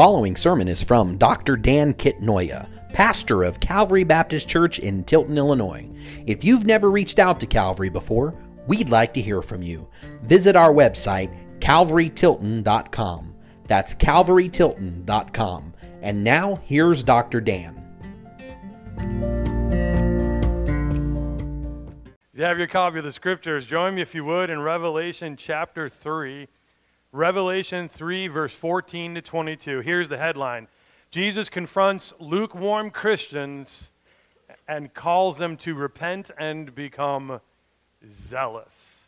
following 0.00 0.34
sermon 0.34 0.66
is 0.66 0.82
from 0.82 1.18
Dr. 1.18 1.58
Dan 1.58 1.92
Kitnoya, 1.92 2.66
pastor 2.94 3.42
of 3.42 3.60
Calvary 3.60 4.02
Baptist 4.02 4.48
Church 4.48 4.78
in 4.78 5.04
Tilton, 5.04 5.36
Illinois. 5.36 5.86
If 6.26 6.42
you've 6.42 6.64
never 6.64 6.90
reached 6.90 7.18
out 7.18 7.38
to 7.40 7.46
Calvary 7.46 7.90
before, 7.90 8.34
we'd 8.66 8.88
like 8.88 9.12
to 9.12 9.20
hear 9.20 9.42
from 9.42 9.60
you. 9.60 9.86
Visit 10.22 10.56
our 10.56 10.72
website, 10.72 11.30
calvarytilton.com. 11.58 13.34
That's 13.66 13.94
calvarytilton.com. 13.94 15.74
And 16.00 16.24
now, 16.24 16.62
here's 16.64 17.02
Dr. 17.02 17.42
Dan. 17.42 17.76
If 22.32 22.38
you 22.38 22.44
have 22.44 22.56
your 22.56 22.68
copy 22.68 23.00
of 23.00 23.04
the 23.04 23.12
scriptures, 23.12 23.66
join 23.66 23.96
me 23.96 24.00
if 24.00 24.14
you 24.14 24.24
would 24.24 24.48
in 24.48 24.62
Revelation 24.62 25.36
chapter 25.36 25.90
3. 25.90 26.48
Revelation 27.12 27.88
3, 27.88 28.28
verse 28.28 28.52
14 28.52 29.16
to 29.16 29.22
22. 29.22 29.80
Here's 29.80 30.08
the 30.08 30.16
headline 30.16 30.68
Jesus 31.10 31.48
confronts 31.48 32.14
lukewarm 32.20 32.90
Christians 32.90 33.90
and 34.68 34.94
calls 34.94 35.36
them 35.36 35.56
to 35.56 35.74
repent 35.74 36.30
and 36.38 36.72
become 36.72 37.40
zealous. 38.28 39.06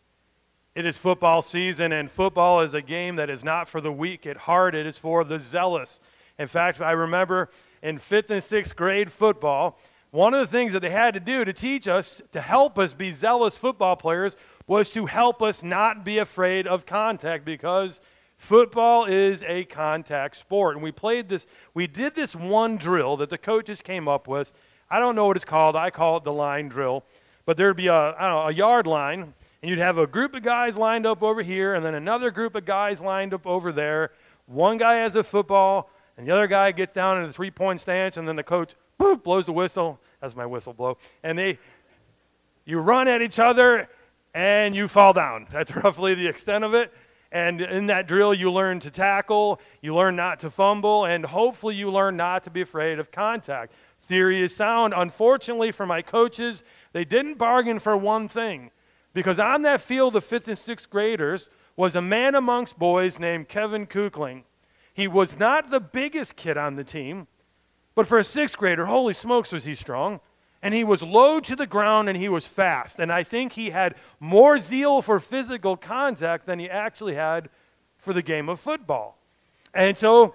It 0.75 0.85
is 0.85 0.97
football 0.97 1.43
season, 1.43 1.93
and 1.93 2.11
football 2.11 2.63
is 2.63 2.75
a 2.75 2.83
game 2.83 3.17
that 3.17 3.31
is 3.31 3.45
not 3.45 3.69
for 3.69 3.81
the 3.81 3.93
weak 3.93 4.27
at 4.27 4.37
heart, 4.37 4.75
it 4.75 4.85
is 4.85 4.99
for 4.99 5.23
the 5.23 5.39
zealous. 5.39 6.01
In 6.41 6.49
fact, 6.49 6.81
I 6.81 6.93
remember 6.93 7.51
in 7.85 7.99
fifth 7.99 8.31
and 8.31 8.43
sixth 8.43 8.75
grade 8.75 9.13
football, 9.13 9.79
one 10.11 10.35
of 10.35 10.41
the 10.41 10.47
things 10.47 10.73
that 10.73 10.81
they 10.81 10.91
had 10.91 11.15
to 11.15 11.21
do 11.21 11.45
to 11.45 11.53
teach 11.53 11.87
us, 11.87 12.21
to 12.33 12.41
help 12.41 12.79
us 12.79 12.95
be 12.95 13.13
zealous 13.13 13.57
football 13.57 13.97
players, 13.97 14.37
was 14.67 14.91
to 14.93 15.07
help 15.07 15.43
us 15.43 15.63
not 15.63 16.05
be 16.05 16.19
afraid 16.19 16.67
of 16.67 16.87
contact 16.87 17.45
because 17.45 18.01
football 18.37 19.05
is 19.05 19.43
a 19.45 19.65
contact 19.65 20.37
sport. 20.37 20.77
And 20.77 20.83
we 20.83 20.93
played 20.93 21.29
this, 21.29 21.47
we 21.75 21.87
did 21.87 22.15
this 22.15 22.35
one 22.35 22.77
drill 22.77 23.17
that 23.19 23.31
the 23.31 23.39
coaches 23.39 23.81
came 23.81 24.09
up 24.09 24.29
with. 24.29 24.53
I 24.91 24.99
don't 24.99 25.15
know 25.15 25.27
what 25.27 25.37
it's 25.37 25.45
called. 25.45 25.77
I 25.77 25.91
call 25.91 26.19
it 26.19 26.25
the 26.25 26.33
line 26.33 26.69
drill. 26.69 27.05
But 27.45 27.57
there'd 27.57 27.77
be 27.77 27.89
a, 27.89 28.15
know, 28.21 28.47
a 28.49 28.53
yard 28.53 28.87
line, 28.87 29.35
and 29.63 29.69
you'd 29.71 29.79
have 29.79 29.99
a 29.99 30.07
group 30.07 30.35
of 30.35 30.43
guys 30.43 30.77
lined 30.77 31.07
up 31.07 31.23
over 31.23 31.43
here, 31.43 31.75
and 31.75 31.85
then 31.85 31.95
another 31.95 32.31
group 32.31 32.55
of 32.55 32.65
guys 32.65 33.01
lined 33.01 33.35
up 33.35 33.47
over 33.47 33.73
there. 33.73 34.13
One 34.47 34.77
guy 34.77 34.95
has 34.97 35.17
a 35.17 35.25
football, 35.25 35.91
and 36.17 36.27
the 36.27 36.33
other 36.33 36.47
guy 36.47 36.73
gets 36.73 36.93
down 36.93 37.23
in 37.23 37.29
a 37.29 37.33
three 37.33 37.51
point 37.51 37.81
stance, 37.81 38.17
and 38.17 38.29
then 38.29 38.37
the 38.37 38.43
coach 38.43 38.75
boop, 39.01 39.23
blows 39.23 39.47
the 39.47 39.53
whistle. 39.53 39.99
That's 40.21 40.37
my 40.37 40.47
whistle 40.47 40.73
blow. 40.73 40.99
And 41.23 41.39
they, 41.39 41.59
you 42.65 42.79
run 42.79 43.09
at 43.09 43.23
each 43.23 43.39
other, 43.39 43.89
and 44.35 44.75
you 44.75 44.89
fall 44.89 45.13
down. 45.13 45.47
That's 45.53 45.75
roughly 45.77 46.15
the 46.15 46.27
extent 46.27 46.65
of 46.65 46.75
it. 46.75 46.93
And 47.31 47.63
in 47.63 47.87
that 47.87 48.07
drill, 48.07 48.35
you 48.35 48.53
learn 48.53 48.81
to 48.81 48.91
tackle, 48.91 49.59
you 49.81 49.95
learn 49.95 50.17
not 50.17 50.41
to 50.41 50.51
fumble, 50.51 51.07
and 51.07 51.25
hopefully 51.25 51.75
you 51.75 51.91
learn 51.91 52.15
not 52.15 52.45
to 52.45 52.51
be 52.51 52.61
afraid 52.61 52.99
of 52.99 53.11
contact. 53.11 53.73
Theory 54.03 54.43
is 54.43 54.55
sound. 54.55 54.93
Unfortunately, 54.95 55.73
for 55.73 55.87
my 55.87 56.03
coaches, 56.03 56.63
they 56.93 57.07
didn't 57.07 57.39
bargain 57.39 57.79
for 57.79 57.97
one 57.97 58.29
thing. 58.29 58.71
Because 59.15 59.39
on 59.39 59.63
that 59.63 59.81
field 59.81 60.15
of 60.15 60.25
fifth 60.25 60.49
and 60.49 60.59
sixth 60.59 60.91
graders 60.91 61.49
was 61.75 61.97
a 61.97 62.03
man 62.03 62.35
amongst 62.35 62.79
boys 62.79 63.19
named 63.19 63.49
Kevin 63.49 63.87
Kukling. 63.87 64.43
He 64.93 65.09
was 65.09 65.39
not 65.39 65.71
the 65.71 65.81
biggest 65.81 66.37
kid 66.37 66.59
on 66.59 66.77
the 66.77 66.85
team, 66.85 67.27
but 67.95 68.07
for 68.07 68.19
a 68.19 68.25
sixth 68.25 68.59
grader, 68.59 68.85
holy 68.85 69.15
smokes, 69.15 69.53
was 69.53 69.65
he 69.65 69.75
strong 69.75 70.21
and 70.63 70.73
he 70.73 70.85
was 70.85 71.03
low 71.03 71.41
to 71.41 71.57
the 71.57 71.67
ground 71.67 72.09
and 72.09 72.17
he 72.17 72.29
was 72.29 72.47
fast. 72.47 73.01
And 73.01 73.11
I 73.11 73.25
think 73.25 73.53
he 73.53 73.71
had 73.71 73.97
more 74.21 74.59
zeal 74.59 75.03
for 75.03 75.19
physical 75.19 75.77
contact 75.77 76.47
than 76.47 76.59
he 76.59 76.71
actually 76.71 77.15
had 77.15 77.49
for 77.99 78.13
the 78.13 78.23
game 78.23 78.49
of 78.49 78.61
football. 78.61 79.19
And 79.75 79.99
so, 79.99 80.35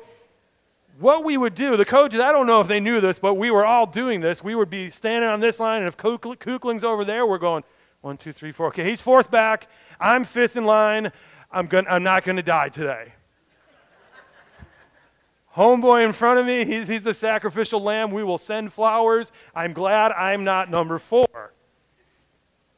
what 0.99 1.23
we 1.23 1.37
would 1.37 1.53
do, 1.53 1.77
the 1.77 1.85
coaches, 1.85 2.19
I 2.19 2.31
don't 2.31 2.47
know 2.47 2.59
if 2.59 2.67
they 2.67 2.79
knew 2.79 2.99
this, 2.99 3.19
but 3.19 3.35
we 3.35 3.51
were 3.51 3.63
all 3.63 3.85
doing 3.85 4.19
this. 4.19 4.43
We 4.43 4.55
would 4.55 4.69
be 4.69 4.89
standing 4.89 5.29
on 5.29 5.39
this 5.39 5.59
line, 5.59 5.83
and 5.83 5.87
if 5.87 5.95
Kukling's 5.95 6.83
over 6.83 7.05
there, 7.05 7.25
we're 7.27 7.37
going 7.37 7.63
one, 8.01 8.17
two, 8.17 8.33
three, 8.33 8.51
four. 8.51 8.67
Okay, 8.67 8.83
he's 8.83 8.99
fourth 8.99 9.29
back. 9.29 9.67
I'm 9.99 10.23
fifth 10.23 10.57
in 10.57 10.65
line. 10.65 11.11
I'm, 11.51 11.67
gonna, 11.67 11.87
I'm 11.87 12.01
not 12.01 12.23
going 12.23 12.37
to 12.37 12.43
die 12.43 12.69
today 12.69 13.13
homeboy 15.57 16.05
in 16.05 16.13
front 16.13 16.39
of 16.39 16.45
me, 16.45 16.63
he's, 16.63 16.87
he's 16.87 17.03
the 17.03 17.13
sacrificial 17.13 17.81
lamb. 17.81 18.11
We 18.11 18.23
will 18.23 18.37
send 18.37 18.71
flowers. 18.71 19.31
I'm 19.55 19.73
glad 19.73 20.11
I'm 20.11 20.43
not 20.43 20.69
number 20.69 20.99
four. 20.99 21.53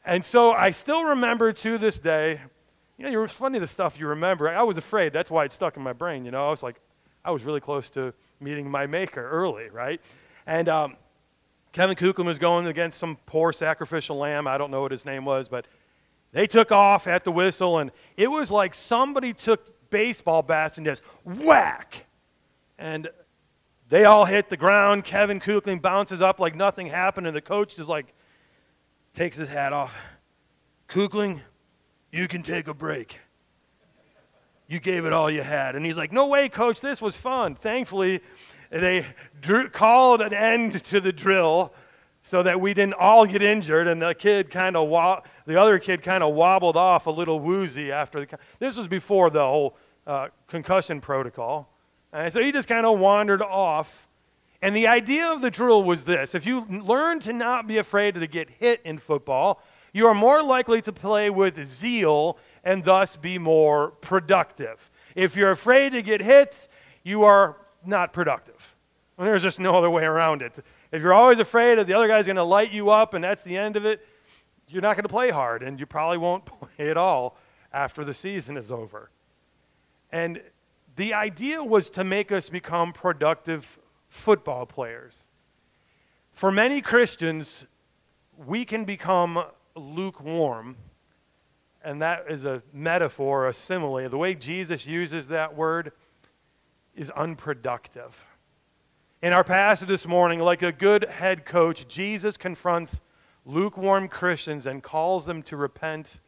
And 0.06 0.24
so 0.24 0.54
I 0.54 0.72
still 0.72 1.04
remember 1.04 1.52
to 1.52 1.78
this 1.78 2.00
day, 2.00 2.40
you 2.98 3.10
know, 3.10 3.24
it's 3.24 3.34
funny 3.34 3.60
the 3.60 3.68
stuff 3.68 4.00
you 4.00 4.08
remember. 4.08 4.50
I 4.50 4.64
was 4.64 4.78
afraid. 4.78 5.14
That's 5.14 5.30
why 5.30 5.46
it 5.46 5.52
stuck 5.52 5.78
in 5.78 5.84
my 5.84 5.94
brain. 5.94 6.26
You 6.26 6.32
know, 6.32 6.48
I 6.48 6.50
was 6.50 6.64
like, 6.64 6.78
I 7.24 7.32
was 7.32 7.44
really 7.44 7.60
close 7.60 7.90
to 7.92 8.14
meeting 8.40 8.70
my 8.70 8.88
maker 8.88 9.30
early, 9.30 9.70
right? 9.70 10.02
And 10.48 10.70
um, 10.70 10.96
Kevin 11.74 11.96
Kukling 11.96 12.26
was 12.26 12.40
going 12.40 12.66
against 12.66 12.98
some 12.98 13.18
poor 13.26 13.52
sacrificial 13.52 14.18
lamb. 14.18 14.48
I 14.48 14.58
don't 14.58 14.72
know 14.72 14.82
what 14.82 14.92
his 14.92 15.06
name 15.06 15.26
was, 15.26 15.50
but 15.50 15.66
they 16.32 16.48
took 16.48 16.72
off 16.72 17.08
at 17.08 17.24
the 17.24 17.32
whistle, 17.32 17.80
and 17.80 17.92
it 18.16 18.28
was 18.28 18.52
like 18.52 18.74
somebody 18.74 19.34
took 19.34 19.90
baseball 19.90 20.42
bats 20.42 20.78
and 20.78 20.86
just 20.86 21.04
whack 21.26 22.06
and 22.80 23.10
they 23.90 24.06
all 24.06 24.26
hit 24.26 24.50
the 24.50 24.58
ground. 24.58 25.04
Kevin 25.04 25.40
Kukling 25.40 25.82
bounces 25.82 26.22
up 26.22 26.40
like 26.40 26.56
nothing 26.56 26.88
happened, 26.88 27.28
and 27.28 27.36
the 27.36 27.42
coach 27.42 27.78
is 27.78 27.88
like, 27.88 28.14
takes 29.14 29.38
his 29.38 29.50
hat 29.50 29.74
off. 29.74 29.94
Kukling, 30.88 31.42
you 32.12 32.28
can 32.28 32.42
take 32.42 32.68
a 32.68 32.74
break. 32.74 33.20
You 34.68 34.80
gave 34.80 35.06
it 35.06 35.14
all 35.14 35.30
you 35.30 35.42
had. 35.42 35.76
And 35.76 35.86
he's 35.86 35.98
like, 35.98 36.12
No 36.12 36.28
way, 36.28 36.48
coach, 36.48 36.80
this 36.80 37.02
was 37.02 37.16
fun. 37.16 37.56
Thankfully, 37.56 38.22
they 38.72 39.06
drew, 39.42 39.70
called 39.70 40.22
an 40.22 40.34
end 40.34 40.84
to 40.86 41.02
the 41.02 41.12
drill 41.12 41.74
so 42.22 42.44
that 42.44 42.62
we 42.62 42.74
didn't 42.74 42.94
all 42.94 43.26
get 43.26 43.42
injured, 43.42 43.88
and 43.88 44.02
the 44.02 44.14
kid 44.14 44.52
kind 44.52 44.76
of 44.76 44.88
wa- 44.88 45.22
the 45.46 45.60
other 45.60 45.80
kid 45.80 46.04
kind 46.04 46.24
of 46.24 46.34
wobbled 46.34 46.78
off 46.78 47.08
a 47.08 47.12
little 47.12 47.40
woozy 47.40 47.92
after 47.92 48.26
the. 48.26 48.40
This 48.60 48.78
was 48.78 48.88
before 48.88 49.30
the 49.30 49.42
whole 49.42 49.76
uh, 50.06 50.28
concussion 50.48 51.02
protocol. 51.02 51.74
And 52.12 52.32
so 52.34 52.42
he 52.42 52.52
just 52.52 52.68
kind 52.68 52.86
of 52.86 53.00
wandered 53.00 53.42
off. 53.42 54.08
And 54.62 54.76
the 54.76 54.88
idea 54.88 55.32
of 55.32 55.42
the 55.42 55.52
drill 55.52 55.84
was 55.84 56.04
this 56.04 56.36
if 56.36 56.46
you 56.46 56.66
learn 56.66 57.20
to 57.22 57.34
not 57.34 57.68
be 57.68 57.78
afraid 57.78 58.16
to 58.16 58.28
get 58.28 58.50
hit 58.50 58.82
in 58.84 58.98
football, 58.98 59.62
you 59.94 60.08
are 60.08 60.14
more 60.14 60.44
likely 60.44 60.82
to 60.84 60.92
play 60.92 61.30
with 61.30 61.64
zeal 61.66 62.38
and 62.64 62.84
thus 62.84 63.16
be 63.16 63.38
more 63.38 63.92
productive. 64.02 64.90
If 65.16 65.36
you're 65.36 65.52
afraid 65.52 65.94
to 65.94 66.02
get 66.02 66.22
hit, 66.22 66.68
you 67.04 67.24
are 67.24 67.58
not 67.86 68.14
productive. 68.14 68.76
And 69.18 69.28
there's 69.28 69.44
just 69.44 69.60
no 69.60 69.78
other 69.78 69.90
way 69.90 70.04
around 70.04 70.42
it. 70.42 70.54
If 70.92 71.02
you're 71.02 71.14
always 71.14 71.40
afraid 71.40 71.78
that 71.78 71.88
the 71.88 71.94
other 71.94 72.08
guy's 72.08 72.26
going 72.26 72.36
to 72.36 72.44
light 72.44 72.72
you 72.72 72.90
up 72.90 73.14
and 73.14 73.24
that's 73.24 73.44
the 73.44 73.58
end 73.58 73.76
of 73.76 73.86
it, 73.86 74.06
you're 74.68 74.82
not 74.82 74.96
going 74.96 75.04
to 75.04 75.10
play 75.10 75.30
hard 75.30 75.64
and 75.64 75.80
you 75.80 75.86
probably 75.86 76.18
won't 76.18 76.46
play 76.78 76.90
at 76.90 76.98
all 76.98 77.38
after 77.74 78.04
the 78.04 78.14
season 78.14 78.58
is 78.58 78.72
over. 78.72 79.10
And 80.12 80.42
the 81.00 81.14
idea 81.14 81.64
was 81.64 81.90
to 81.92 82.04
make 82.04 82.30
us 82.30 82.50
become 82.50 82.92
productive 82.92 83.80
football 84.10 84.66
players. 84.66 85.30
For 86.34 86.52
many 86.52 86.82
Christians, 86.82 87.66
we 88.46 88.66
can 88.66 88.84
become 88.84 89.42
lukewarm, 89.78 90.76
and 91.82 92.02
that 92.02 92.26
is 92.30 92.44
a 92.44 92.62
metaphor, 92.74 93.48
a 93.48 93.54
simile. 93.54 94.10
The 94.10 94.18
way 94.18 94.36
Jesus 94.36 94.86
uses 94.86 95.30
that 95.30 95.56
word 95.56 95.94
is 96.94 97.10
unproductive. 97.12 98.26
In 99.22 99.32
our 99.32 99.46
passage 99.46 99.88
this 99.88 100.06
morning, 100.06 100.42
like 100.42 100.64
a 100.64 100.74
good 100.74 101.06
head 101.06 101.46
coach, 101.46 101.88
Jesus 101.88 102.36
confronts 102.36 103.00
lukewarm 103.46 104.10
Christians 104.10 104.68
and 104.68 104.84
calls 104.84 105.26
them 105.26 105.44
to 105.44 105.56
repent 105.56 106.20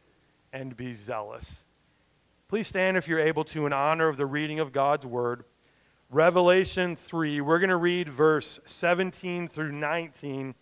and 0.50 0.74
be 0.74 0.94
zealous. 0.94 1.62
Please 2.52 2.68
stand 2.68 2.98
if 2.98 3.08
you're 3.08 3.18
able 3.18 3.44
to 3.44 3.64
in 3.64 3.72
honor 3.72 4.08
of 4.08 4.18
the 4.18 4.26
reading 4.26 4.60
of 4.60 4.74
God's 4.74 5.06
word. 5.06 5.44
Revelation 6.10 6.96
3, 6.96 7.40
we're 7.40 7.58
going 7.58 7.70
to 7.70 7.78
read 7.78 8.10
verse 8.10 8.60
17 8.66 9.48
through 9.48 9.72
19. 9.72 10.54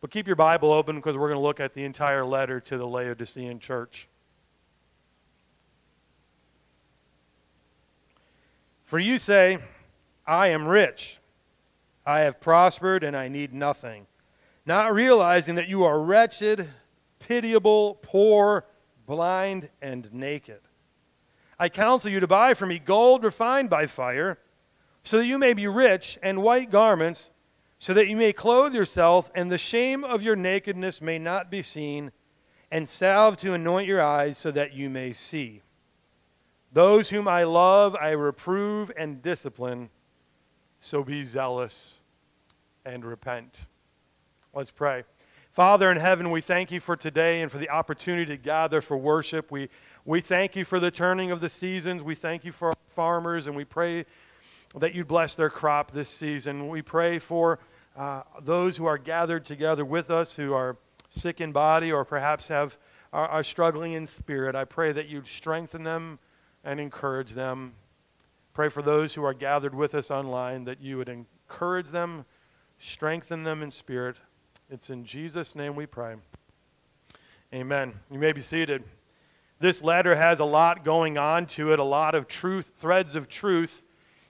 But 0.00 0.10
keep 0.10 0.26
your 0.26 0.34
Bible 0.34 0.72
open 0.72 0.96
because 0.96 1.14
we're 1.14 1.28
going 1.28 1.36
to 1.38 1.44
look 1.44 1.60
at 1.60 1.74
the 1.74 1.84
entire 1.84 2.24
letter 2.24 2.58
to 2.60 2.78
the 2.78 2.86
Laodicean 2.86 3.58
church. 3.58 4.08
For 8.84 8.98
you 8.98 9.18
say, 9.18 9.58
I 10.26 10.46
am 10.46 10.66
rich, 10.66 11.18
I 12.06 12.20
have 12.20 12.40
prospered, 12.40 13.04
and 13.04 13.14
I 13.14 13.28
need 13.28 13.52
nothing, 13.52 14.06
not 14.64 14.94
realizing 14.94 15.56
that 15.56 15.68
you 15.68 15.84
are 15.84 16.00
wretched, 16.00 16.66
pitiable, 17.18 17.98
poor, 18.00 18.64
blind, 19.04 19.68
and 19.82 20.10
naked. 20.14 20.60
I 21.58 21.68
counsel 21.68 22.10
you 22.10 22.20
to 22.20 22.26
buy 22.26 22.54
from 22.54 22.68
me 22.68 22.78
gold 22.78 23.24
refined 23.24 23.70
by 23.70 23.86
fire, 23.86 24.38
so 25.04 25.18
that 25.18 25.26
you 25.26 25.38
may 25.38 25.52
be 25.52 25.66
rich, 25.66 26.18
and 26.22 26.42
white 26.42 26.70
garments, 26.70 27.30
so 27.78 27.94
that 27.94 28.08
you 28.08 28.16
may 28.16 28.32
clothe 28.32 28.74
yourself, 28.74 29.30
and 29.34 29.50
the 29.50 29.58
shame 29.58 30.04
of 30.04 30.22
your 30.22 30.36
nakedness 30.36 31.00
may 31.00 31.18
not 31.18 31.50
be 31.50 31.62
seen, 31.62 32.12
and 32.70 32.88
salve 32.88 33.36
to 33.38 33.54
anoint 33.54 33.86
your 33.86 34.02
eyes, 34.02 34.36
so 34.36 34.50
that 34.50 34.74
you 34.74 34.90
may 34.90 35.12
see. 35.12 35.62
Those 36.72 37.08
whom 37.08 37.28
I 37.28 37.44
love, 37.44 37.94
I 37.94 38.10
reprove 38.10 38.90
and 38.96 39.22
discipline. 39.22 39.88
So 40.80 41.02
be 41.02 41.24
zealous 41.24 41.94
and 42.84 43.04
repent. 43.04 43.54
Let's 44.52 44.70
pray. 44.70 45.04
Father 45.52 45.90
in 45.90 45.96
heaven, 45.96 46.30
we 46.30 46.42
thank 46.42 46.70
you 46.70 46.80
for 46.80 46.96
today 46.96 47.40
and 47.40 47.50
for 47.50 47.56
the 47.56 47.70
opportunity 47.70 48.26
to 48.26 48.36
gather 48.36 48.82
for 48.82 48.96
worship. 48.96 49.50
We, 49.50 49.70
we 50.06 50.20
thank 50.20 50.54
you 50.54 50.64
for 50.64 50.78
the 50.78 50.92
turning 50.92 51.32
of 51.32 51.40
the 51.40 51.48
seasons. 51.48 52.00
We 52.00 52.14
thank 52.14 52.44
you 52.44 52.52
for 52.52 52.68
our 52.68 52.74
farmers, 52.94 53.48
and 53.48 53.56
we 53.56 53.64
pray 53.64 54.06
that 54.76 54.94
you 54.94 55.04
bless 55.04 55.34
their 55.34 55.50
crop 55.50 55.90
this 55.90 56.08
season. 56.08 56.68
We 56.68 56.80
pray 56.80 57.18
for 57.18 57.58
uh, 57.96 58.22
those 58.40 58.76
who 58.76 58.86
are 58.86 58.98
gathered 58.98 59.44
together 59.44 59.84
with 59.84 60.08
us 60.10 60.32
who 60.32 60.54
are 60.54 60.76
sick 61.10 61.40
in 61.40 61.50
body 61.50 61.90
or 61.90 62.04
perhaps 62.04 62.46
have 62.48 62.78
are, 63.12 63.26
are 63.26 63.42
struggling 63.42 63.94
in 63.94 64.06
spirit. 64.06 64.54
I 64.54 64.64
pray 64.64 64.92
that 64.92 65.08
you'd 65.08 65.26
strengthen 65.26 65.82
them 65.82 66.20
and 66.62 66.78
encourage 66.78 67.32
them. 67.32 67.74
Pray 68.54 68.68
for 68.68 68.82
those 68.82 69.14
who 69.14 69.24
are 69.24 69.34
gathered 69.34 69.74
with 69.74 69.92
us 69.92 70.12
online 70.12 70.64
that 70.66 70.80
you 70.80 70.98
would 70.98 71.08
encourage 71.08 71.88
them, 71.88 72.24
strengthen 72.78 73.42
them 73.42 73.60
in 73.60 73.72
spirit. 73.72 74.16
It's 74.70 74.88
in 74.88 75.04
Jesus' 75.04 75.56
name 75.56 75.74
we 75.74 75.86
pray. 75.86 76.14
Amen. 77.52 77.92
You 78.08 78.20
may 78.20 78.32
be 78.32 78.40
seated. 78.40 78.84
This 79.58 79.82
letter 79.82 80.14
has 80.14 80.40
a 80.40 80.44
lot 80.44 80.84
going 80.84 81.16
on 81.16 81.46
to 81.46 81.72
it, 81.72 81.78
a 81.78 81.84
lot 81.84 82.14
of 82.14 82.28
truth, 82.28 82.72
threads 82.78 83.14
of 83.14 83.28
truth. 83.28 83.84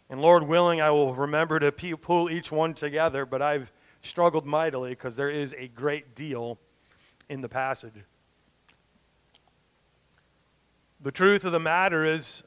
And 0.08 0.20
Lord 0.20 0.44
willing, 0.44 0.80
I 0.80 0.90
will 0.90 1.14
remember 1.14 1.58
to 1.58 1.72
pull 1.72 2.30
each 2.30 2.52
one 2.52 2.74
together, 2.74 3.26
but 3.26 3.42
I've 3.42 3.72
struggled 4.02 4.46
mightily 4.46 4.90
because 4.90 5.16
there 5.16 5.30
is 5.30 5.52
a 5.58 5.66
great 5.66 6.14
deal 6.14 6.58
in 7.28 7.40
the 7.40 7.48
passage. 7.48 7.94
The 11.02 11.10
truth 11.10 11.44
of 11.44 11.52
the 11.52 11.60
matter 11.60 12.04
is, 12.04 12.44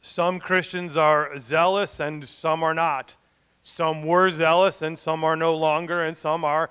some 0.00 0.40
Christians 0.40 0.96
are 0.96 1.38
zealous 1.38 2.00
and 2.00 2.28
some 2.28 2.62
are 2.62 2.74
not. 2.74 3.16
Some 3.62 4.04
were 4.04 4.30
zealous 4.30 4.82
and 4.82 4.98
some 4.98 5.22
are 5.22 5.36
no 5.36 5.54
longer, 5.54 6.02
and 6.02 6.16
some 6.16 6.44
are 6.44 6.70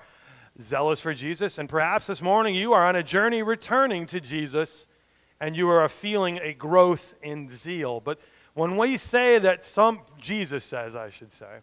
zealous 0.60 1.00
for 1.00 1.14
Jesus. 1.14 1.56
And 1.56 1.68
perhaps 1.68 2.06
this 2.06 2.20
morning 2.20 2.54
you 2.54 2.74
are 2.74 2.86
on 2.86 2.96
a 2.96 3.02
journey 3.02 3.42
returning 3.42 4.06
to 4.06 4.20
Jesus 4.20 4.86
and 5.42 5.56
you 5.56 5.68
are 5.68 5.88
feeling 5.88 6.38
a 6.38 6.54
growth 6.54 7.14
in 7.20 7.48
zeal. 7.50 7.98
But 7.98 8.20
when 8.54 8.76
we 8.76 8.96
say 8.96 9.40
that 9.40 9.64
some, 9.64 10.02
Jesus 10.16 10.64
says, 10.64 10.94
I 10.94 11.10
should 11.10 11.32
say, 11.32 11.58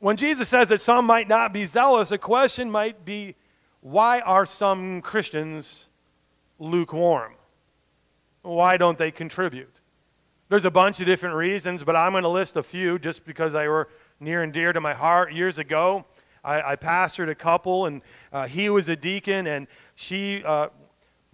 when 0.00 0.16
Jesus 0.16 0.48
says 0.48 0.68
that 0.70 0.80
some 0.80 1.06
might 1.06 1.28
not 1.28 1.52
be 1.52 1.64
zealous, 1.64 2.10
a 2.10 2.18
question 2.18 2.68
might 2.68 3.04
be 3.04 3.36
why 3.82 4.18
are 4.18 4.44
some 4.44 5.00
Christians 5.00 5.86
lukewarm? 6.58 7.34
Why 8.42 8.76
don't 8.76 8.98
they 8.98 9.12
contribute? 9.12 9.80
There's 10.48 10.64
a 10.64 10.70
bunch 10.70 10.98
of 10.98 11.06
different 11.06 11.36
reasons, 11.36 11.84
but 11.84 11.94
I'm 11.94 12.12
going 12.12 12.24
to 12.24 12.28
list 12.28 12.56
a 12.56 12.64
few 12.64 12.98
just 12.98 13.24
because 13.24 13.52
they 13.52 13.68
were 13.68 13.88
near 14.18 14.42
and 14.42 14.52
dear 14.52 14.72
to 14.72 14.80
my 14.80 14.92
heart 14.92 15.32
years 15.32 15.58
ago. 15.58 16.04
I, 16.42 16.72
I 16.72 16.76
pastored 16.76 17.30
a 17.30 17.34
couple, 17.36 17.86
and 17.86 18.02
uh, 18.32 18.48
he 18.48 18.68
was 18.70 18.88
a 18.88 18.96
deacon, 18.96 19.46
and 19.46 19.68
she, 19.94 20.42
uh, 20.44 20.68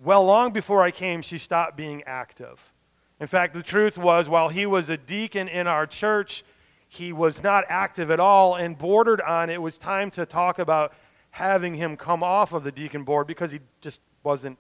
well, 0.03 0.25
long 0.25 0.53
before 0.53 0.83
I 0.83 0.91
came, 0.91 1.21
she 1.23 1.39
stopped 1.39 1.77
being 1.77 2.03
active. 2.05 2.73
In 3.21 3.27
fact, 3.27 3.53
the 3.53 3.63
truth 3.63 3.99
was, 3.99 4.29
while 4.29 4.49
he 4.49 4.65
was 4.65 4.89
a 4.89 4.97
deacon 4.97 5.47
in 5.47 5.67
our 5.67 5.87
church, 5.87 6.43
he 6.89 7.13
was 7.13 7.43
not 7.43 7.65
active 7.69 8.11
at 8.11 8.19
all 8.19 8.55
and 8.55 8.77
bordered 8.77 9.21
on 9.21 9.51
it 9.51 9.61
was 9.61 9.77
time 9.77 10.11
to 10.13 10.25
talk 10.25 10.59
about 10.59 10.95
having 11.31 11.75
him 11.75 11.97
come 11.97 12.23
off 12.23 12.53
of 12.53 12.65
the 12.65 12.73
deacon 12.73 13.05
board 13.05 13.27
because 13.27 13.53
he 13.53 13.61
just 13.81 14.01
wasn't 14.25 14.59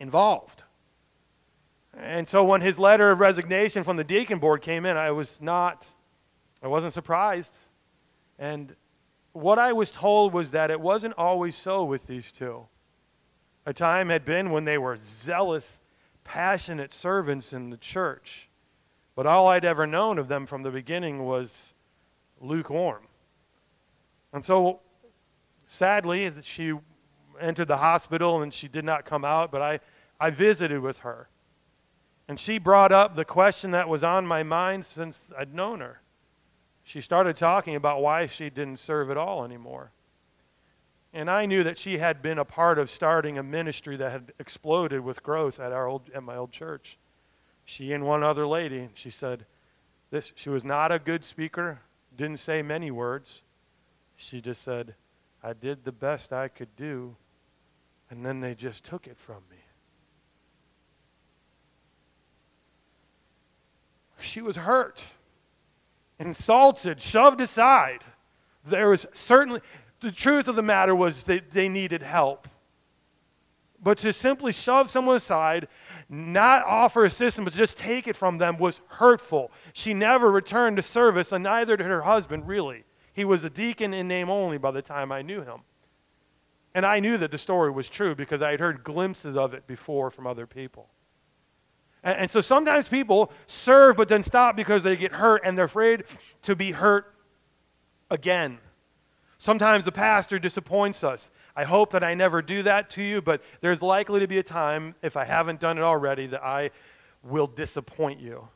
involved. 0.00 0.62
And 1.98 2.28
so 2.28 2.44
when 2.44 2.60
his 2.60 2.78
letter 2.78 3.10
of 3.10 3.20
resignation 3.20 3.82
from 3.82 3.96
the 3.96 4.04
deacon 4.04 4.38
board 4.38 4.62
came 4.62 4.86
in, 4.86 4.96
I 4.96 5.10
was 5.10 5.38
not, 5.40 5.86
I 6.62 6.68
wasn't 6.68 6.92
surprised. 6.92 7.54
And 8.38 8.74
what 9.32 9.58
I 9.58 9.72
was 9.72 9.90
told 9.90 10.32
was 10.32 10.52
that 10.52 10.70
it 10.70 10.80
wasn't 10.80 11.14
always 11.18 11.56
so 11.56 11.84
with 11.84 12.06
these 12.06 12.30
two. 12.32 12.66
A 13.66 13.72
time 13.72 14.08
had 14.08 14.24
been 14.24 14.50
when 14.50 14.64
they 14.64 14.78
were 14.78 14.96
zealous, 14.96 15.80
passionate 16.24 16.94
servants 16.94 17.52
in 17.52 17.70
the 17.70 17.76
church. 17.76 18.48
But 19.14 19.26
all 19.26 19.48
I'd 19.48 19.64
ever 19.64 19.86
known 19.86 20.18
of 20.18 20.28
them 20.28 20.46
from 20.46 20.62
the 20.62 20.70
beginning 20.70 21.24
was 21.24 21.74
lukewarm. 22.40 23.02
And 24.32 24.44
so, 24.44 24.80
sadly, 25.66 26.32
she 26.42 26.72
entered 27.40 27.68
the 27.68 27.76
hospital 27.76 28.42
and 28.42 28.54
she 28.54 28.68
did 28.68 28.84
not 28.84 29.04
come 29.04 29.24
out, 29.24 29.50
but 29.50 29.60
I, 29.60 29.80
I 30.18 30.30
visited 30.30 30.80
with 30.80 30.98
her. 30.98 31.28
And 32.28 32.40
she 32.40 32.58
brought 32.58 32.92
up 32.92 33.16
the 33.16 33.24
question 33.24 33.72
that 33.72 33.88
was 33.88 34.02
on 34.02 34.26
my 34.26 34.42
mind 34.42 34.86
since 34.86 35.22
I'd 35.36 35.54
known 35.54 35.80
her 35.80 36.00
she 36.86 37.00
started 37.00 37.36
talking 37.36 37.74
about 37.74 38.00
why 38.00 38.26
she 38.26 38.48
didn't 38.48 38.78
serve 38.78 39.10
at 39.10 39.16
all 39.16 39.44
anymore. 39.44 39.90
And 41.16 41.30
I 41.30 41.46
knew 41.46 41.64
that 41.64 41.78
she 41.78 41.96
had 41.96 42.20
been 42.20 42.38
a 42.38 42.44
part 42.44 42.78
of 42.78 42.90
starting 42.90 43.38
a 43.38 43.42
ministry 43.42 43.96
that 43.96 44.12
had 44.12 44.32
exploded 44.38 45.00
with 45.00 45.22
growth 45.22 45.58
at, 45.58 45.72
our 45.72 45.86
old, 45.86 46.10
at 46.14 46.22
my 46.22 46.36
old 46.36 46.52
church. 46.52 46.98
She 47.64 47.94
and 47.94 48.04
one 48.04 48.22
other 48.22 48.46
lady, 48.46 48.90
she 48.92 49.08
said, 49.08 49.46
this, 50.10 50.34
she 50.36 50.50
was 50.50 50.62
not 50.62 50.92
a 50.92 50.98
good 50.98 51.24
speaker, 51.24 51.80
didn't 52.18 52.36
say 52.36 52.60
many 52.60 52.90
words. 52.90 53.40
She 54.18 54.42
just 54.42 54.60
said, 54.60 54.94
I 55.42 55.54
did 55.54 55.86
the 55.86 55.90
best 55.90 56.34
I 56.34 56.48
could 56.48 56.76
do, 56.76 57.16
and 58.10 58.24
then 58.24 58.40
they 58.40 58.54
just 58.54 58.84
took 58.84 59.06
it 59.06 59.16
from 59.16 59.42
me. 59.50 59.56
She 64.20 64.42
was 64.42 64.56
hurt 64.56 65.02
insulted, 66.18 67.00
shoved 67.00 67.40
aside. 67.40 68.04
There 68.66 68.90
was 68.90 69.06
certainly, 69.14 69.60
the 70.00 70.12
truth 70.12 70.48
of 70.48 70.56
the 70.56 70.62
matter 70.62 70.94
was 70.94 71.24
that 71.24 71.50
they 71.52 71.68
needed 71.68 72.02
help. 72.02 72.48
But 73.82 73.98
to 73.98 74.12
simply 74.12 74.52
shove 74.52 74.90
someone 74.90 75.16
aside, 75.16 75.68
not 76.08 76.64
offer 76.64 77.04
assistance, 77.04 77.44
but 77.44 77.54
just 77.54 77.76
take 77.76 78.06
it 78.06 78.16
from 78.16 78.38
them 78.38 78.58
was 78.58 78.80
hurtful. 78.88 79.50
She 79.72 79.94
never 79.94 80.30
returned 80.30 80.76
to 80.76 80.82
service, 80.82 81.32
and 81.32 81.44
neither 81.44 81.76
did 81.76 81.86
her 81.86 82.02
husband, 82.02 82.48
really. 82.48 82.84
He 83.12 83.24
was 83.24 83.44
a 83.44 83.50
deacon 83.50 83.94
in 83.94 84.08
name 84.08 84.28
only 84.28 84.58
by 84.58 84.70
the 84.70 84.82
time 84.82 85.12
I 85.12 85.22
knew 85.22 85.42
him. 85.42 85.60
And 86.74 86.84
I 86.84 87.00
knew 87.00 87.16
that 87.18 87.30
the 87.30 87.38
story 87.38 87.70
was 87.70 87.88
true 87.88 88.14
because 88.14 88.42
I 88.42 88.50
had 88.50 88.60
heard 88.60 88.84
glimpses 88.84 89.36
of 89.36 89.54
it 89.54 89.66
before 89.66 90.10
from 90.10 90.26
other 90.26 90.46
people. 90.46 90.90
And, 92.02 92.18
and 92.18 92.30
so 92.30 92.42
sometimes 92.42 92.86
people 92.86 93.32
serve 93.46 93.96
but 93.96 94.08
then 94.08 94.22
stop 94.22 94.56
because 94.56 94.82
they 94.82 94.96
get 94.96 95.12
hurt 95.12 95.40
and 95.44 95.56
they're 95.56 95.64
afraid 95.64 96.04
to 96.42 96.54
be 96.54 96.72
hurt 96.72 97.14
again. 98.10 98.58
Sometimes 99.38 99.84
the 99.84 99.92
pastor 99.92 100.38
disappoints 100.38 101.04
us. 101.04 101.30
I 101.54 101.64
hope 101.64 101.92
that 101.92 102.04
I 102.04 102.14
never 102.14 102.42
do 102.42 102.62
that 102.62 102.90
to 102.90 103.02
you, 103.02 103.20
but 103.20 103.42
there's 103.60 103.82
likely 103.82 104.20
to 104.20 104.26
be 104.26 104.38
a 104.38 104.42
time, 104.42 104.94
if 105.02 105.16
I 105.16 105.24
haven't 105.24 105.60
done 105.60 105.78
it 105.78 105.82
already, 105.82 106.26
that 106.28 106.42
I 106.42 106.70
will 107.22 107.46
disappoint 107.46 108.20
you. 108.20 108.48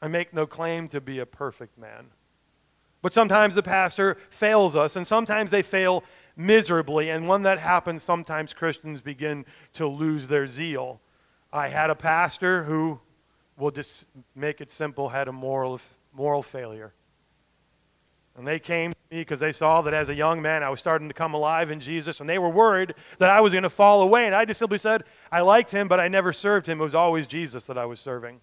I 0.00 0.08
make 0.08 0.32
no 0.32 0.46
claim 0.46 0.88
to 0.88 1.00
be 1.00 1.18
a 1.18 1.26
perfect 1.26 1.78
man. 1.78 2.06
But 3.00 3.12
sometimes 3.12 3.54
the 3.54 3.62
pastor 3.62 4.16
fails 4.28 4.76
us, 4.76 4.96
and 4.96 5.06
sometimes 5.06 5.50
they 5.50 5.62
fail 5.62 6.04
miserably. 6.36 7.10
And 7.10 7.28
when 7.28 7.42
that 7.42 7.58
happens, 7.58 8.02
sometimes 8.02 8.52
Christians 8.52 9.00
begin 9.00 9.44
to 9.74 9.86
lose 9.86 10.28
their 10.28 10.46
zeal. 10.46 11.00
I 11.52 11.68
had 11.68 11.90
a 11.90 11.94
pastor 11.94 12.64
who, 12.64 13.00
we'll 13.56 13.70
just 13.70 14.04
make 14.34 14.60
it 14.60 14.70
simple, 14.70 15.08
had 15.08 15.28
a 15.28 15.32
moral, 15.32 15.80
moral 16.12 16.42
failure. 16.42 16.92
And 18.38 18.46
they 18.46 18.60
came 18.60 18.92
to 18.92 18.98
me 19.10 19.20
because 19.20 19.40
they 19.40 19.50
saw 19.50 19.82
that 19.82 19.92
as 19.92 20.08
a 20.08 20.14
young 20.14 20.40
man 20.40 20.62
I 20.62 20.70
was 20.70 20.78
starting 20.78 21.08
to 21.08 21.14
come 21.14 21.34
alive 21.34 21.72
in 21.72 21.80
Jesus, 21.80 22.20
and 22.20 22.28
they 22.28 22.38
were 22.38 22.48
worried 22.48 22.94
that 23.18 23.30
I 23.30 23.40
was 23.40 23.52
going 23.52 23.64
to 23.64 23.70
fall 23.70 24.00
away. 24.00 24.26
And 24.26 24.34
I 24.34 24.44
just 24.44 24.60
simply 24.60 24.78
said, 24.78 25.02
I 25.32 25.40
liked 25.40 25.72
him, 25.72 25.88
but 25.88 25.98
I 25.98 26.06
never 26.06 26.32
served 26.32 26.66
him. 26.66 26.80
It 26.80 26.84
was 26.84 26.94
always 26.94 27.26
Jesus 27.26 27.64
that 27.64 27.76
I 27.76 27.84
was 27.84 27.98
serving. 27.98 28.40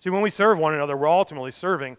See, 0.00 0.10
when 0.10 0.20
we 0.20 0.30
serve 0.30 0.58
one 0.58 0.74
another, 0.74 0.96
we're 0.96 1.08
ultimately 1.08 1.50
serving 1.50 1.96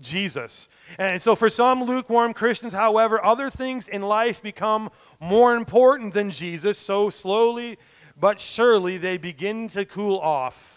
Jesus. 0.00 0.68
And 0.98 1.20
so, 1.20 1.34
for 1.34 1.48
some 1.48 1.82
lukewarm 1.82 2.32
Christians, 2.34 2.74
however, 2.74 3.24
other 3.24 3.50
things 3.50 3.88
in 3.88 4.02
life 4.02 4.42
become 4.42 4.90
more 5.20 5.56
important 5.56 6.14
than 6.14 6.30
Jesus. 6.30 6.78
So, 6.78 7.10
slowly, 7.10 7.78
but 8.18 8.40
surely 8.40 8.98
they 8.98 9.16
begin 9.16 9.68
to 9.70 9.84
cool 9.84 10.18
off, 10.18 10.75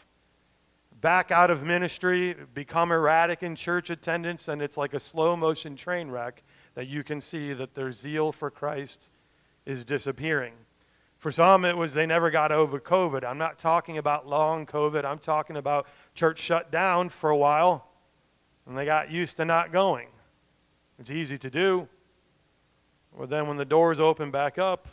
back 1.01 1.31
out 1.31 1.49
of 1.49 1.63
ministry, 1.63 2.35
become 2.53 2.91
erratic 2.91 3.43
in 3.43 3.55
church 3.55 3.89
attendance, 3.89 4.47
and 4.47 4.61
it's 4.61 4.77
like 4.77 4.93
a 4.93 4.99
slow 4.99 5.35
motion 5.35 5.75
train 5.75 6.09
wreck 6.09 6.43
that 6.75 6.87
you 6.87 7.03
can 7.03 7.21
see 7.21 7.53
that 7.53 7.75
their 7.75 7.91
zeal 7.91 8.31
for 8.31 8.49
Christ 8.49 9.09
is 9.65 9.83
disappearing. 9.83 10.53
For 11.17 11.31
some, 11.31 11.65
it 11.65 11.75
was 11.75 11.93
they 11.93 12.05
never 12.05 12.31
got 12.31 12.51
over 12.51 12.79
COVID. 12.79 13.25
I'm 13.25 13.37
not 13.37 13.59
talking 13.59 13.97
about 13.97 14.27
long 14.27 14.65
COVID, 14.65 15.03
I'm 15.03 15.19
talking 15.19 15.57
about 15.57 15.87
church 16.15 16.39
shut 16.39 16.71
down 16.71 17.09
for 17.09 17.29
a 17.29 17.37
while 17.37 17.89
and 18.69 18.77
they 18.77 18.85
got 18.85 19.11
used 19.11 19.37
to 19.37 19.45
not 19.45 19.71
going. 19.71 20.07
It's 20.99 21.09
easy 21.09 21.39
to 21.39 21.49
do. 21.49 21.89
Well, 23.11 23.27
then 23.27 23.47
when 23.47 23.57
the 23.57 23.65
doors 23.65 23.99
open 23.99 24.29
back 24.29 24.59
up, 24.59 24.87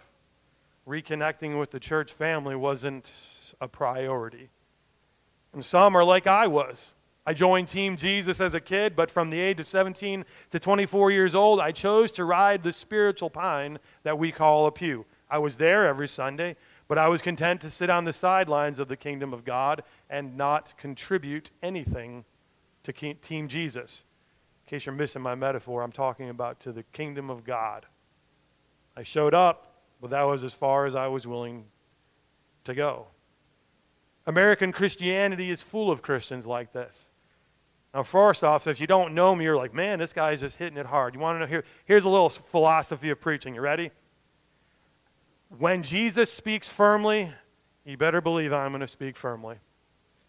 reconnecting 0.89 1.59
with 1.61 1.71
the 1.71 1.79
church 1.79 2.13
family 2.13 2.57
wasn't 2.57 3.13
a 3.61 3.69
priority. 3.69 4.49
And 5.57 5.65
some 5.65 5.97
are 5.97 6.05
like 6.05 6.27
I 6.27 6.47
was. 6.49 6.93
I 7.25 7.33
joined 7.33 7.69
Team 7.69 7.97
Jesus 7.97 8.43
as 8.43 8.53
a 8.53 8.61
kid, 8.61 8.95
but 8.95 9.11
from 9.11 9.31
the 9.31 9.41
age 9.41 9.59
of 9.59 9.67
17 9.67 10.23
to 10.51 10.61
24 10.61 11.11
years 11.11 11.35
old, 11.35 11.61
I 11.61 11.73
chose 11.73 12.13
to 12.13 12.27
ride 12.27 12.63
the 12.63 12.71
spiritual 12.71 13.31
pine 13.31 13.79
that 14.03 14.19
we 14.19 14.33
call 14.33 14.67
a 14.67 14.71
pew. 14.71 15.07
I 15.31 15.39
was 15.39 15.57
there 15.57 15.89
every 15.89 16.09
Sunday, 16.09 16.57
but 16.89 16.99
I 16.99 17.09
was 17.09 17.23
content 17.23 17.63
to 17.63 17.71
sit 17.71 17.89
on 17.89 18.05
the 18.05 18.13
sidelines 18.13 18.79
of 18.79 18.89
the 18.89 18.99
kingdom 18.99 19.33
of 19.33 19.47
God 19.47 19.83
and 20.11 20.37
not 20.37 20.77
contribute 20.77 21.51
anything 21.63 22.27
to 22.83 22.93
Team 22.93 23.49
Jesus. 23.49 24.05
In 24.67 24.71
case 24.73 24.85
you're 24.85 24.95
missing 24.95 25.23
my 25.23 25.35
metaphor, 25.35 25.83
I'm 25.83 25.91
talking 25.91 26.29
about 26.29 26.61
to 26.61 26.71
the 26.71 26.83
kingdom 26.83 27.31
of 27.31 27.45
God. 27.45 27.87
I 28.95 29.05
showed 29.05 29.33
up, 29.33 29.73
but 30.03 30.11
that 30.11 30.25
was 30.25 30.45
as 30.45 30.53
far 30.53 30.85
as 30.85 30.95
I 30.95 31.07
was 31.07 31.27
willing 31.27 31.65
to 32.65 32.75
go. 32.75 33.07
American 34.26 34.73
Christianity 34.73 35.50
is 35.50 35.62
full 35.62 35.90
of 35.90 36.02
Christians 36.02 36.47
like 36.47 36.73
this. 36.73 37.11
Now, 37.95 38.02
first 38.02 38.45
off, 38.45 38.64
so 38.64 38.71
if 38.71 38.80
you 38.80 38.87
don't 38.87 39.14
know 39.14 39.35
me, 39.35 39.45
you're 39.45 39.56
like, 39.56 39.73
man, 39.73 39.99
this 39.99 40.12
guy's 40.12 40.40
just 40.40 40.56
hitting 40.56 40.76
it 40.76 40.87
hard. 40.87 41.14
You 41.14 41.21
want 41.21 41.37
to 41.37 41.40
know? 41.40 41.47
Here, 41.47 41.64
here's 41.87 42.04
a 42.04 42.09
little 42.09 42.28
philosophy 42.28 43.11
of 43.11 43.21
preaching. 43.21 43.54
You 43.54 43.61
ready? 43.61 43.90
When 45.59 45.83
Jesus 45.83 46.33
speaks 46.33 46.68
firmly, 46.68 47.33
you 47.85 47.97
better 47.97 48.21
believe 48.21 48.52
I'm 48.52 48.73
going 48.73 48.80
to 48.80 48.87
speak 48.87 49.16
firmly. 49.16 49.56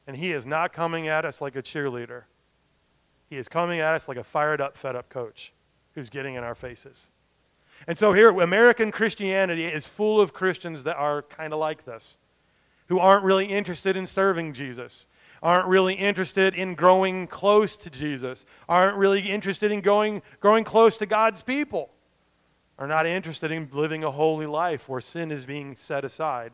And 0.06 0.16
he 0.16 0.32
is 0.32 0.46
not 0.46 0.72
coming 0.72 1.08
at 1.08 1.26
us 1.26 1.42
like 1.42 1.56
a 1.56 1.62
cheerleader. 1.62 2.24
He 3.30 3.36
is 3.38 3.50
coming 3.50 3.82
at 3.82 3.94
us 3.96 4.08
like 4.08 4.18
a 4.18 4.24
fired 4.24 4.62
up, 4.62 4.78
fed 4.78 4.96
up 4.96 5.10
coach 5.10 5.52
who's 5.96 6.10
getting 6.10 6.36
in 6.36 6.44
our 6.44 6.56
faces. 6.56 7.10
And 7.88 7.98
so 7.98 8.14
here, 8.14 8.30
American 8.30 8.92
Christianity 8.92 9.66
is 9.66 9.86
full 9.86 10.22
of 10.22 10.34
Christians 10.34 10.84
that 10.84 10.96
are 10.96 11.24
kind 11.24 11.52
of 11.52 11.60
like 11.60 11.84
this, 11.84 12.18
who 12.88 13.00
aren't 13.00 13.24
really 13.24 13.46
interested 13.46 13.98
in 13.98 14.08
serving 14.08 14.54
Jesus 14.54 15.08
aren't 15.42 15.68
really 15.68 15.94
interested 15.94 16.56
in 16.56 16.76
growing 16.76 17.28
close 17.28 17.76
to 17.78 17.90
Jesus, 17.90 18.46
aren't 18.68 18.98
really 18.98 19.22
interested 19.22 19.72
in 19.72 19.82
going, 19.82 20.22
growing 20.40 20.64
close 20.64 20.98
to 20.98 21.06
God's 21.06 21.42
people, 21.42 21.90
are 22.78 22.88
not 22.88 23.06
interested 23.06 23.52
in 23.52 23.70
living 23.72 24.04
a 24.04 24.12
holy 24.12 24.46
life 24.46 24.88
where 24.88 25.02
sin 25.02 25.32
is 25.32 25.46
being 25.46 25.76
set 25.76 26.06
aside. 26.06 26.54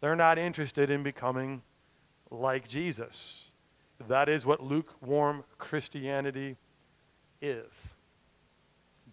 They're 0.00 0.16
not 0.16 0.38
interested 0.38 0.90
in 0.90 1.02
becoming 1.02 1.62
like 2.30 2.68
Jesus. 2.68 3.44
That 4.08 4.28
is 4.28 4.44
what 4.44 4.62
lukewarm 4.62 5.44
Christianity 5.58 6.56
is. 7.40 7.66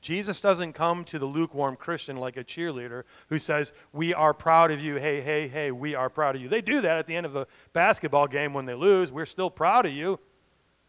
Jesus 0.02 0.42
doesn't 0.42 0.74
come 0.74 1.04
to 1.06 1.20
the 1.20 1.28
lukewarm 1.28 1.76
Christian 1.76 2.18
like 2.18 2.36
a 2.36 2.44
cheerleader 2.44 3.04
who 3.30 3.38
says, 3.38 3.72
We 3.94 4.16
are 4.16 4.34
proud 4.34 4.72
of 4.72 4.82
you. 4.82 4.96
Hey, 4.96 5.22
hey, 5.22 5.48
hey, 5.48 5.72
we 5.72 5.94
are 5.94 6.10
proud 6.10 6.36
of 6.36 6.42
you. 6.42 6.50
They 6.50 6.62
do 6.62 6.82
that 6.82 6.98
at 6.98 7.06
the 7.06 7.16
end 7.16 7.28
of 7.28 7.36
a 7.36 7.46
basketball 7.72 8.28
game 8.28 8.54
when 8.54 8.66
they 8.66 8.74
lose. 8.74 9.12
We're 9.12 9.28
still 9.28 9.52
proud 9.52 9.86
of 9.86 9.94
you. 9.94 10.20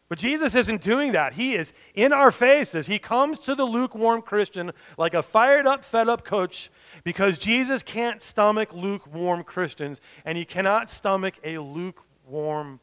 But 0.08 0.18
Jesus 0.18 0.54
isn't 0.54 0.82
doing 0.82 1.12
that. 1.12 1.34
He 1.34 1.54
is 1.54 1.72
in 1.94 2.12
our 2.12 2.30
faces. 2.30 2.86
He 2.86 2.98
comes 2.98 3.38
to 3.40 3.54
the 3.54 3.64
lukewarm 3.64 4.22
Christian 4.22 4.72
like 4.98 5.14
a 5.14 5.22
fired 5.22 5.66
up, 5.66 5.84
fed 5.84 6.08
up 6.08 6.24
coach 6.24 6.70
because 7.04 7.38
Jesus 7.38 7.82
can't 7.82 8.20
stomach 8.20 8.72
lukewarm 8.74 9.42
Christians 9.44 10.00
and 10.24 10.36
he 10.36 10.44
cannot 10.44 10.90
stomach 10.90 11.34
a 11.44 11.58
lukewarm 11.58 12.80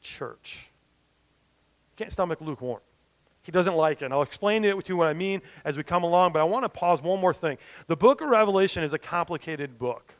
church. 0.00 0.68
He 1.90 2.04
can't 2.04 2.12
stomach 2.12 2.40
lukewarm. 2.40 2.80
He 3.44 3.52
doesn't 3.52 3.76
like 3.76 4.00
it. 4.00 4.06
And 4.06 4.14
I'll 4.14 4.22
explain 4.22 4.62
to 4.62 4.82
you 4.86 4.96
what 4.96 5.06
I 5.06 5.12
mean 5.12 5.42
as 5.64 5.76
we 5.76 5.84
come 5.84 6.02
along, 6.02 6.32
but 6.32 6.40
I 6.40 6.44
want 6.44 6.64
to 6.64 6.68
pause 6.68 7.00
one 7.00 7.20
more 7.20 7.34
thing. 7.34 7.58
The 7.86 7.96
book 7.96 8.22
of 8.22 8.28
Revelation 8.28 8.82
is 8.82 8.94
a 8.94 8.98
complicated 8.98 9.78
book. 9.78 10.14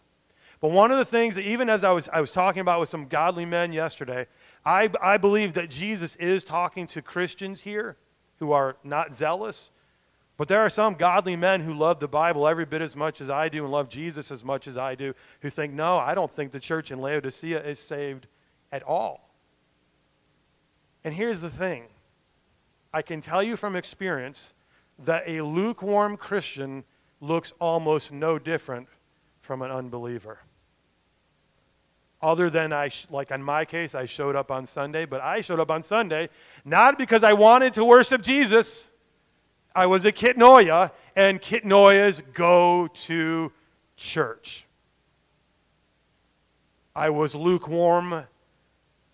But 0.61 0.71
one 0.71 0.90
of 0.90 0.99
the 0.99 1.04
things 1.07 1.35
that 1.35 1.43
even 1.43 1.69
as 1.71 1.85
I 1.85 1.90
was, 1.90 2.09
I 2.12 2.21
was 2.21 2.31
talking 2.31 2.61
about 2.61 2.81
with 2.81 2.90
some 2.90 3.09
godly 3.09 3.47
men 3.47 3.73
yesterday, 3.73 4.26
I, 4.64 4.90
I 5.02 5.16
believe 5.16 5.54
that 5.54 5.71
Jesus 5.71 6.16
is 6.16 6.45
talking 6.45 6.87
to 6.88 7.02
Christians 7.02 7.62
here 7.62 7.97
who 8.38 8.52
are 8.52 8.76
not 8.85 9.14
zealous. 9.14 9.71
But 10.37 10.49
there 10.49 10.61
are 10.61 10.71
some 10.71 10.95
godly 10.95 11.37
men 11.37 11.62
who 11.62 11.73
love 11.73 12.00
the 12.00 12.09
Bible 12.09 12.47
every 12.47 12.66
bit 12.66 12.83
as 12.83 12.95
much 12.95 13.23
as 13.23 13.31
I 13.31 13.49
do 13.49 13.64
and 13.64 13.73
love 13.73 13.88
Jesus 13.88 14.31
as 14.31 14.45
much 14.45 14.69
as 14.69 14.76
I 14.76 14.95
do 14.95 15.14
who 15.40 15.49
think, 15.49 15.73
no, 15.73 15.97
I 15.97 16.14
don't 16.14 16.35
think 16.35 16.52
the 16.52 16.61
church 16.61 16.90
in 16.90 17.00
Laodicea 17.00 17.66
is 17.66 17.78
saved 17.78 18.26
at 18.71 18.83
all. 18.83 19.31
And 21.04 21.14
here's 21.14 21.40
the 21.40 21.50
thing 21.50 21.85
I 22.94 23.02
can 23.02 23.20
tell 23.20 23.42
you 23.42 23.56
from 23.56 23.74
experience 23.74 24.54
that 25.04 25.24
a 25.26 25.42
lukewarm 25.42 26.16
Christian 26.16 26.84
looks 27.20 27.52
almost 27.60 28.12
no 28.12 28.38
different 28.38 28.86
from 29.40 29.62
an 29.62 29.72
unbeliever. 29.72 30.38
Other 32.22 32.50
than 32.50 32.72
I, 32.72 32.88
sh- 32.88 33.08
like 33.10 33.32
in 33.32 33.42
my 33.42 33.64
case, 33.64 33.96
I 33.96 34.04
showed 34.06 34.36
up 34.36 34.52
on 34.52 34.68
Sunday, 34.68 35.06
but 35.06 35.20
I 35.20 35.40
showed 35.40 35.58
up 35.58 35.72
on 35.72 35.82
Sunday 35.82 36.28
not 36.64 36.96
because 36.96 37.24
I 37.24 37.32
wanted 37.32 37.74
to 37.74 37.84
worship 37.84 38.22
Jesus. 38.22 38.88
I 39.74 39.86
was 39.86 40.04
a 40.04 40.12
Kitnoya, 40.12 40.92
and 41.16 41.42
Kitnoyas 41.42 42.22
go 42.32 42.86
to 42.86 43.50
church. 43.96 44.66
I 46.94 47.10
was 47.10 47.34
lukewarm 47.34 48.22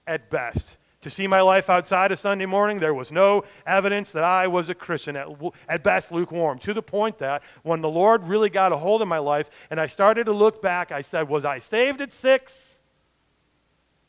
at 0.06 0.28
best 0.28 0.76
to 1.02 1.09
see 1.11 1.26
my 1.26 1.40
life 1.40 1.71
outside 1.71 2.12
of 2.12 2.19
Sunday 2.19 2.45
morning, 2.45 2.78
there 2.78 2.92
was 2.92 3.11
no 3.11 3.45
evidence 3.66 4.12
that 4.12 4.25
I 4.25 4.47
was 4.47 4.69
a 4.69 4.75
Christian, 4.75 5.16
at, 5.16 5.28
at 5.69 5.83
best 5.83 6.12
lukewarm, 6.12 6.59
to 6.61 6.75
the 6.75 6.83
point 6.83 7.19
that 7.19 7.42
when 7.62 7.80
the 7.80 7.88
Lord 7.88 8.25
really 8.25 8.50
got 8.50 8.73
a 8.73 8.76
hold 8.76 9.00
of 9.00 9.09
my 9.09 9.19
life 9.19 9.49
and 9.71 9.80
I 9.80 9.87
started 9.87 10.25
to 10.25 10.33
look 10.33 10.61
back, 10.61 10.92
I 10.92 11.00
said, 11.00 11.28
Was 11.28 11.45
I 11.45 11.59
saved 11.59 12.00
at 12.02 12.12
six? 12.12 12.78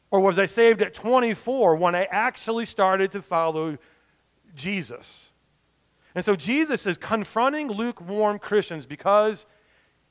Or 0.09 0.19
was 0.19 0.37
I 0.37 0.45
saved 0.45 0.81
at 0.81 0.93
24 0.93 1.77
when 1.77 1.95
I 1.95 2.03
actually 2.03 2.65
started 2.65 3.13
to 3.13 3.21
follow 3.21 3.77
Jesus? 4.53 5.29
And 6.13 6.25
so 6.25 6.35
Jesus 6.35 6.85
is 6.85 6.97
confronting 6.97 7.69
lukewarm 7.69 8.37
Christians 8.37 8.85
because, 8.85 9.45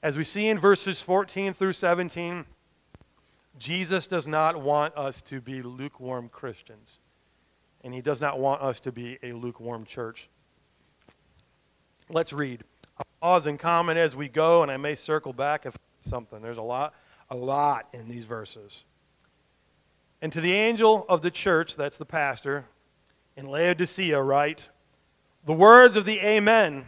as 0.03 0.17
we 0.17 0.25
see 0.25 0.49
in 0.49 0.59
verses 0.59 1.03
14 1.03 1.53
through 1.53 1.75
17, 1.75 2.47
Jesus 3.61 4.07
does 4.07 4.27
not 4.27 4.63
want 4.63 4.97
us 4.97 5.21
to 5.21 5.39
be 5.39 5.61
lukewarm 5.61 6.31
Christians, 6.31 6.99
and 7.85 7.93
he 7.93 8.01
does 8.01 8.19
not 8.19 8.41
want 8.41 8.63
us 8.63 8.81
to 8.81 8.91
be 8.91 9.19
a 9.23 9.35
lukewarm 9.35 9.85
church. 9.85 10.31
Let's 12.09 12.33
read. 12.33 12.65
I'll 12.97 13.05
pause 13.21 13.47
and 13.47 13.59
comment 13.59 13.99
as 13.99 14.17
we 14.17 14.29
go, 14.29 14.63
and 14.63 14.73
I 14.73 14.79
may 14.79 14.95
circle 14.95 15.35
back 15.35 15.67
if 15.67 15.77
something. 16.01 16.41
There's 16.41 16.57
a 16.57 16.63
lot, 16.63 16.95
a 17.29 17.37
lot 17.37 17.87
in 17.93 18.09
these 18.09 18.25
verses. 18.25 18.85
And 20.23 20.33
to 20.33 20.41
the 20.41 20.55
angel 20.55 21.05
of 21.07 21.21
the 21.21 21.31
church, 21.31 21.77
that's 21.77 21.99
the 21.99 22.07
pastor, 22.07 22.65
in 23.37 23.47
Laodicea, 23.47 24.23
write, 24.23 24.71
The 25.45 25.53
words 25.53 25.99
of 25.99 26.07
the 26.07 26.19
Amen 26.21 26.87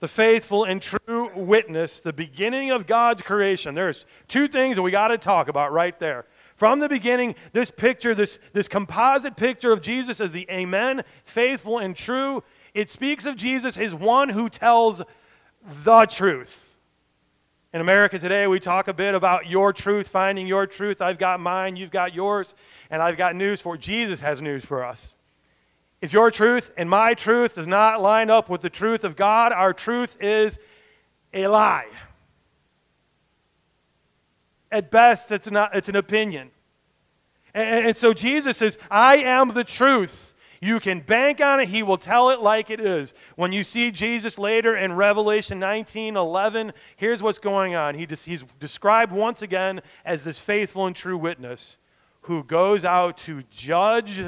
the 0.00 0.08
faithful 0.08 0.64
and 0.64 0.82
true 0.82 1.30
witness, 1.34 2.00
the 2.00 2.12
beginning 2.12 2.70
of 2.70 2.86
God's 2.86 3.22
creation. 3.22 3.74
There's 3.74 4.06
two 4.28 4.48
things 4.48 4.76
that 4.76 4.82
we 4.82 4.90
got 4.90 5.08
to 5.08 5.18
talk 5.18 5.48
about 5.48 5.72
right 5.72 5.98
there. 5.98 6.26
From 6.56 6.78
the 6.78 6.88
beginning, 6.88 7.34
this 7.52 7.70
picture, 7.70 8.14
this, 8.14 8.38
this 8.52 8.68
composite 8.68 9.36
picture 9.36 9.72
of 9.72 9.82
Jesus 9.82 10.20
as 10.20 10.30
the 10.30 10.46
Amen, 10.50 11.02
faithful 11.24 11.78
and 11.78 11.96
true, 11.96 12.42
it 12.74 12.90
speaks 12.90 13.26
of 13.26 13.36
Jesus 13.36 13.76
as 13.76 13.94
one 13.94 14.28
who 14.28 14.48
tells 14.48 15.02
the 15.84 16.06
truth. 16.06 16.76
In 17.72 17.80
America 17.80 18.20
today, 18.20 18.46
we 18.46 18.60
talk 18.60 18.86
a 18.86 18.92
bit 18.92 19.16
about 19.16 19.48
your 19.48 19.72
truth, 19.72 20.06
finding 20.06 20.46
your 20.46 20.64
truth. 20.64 21.00
I've 21.00 21.18
got 21.18 21.40
mine, 21.40 21.74
you've 21.74 21.90
got 21.90 22.14
yours, 22.14 22.54
and 22.88 23.02
I've 23.02 23.16
got 23.16 23.34
news 23.34 23.60
for 23.60 23.76
Jesus 23.76 24.20
has 24.20 24.40
news 24.40 24.64
for 24.64 24.84
us. 24.84 25.16
If 26.04 26.12
your 26.12 26.30
truth 26.30 26.70
and 26.76 26.90
my 26.90 27.14
truth 27.14 27.54
does 27.54 27.66
not 27.66 28.02
line 28.02 28.28
up 28.28 28.50
with 28.50 28.60
the 28.60 28.68
truth 28.68 29.04
of 29.04 29.16
God, 29.16 29.54
our 29.54 29.72
truth 29.72 30.18
is 30.20 30.58
a 31.32 31.46
lie. 31.46 31.86
At 34.70 34.90
best, 34.90 35.32
it's, 35.32 35.50
not, 35.50 35.74
it's 35.74 35.88
an 35.88 35.96
opinion. 35.96 36.50
And, 37.54 37.86
and 37.86 37.96
so 37.96 38.12
Jesus 38.12 38.58
says, 38.58 38.76
I 38.90 39.16
am 39.16 39.54
the 39.54 39.64
truth. 39.64 40.34
You 40.60 40.78
can 40.78 41.00
bank 41.00 41.40
on 41.40 41.60
it. 41.60 41.68
He 41.68 41.82
will 41.82 41.96
tell 41.96 42.28
it 42.28 42.40
like 42.40 42.68
it 42.68 42.80
is. 42.80 43.14
When 43.36 43.52
you 43.52 43.64
see 43.64 43.90
Jesus 43.90 44.36
later 44.36 44.76
in 44.76 44.92
Revelation 44.92 45.58
19 45.58 46.18
11, 46.18 46.74
here's 46.96 47.22
what's 47.22 47.38
going 47.38 47.76
on. 47.76 47.94
He 47.94 48.06
he's 48.26 48.44
described 48.60 49.10
once 49.10 49.40
again 49.40 49.80
as 50.04 50.22
this 50.22 50.38
faithful 50.38 50.86
and 50.86 50.94
true 50.94 51.16
witness 51.16 51.78
who 52.20 52.44
goes 52.44 52.84
out 52.84 53.16
to 53.18 53.42
judge 53.44 54.20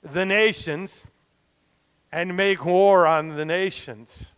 the 0.00 0.24
nations 0.24 1.02
and 2.10 2.36
make 2.36 2.64
war 2.64 3.06
on 3.06 3.36
the 3.36 3.44
nations. 3.44 4.32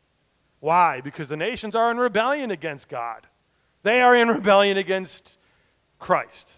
Why? 0.60 1.00
Because 1.00 1.28
the 1.28 1.36
nations 1.36 1.74
are 1.74 1.90
in 1.90 1.96
rebellion 1.96 2.50
against 2.50 2.88
God, 2.88 3.26
they 3.82 4.00
are 4.00 4.14
in 4.14 4.28
rebellion 4.28 4.76
against 4.76 5.38
Christ. 5.98 6.54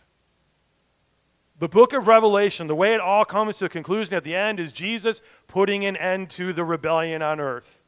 The 1.59 1.69
book 1.69 1.93
of 1.93 2.09
Revelation, 2.09 2.67
the 2.67 2.75
way 2.75 2.93
it 2.93 3.01
all 3.01 3.25
comes 3.25 3.59
to 3.59 3.67
a 3.67 3.69
conclusion 3.69 4.15
at 4.15 4.25
the 4.25 4.35
end, 4.35 4.59
is 4.59 4.73
Jesus 4.73 5.23
putting 5.47 5.85
an 5.85 5.97
end 5.97 6.29
to 6.31 6.53
the 6.53 6.65
rebellion 6.65 7.23
on 7.23 7.39
earth. 7.39 7.83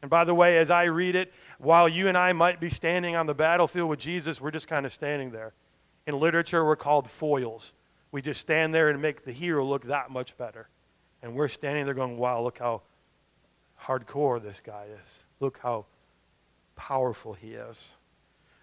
And 0.00 0.10
by 0.10 0.24
the 0.24 0.34
way, 0.34 0.58
as 0.58 0.68
I 0.68 0.84
read 0.84 1.14
it, 1.14 1.32
while 1.58 1.88
you 1.88 2.08
and 2.08 2.18
I 2.18 2.32
might 2.32 2.58
be 2.58 2.70
standing 2.70 3.14
on 3.14 3.26
the 3.26 3.34
battlefield 3.34 3.88
with 3.88 4.00
Jesus, 4.00 4.40
we're 4.40 4.50
just 4.50 4.66
kind 4.66 4.84
of 4.84 4.92
standing 4.92 5.30
there. 5.30 5.52
In 6.08 6.18
literature, 6.18 6.64
we're 6.64 6.74
called 6.74 7.08
foils. 7.08 7.72
We 8.10 8.20
just 8.20 8.40
stand 8.40 8.74
there 8.74 8.88
and 8.88 9.00
make 9.00 9.24
the 9.24 9.32
hero 9.32 9.64
look 9.64 9.84
that 9.84 10.10
much 10.10 10.36
better. 10.36 10.68
And 11.22 11.34
we're 11.34 11.48
standing 11.48 11.84
there 11.84 11.94
going, 11.94 12.16
wow, 12.16 12.42
look 12.42 12.58
how 12.58 12.82
hardcore 13.80 14.42
this 14.42 14.60
guy 14.64 14.86
is. 15.02 15.24
Look 15.40 15.58
how 15.62 15.86
powerful 16.76 17.34
he 17.34 17.52
is. 17.52 17.86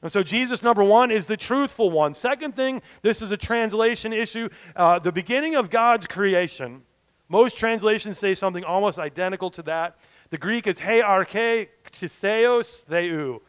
And 0.02 0.12
so, 0.12 0.24
Jesus, 0.24 0.64
number 0.64 0.84
one, 0.84 1.12
is 1.12 1.26
the 1.26 1.36
truthful 1.36 1.92
one. 1.92 2.14
Second 2.14 2.56
thing, 2.56 2.82
this 3.02 3.22
is 3.22 3.32
a 3.32 3.38
translation 3.38 4.14
issue. 4.14 4.50
Uh, 4.76 5.00
the 5.00 5.12
beginning 5.12 5.56
of 5.56 5.70
God's 5.70 6.08
creation, 6.08 6.84
most 7.28 7.58
translations 7.58 8.18
say 8.18 8.34
something 8.34 8.64
almost 8.64 8.98
identical 8.98 9.50
to 9.52 9.62
that. 9.64 9.98
The 10.30 10.38
Greek 10.38 10.68
is 10.68 10.80
he 10.80 11.02
arche 11.02 11.68
tiseos 11.92 12.86
theou 12.86 13.42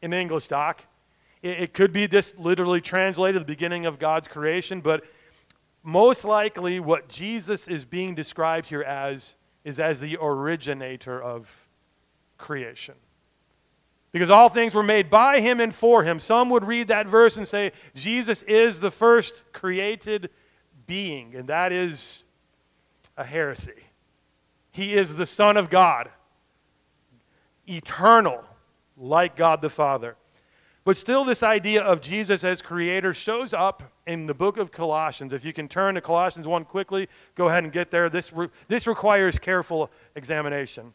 in 0.00 0.12
English, 0.12 0.48
Doc. 0.48 0.82
It, 1.40 1.60
it 1.60 1.74
could 1.74 1.92
be 1.92 2.08
just 2.08 2.36
literally 2.36 2.80
translated 2.80 3.40
the 3.40 3.46
beginning 3.46 3.86
of 3.86 4.00
God's 4.00 4.26
creation, 4.26 4.80
but 4.80 5.04
most 5.82 6.24
likely 6.24 6.80
what 6.80 7.08
Jesus 7.08 7.68
is 7.68 7.84
being 7.84 8.14
described 8.14 8.68
here 8.68 8.82
as 8.82 9.34
is 9.64 9.78
as 9.78 10.00
the 10.00 10.16
originator 10.20 11.22
of 11.22 11.50
creation 12.38 12.94
because 14.12 14.28
all 14.28 14.50
things 14.50 14.74
were 14.74 14.82
made 14.82 15.08
by 15.10 15.40
him 15.40 15.58
and 15.58 15.74
for 15.74 16.04
him. 16.04 16.20
Some 16.20 16.50
would 16.50 16.64
read 16.64 16.88
that 16.88 17.06
verse 17.06 17.38
and 17.38 17.48
say, 17.48 17.72
Jesus 17.94 18.42
is 18.42 18.78
the 18.78 18.90
first 18.90 19.44
created 19.52 20.28
being, 20.86 21.34
and 21.34 21.48
that 21.48 21.72
is 21.72 22.24
a 23.16 23.24
heresy. 23.24 23.86
He 24.70 24.94
is 24.94 25.14
the 25.14 25.26
Son 25.26 25.56
of 25.56 25.70
God, 25.70 26.10
eternal, 27.66 28.44
like 28.98 29.34
God 29.34 29.62
the 29.62 29.70
Father. 29.70 30.16
But 30.84 30.96
still, 30.96 31.24
this 31.24 31.44
idea 31.44 31.82
of 31.82 32.00
Jesus 32.00 32.42
as 32.42 32.60
creator 32.60 33.14
shows 33.14 33.54
up 33.54 33.84
in 34.06 34.26
the 34.26 34.34
book 34.34 34.56
of 34.56 34.72
Colossians. 34.72 35.32
If 35.32 35.44
you 35.44 35.52
can 35.52 35.68
turn 35.68 35.94
to 35.94 36.00
Colossians 36.00 36.46
1 36.46 36.64
quickly, 36.64 37.08
go 37.36 37.48
ahead 37.48 37.62
and 37.62 37.72
get 37.72 37.92
there. 37.92 38.10
This, 38.10 38.32
re- 38.32 38.48
this 38.66 38.88
requires 38.88 39.38
careful 39.38 39.90
examination. 40.16 40.92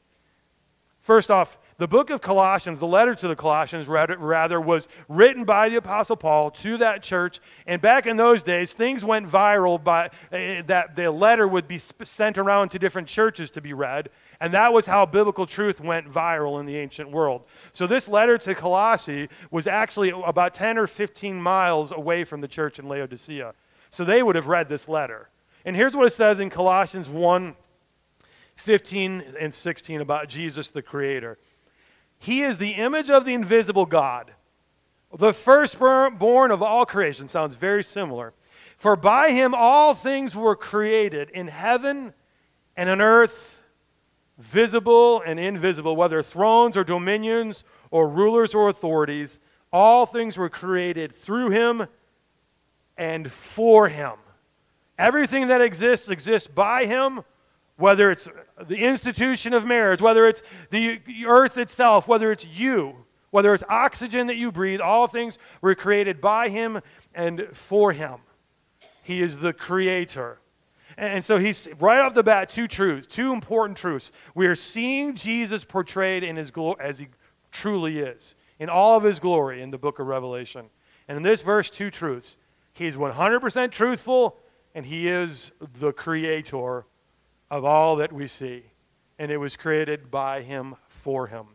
First 0.99 1.31
off, 1.31 1.57
the 1.77 1.87
book 1.87 2.09
of 2.09 2.19
Colossians, 2.19 2.81
the 2.81 2.85
letter 2.85 3.15
to 3.15 3.29
the 3.29 3.35
Colossians, 3.35 3.87
rather, 3.87 4.59
was 4.59 4.89
written 5.07 5.45
by 5.45 5.69
the 5.69 5.77
Apostle 5.77 6.17
Paul 6.17 6.51
to 6.51 6.77
that 6.79 7.01
church. 7.01 7.39
And 7.65 7.81
back 7.81 8.07
in 8.07 8.17
those 8.17 8.43
days, 8.43 8.73
things 8.73 9.05
went 9.05 9.29
viral 9.29 9.81
by 9.81 10.07
uh, 10.07 10.63
that 10.65 10.97
the 10.97 11.09
letter 11.09 11.47
would 11.47 11.65
be 11.65 11.77
sent 11.77 12.37
around 12.37 12.69
to 12.69 12.79
different 12.79 13.07
churches 13.07 13.51
to 13.51 13.61
be 13.61 13.71
read. 13.71 14.09
And 14.39 14.53
that 14.53 14.71
was 14.71 14.85
how 14.85 15.05
biblical 15.05 15.47
truth 15.47 15.81
went 15.81 16.11
viral 16.11 16.59
in 16.59 16.65
the 16.65 16.77
ancient 16.77 17.11
world. 17.11 17.43
So 17.73 17.87
this 17.87 18.07
letter 18.07 18.37
to 18.39 18.53
Colossae 18.53 19.29
was 19.49 19.65
actually 19.65 20.09
about 20.09 20.53
10 20.53 20.77
or 20.77 20.87
15 20.87 21.41
miles 21.41 21.91
away 21.91 22.23
from 22.23 22.41
the 22.41 22.47
church 22.47 22.77
in 22.77 22.87
Laodicea. 22.87 23.53
So 23.89 24.03
they 24.03 24.21
would 24.21 24.35
have 24.35 24.47
read 24.47 24.69
this 24.69 24.87
letter. 24.87 25.29
And 25.65 25.75
here's 25.75 25.95
what 25.95 26.07
it 26.07 26.13
says 26.13 26.39
in 26.39 26.49
Colossians 26.49 27.09
1 27.09 27.55
15 28.55 29.23
and 29.39 29.53
16 29.53 30.01
about 30.01 30.29
Jesus 30.29 30.69
the 30.69 30.81
Creator. 30.81 31.37
He 32.17 32.41
is 32.41 32.57
the 32.57 32.71
image 32.71 33.09
of 33.09 33.23
the 33.23 33.35
invisible 33.35 33.85
God, 33.85 34.31
the 35.15 35.31
firstborn 35.31 36.51
of 36.51 36.63
all 36.63 36.85
creation. 36.85 37.29
Sounds 37.29 37.55
very 37.55 37.83
similar. 37.83 38.33
For 38.77 38.95
by 38.95 39.31
him 39.31 39.53
all 39.53 39.93
things 39.93 40.35
were 40.35 40.55
created 40.55 41.29
in 41.31 41.47
heaven 41.47 42.13
and 42.75 42.89
on 42.89 43.01
earth, 43.01 43.56
visible 44.37 45.21
and 45.25 45.39
invisible, 45.39 45.95
whether 45.95 46.21
thrones 46.21 46.77
or 46.77 46.83
dominions 46.83 47.63
or 47.91 48.07
rulers 48.07 48.53
or 48.53 48.69
authorities. 48.69 49.39
All 49.71 50.05
things 50.05 50.37
were 50.37 50.49
created 50.49 51.13
through 51.13 51.49
him 51.49 51.87
and 52.97 53.31
for 53.31 53.89
him. 53.89 54.13
Everything 54.97 55.49
that 55.49 55.61
exists 55.61 56.09
exists 56.09 56.47
by 56.47 56.85
him 56.85 57.23
whether 57.77 58.09
it's 58.11 58.27
the 58.67 58.77
institution 58.77 59.53
of 59.53 59.65
marriage, 59.65 60.01
whether 60.01 60.27
it's 60.27 60.41
the 60.71 60.99
earth 61.25 61.57
itself, 61.57 62.07
whether 62.07 62.31
it's 62.31 62.45
you, 62.45 63.05
whether 63.29 63.53
it's 63.53 63.63
oxygen 63.69 64.27
that 64.27 64.35
you 64.35 64.51
breathe, 64.51 64.81
all 64.81 65.07
things 65.07 65.37
were 65.61 65.75
created 65.75 66.19
by 66.19 66.49
Him 66.49 66.81
and 67.13 67.47
for 67.53 67.93
Him. 67.93 68.15
He 69.03 69.21
is 69.21 69.37
the 69.37 69.53
creator. 69.53 70.39
And 70.97 71.23
so 71.23 71.37
he's 71.37 71.67
right 71.79 71.99
off 71.99 72.15
the 72.15 72.23
bat, 72.23 72.49
two 72.49 72.67
truths, 72.67 73.05
two 73.05 73.31
important 73.31 73.77
truths. 73.77 74.11
We 74.33 74.47
are 74.47 74.55
seeing 74.55 75.15
Jesus 75.15 75.63
portrayed 75.63 76.23
in 76.23 76.35
his 76.35 76.49
glo- 76.49 76.73
as 76.73 76.97
he 76.97 77.07
truly 77.51 77.99
is, 77.99 78.35
in 78.59 78.67
all 78.69 78.97
of 78.97 79.03
his 79.03 79.19
glory 79.19 79.61
in 79.61 79.69
the 79.69 79.77
book 79.77 79.99
of 79.99 80.07
Revelation. 80.07 80.65
And 81.07 81.17
in 81.17 81.23
this 81.23 81.41
verse, 81.41 81.69
two 81.69 81.91
truths. 81.91 82.37
He's 82.73 82.95
100% 82.95 83.71
truthful, 83.71 84.37
and 84.73 84.85
he 84.85 85.07
is 85.07 85.51
the 85.79 85.91
creator 85.91 86.85
of 87.49 87.63
all 87.63 87.95
that 87.97 88.11
we 88.11 88.27
see, 88.27 88.63
and 89.17 89.31
it 89.31 89.37
was 89.37 89.55
created 89.55 90.11
by 90.11 90.41
him 90.41 90.75
for 90.87 91.27
him. 91.27 91.47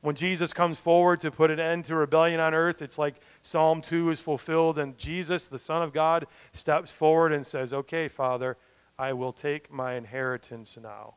When 0.00 0.14
Jesus 0.14 0.52
comes 0.52 0.78
forward 0.78 1.20
to 1.20 1.30
put 1.30 1.50
an 1.50 1.58
end 1.58 1.84
to 1.86 1.96
rebellion 1.96 2.38
on 2.38 2.54
earth, 2.54 2.80
it's 2.80 2.98
like 2.98 3.16
Psalm 3.42 3.82
2 3.82 4.10
is 4.10 4.20
fulfilled, 4.20 4.78
and 4.78 4.96
Jesus, 4.96 5.48
the 5.48 5.58
Son 5.58 5.82
of 5.82 5.92
God, 5.92 6.26
steps 6.52 6.90
forward 6.90 7.32
and 7.32 7.46
says, 7.46 7.72
Okay, 7.72 8.06
Father, 8.06 8.56
I 8.98 9.12
will 9.12 9.32
take 9.32 9.70
my 9.70 9.94
inheritance 9.94 10.78
now. 10.80 11.14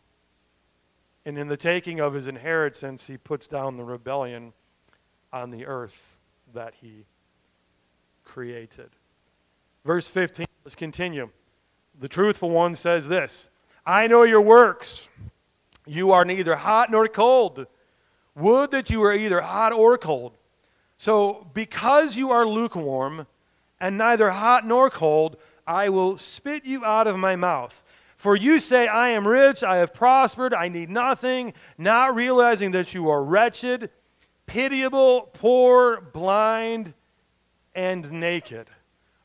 And 1.25 1.37
in 1.37 1.47
the 1.47 1.57
taking 1.57 1.99
of 1.99 2.13
his 2.13 2.27
inheritance, 2.27 3.07
he 3.07 3.17
puts 3.17 3.47
down 3.47 3.77
the 3.77 3.83
rebellion 3.83 4.53
on 5.31 5.51
the 5.51 5.65
earth 5.65 6.17
that 6.53 6.73
he 6.81 7.05
created. 8.25 8.89
Verse 9.85 10.07
15, 10.07 10.45
let's 10.65 10.75
continue. 10.75 11.29
The 11.99 12.07
truthful 12.07 12.49
one 12.49 12.75
says 12.75 13.07
this 13.07 13.49
I 13.85 14.07
know 14.07 14.23
your 14.23 14.41
works. 14.41 15.03
You 15.85 16.11
are 16.11 16.25
neither 16.25 16.55
hot 16.55 16.91
nor 16.91 17.07
cold. 17.07 17.65
Would 18.35 18.71
that 18.71 18.89
you 18.89 18.99
were 18.99 19.13
either 19.13 19.41
hot 19.41 19.73
or 19.73 19.97
cold. 19.97 20.37
So, 20.97 21.47
because 21.53 22.15
you 22.15 22.31
are 22.31 22.45
lukewarm 22.45 23.25
and 23.79 23.97
neither 23.97 24.29
hot 24.29 24.67
nor 24.67 24.89
cold, 24.89 25.37
I 25.69 25.89
will 25.89 26.17
spit 26.17 26.65
you 26.65 26.83
out 26.83 27.05
of 27.05 27.19
my 27.19 27.35
mouth. 27.35 27.83
For 28.17 28.35
you 28.35 28.59
say, 28.59 28.87
I 28.87 29.09
am 29.09 29.25
rich, 29.25 29.63
I 29.63 29.77
have 29.77 29.93
prospered, 29.93 30.53
I 30.53 30.67
need 30.67 30.89
nothing, 30.89 31.53
not 31.77 32.15
realizing 32.15 32.71
that 32.71 32.93
you 32.93 33.07
are 33.09 33.23
wretched, 33.23 33.91
pitiable, 34.47 35.29
poor, 35.33 36.01
blind, 36.01 36.95
and 37.75 38.11
naked. 38.11 38.67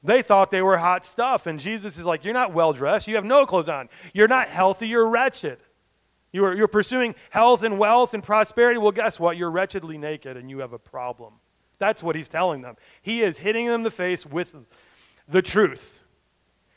They 0.04 0.20
thought 0.20 0.50
they 0.50 0.60
were 0.60 0.76
hot 0.76 1.06
stuff. 1.06 1.46
And 1.46 1.58
Jesus 1.58 1.96
is 1.98 2.04
like, 2.04 2.24
You're 2.24 2.34
not 2.34 2.52
well 2.52 2.74
dressed. 2.74 3.08
You 3.08 3.14
have 3.14 3.24
no 3.24 3.46
clothes 3.46 3.70
on. 3.70 3.88
You're 4.12 4.28
not 4.28 4.48
healthy. 4.48 4.86
You're 4.86 5.08
wretched. 5.08 5.58
You're, 6.30 6.54
you're 6.54 6.68
pursuing 6.68 7.14
health 7.30 7.62
and 7.62 7.78
wealth 7.78 8.12
and 8.12 8.22
prosperity. 8.22 8.78
Well, 8.78 8.92
guess 8.92 9.18
what? 9.18 9.38
You're 9.38 9.50
wretchedly 9.50 9.96
naked 9.96 10.36
and 10.36 10.50
you 10.50 10.58
have 10.58 10.74
a 10.74 10.78
problem. 10.78 11.32
That's 11.78 12.02
what 12.02 12.16
he's 12.16 12.28
telling 12.28 12.60
them. 12.60 12.76
He 13.00 13.22
is 13.22 13.38
hitting 13.38 13.66
them 13.66 13.76
in 13.76 13.82
the 13.82 13.90
face 13.90 14.26
with 14.26 14.54
the 15.26 15.40
truth. 15.40 16.03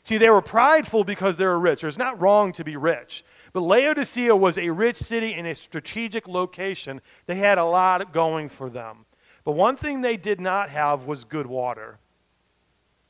See, 0.08 0.16
they 0.16 0.30
were 0.30 0.40
prideful 0.40 1.04
because 1.04 1.36
they 1.36 1.44
were 1.44 1.58
rich. 1.58 1.84
It's 1.84 1.98
not 1.98 2.18
wrong 2.18 2.54
to 2.54 2.64
be 2.64 2.76
rich. 2.76 3.26
But 3.52 3.60
Laodicea 3.60 4.34
was 4.34 4.56
a 4.56 4.70
rich 4.70 4.96
city 4.96 5.34
in 5.34 5.44
a 5.44 5.54
strategic 5.54 6.26
location. 6.26 7.02
They 7.26 7.34
had 7.34 7.58
a 7.58 7.64
lot 7.66 8.10
going 8.10 8.48
for 8.48 8.70
them. 8.70 9.04
But 9.44 9.52
one 9.52 9.76
thing 9.76 10.00
they 10.00 10.16
did 10.16 10.40
not 10.40 10.70
have 10.70 11.04
was 11.04 11.24
good 11.24 11.46
water. 11.46 11.98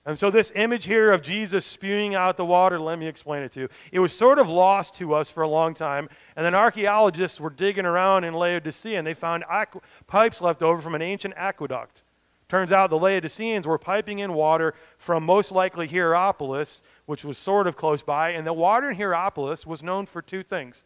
And 0.07 0.19
so, 0.19 0.29
this 0.29 0.51
image 0.57 0.87
here 0.87 1.13
of 1.13 1.23
Jesus 1.23 1.65
spewing 1.65 2.17
out 2.17 2.37
the 2.37 2.45
water, 2.45 2.81
let 2.81 2.99
me 2.99 3.07
explain 3.07 3.45
it 3.45 3.53
to 3.53 3.61
you. 3.61 3.69
It 3.93 4.01
was 4.01 4.13
sort 4.13 4.41
of 4.41 4.49
lost 4.49 4.97
to 4.97 5.15
us 5.15 5.31
for 5.31 5.45
a 5.45 5.49
long 5.49 5.75
time. 5.75 6.09
And 6.35 6.45
then 6.45 6.57
archaeologists 6.57 7.39
were 7.39 7.51
digging 7.51 7.87
around 7.87 8.25
in 8.25 8.35
Laodicea 8.35 8.99
and 8.99 9.07
they 9.07 9.15
found 9.15 9.45
aqu- 9.45 9.83
pipes 10.09 10.41
left 10.41 10.65
over 10.65 10.83
from 10.83 10.97
an 10.97 11.03
ancient 11.03 11.35
aqueduct. 11.37 12.03
Turns 12.49 12.73
out 12.73 12.91
the 12.91 12.99
Laodiceans 12.99 13.67
were 13.67 13.79
piping 13.79 14.21
in 14.21 14.33
water 14.33 14.75
from 14.97 15.25
most 15.25 15.53
likely 15.53 15.87
Hierapolis, 15.87 16.83
which 17.07 17.25
was 17.25 17.37
sort 17.37 17.67
of 17.67 17.77
close 17.77 18.03
by. 18.03 18.31
And 18.31 18.47
the 18.47 18.53
water 18.53 18.91
in 18.91 18.97
Hierapolis 18.97 19.67
was 19.67 19.83
known 19.83 20.07
for 20.07 20.23
two 20.23 20.43
things 20.43 20.85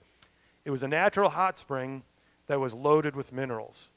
it 0.64 0.70
was 0.70 0.82
a 0.82 0.88
natural 0.88 1.30
hot 1.30 1.58
spring 1.58 2.02
that 2.46 2.60
was 2.60 2.74
loaded 2.74 3.16
with 3.16 3.32
minerals 3.32 3.90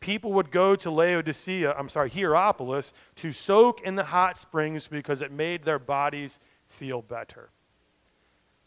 people 0.00 0.32
would 0.34 0.50
go 0.50 0.76
to 0.76 0.90
Laodicea, 0.90 1.74
I'm 1.76 1.88
sorry, 1.88 2.10
Hierapolis, 2.10 2.92
to 3.16 3.32
soak 3.32 3.80
in 3.82 3.96
the 3.96 4.04
hot 4.04 4.38
springs 4.38 4.86
because 4.86 5.22
it 5.22 5.32
made 5.32 5.64
their 5.64 5.78
bodies 5.78 6.38
feel 6.68 7.02
better. 7.02 7.50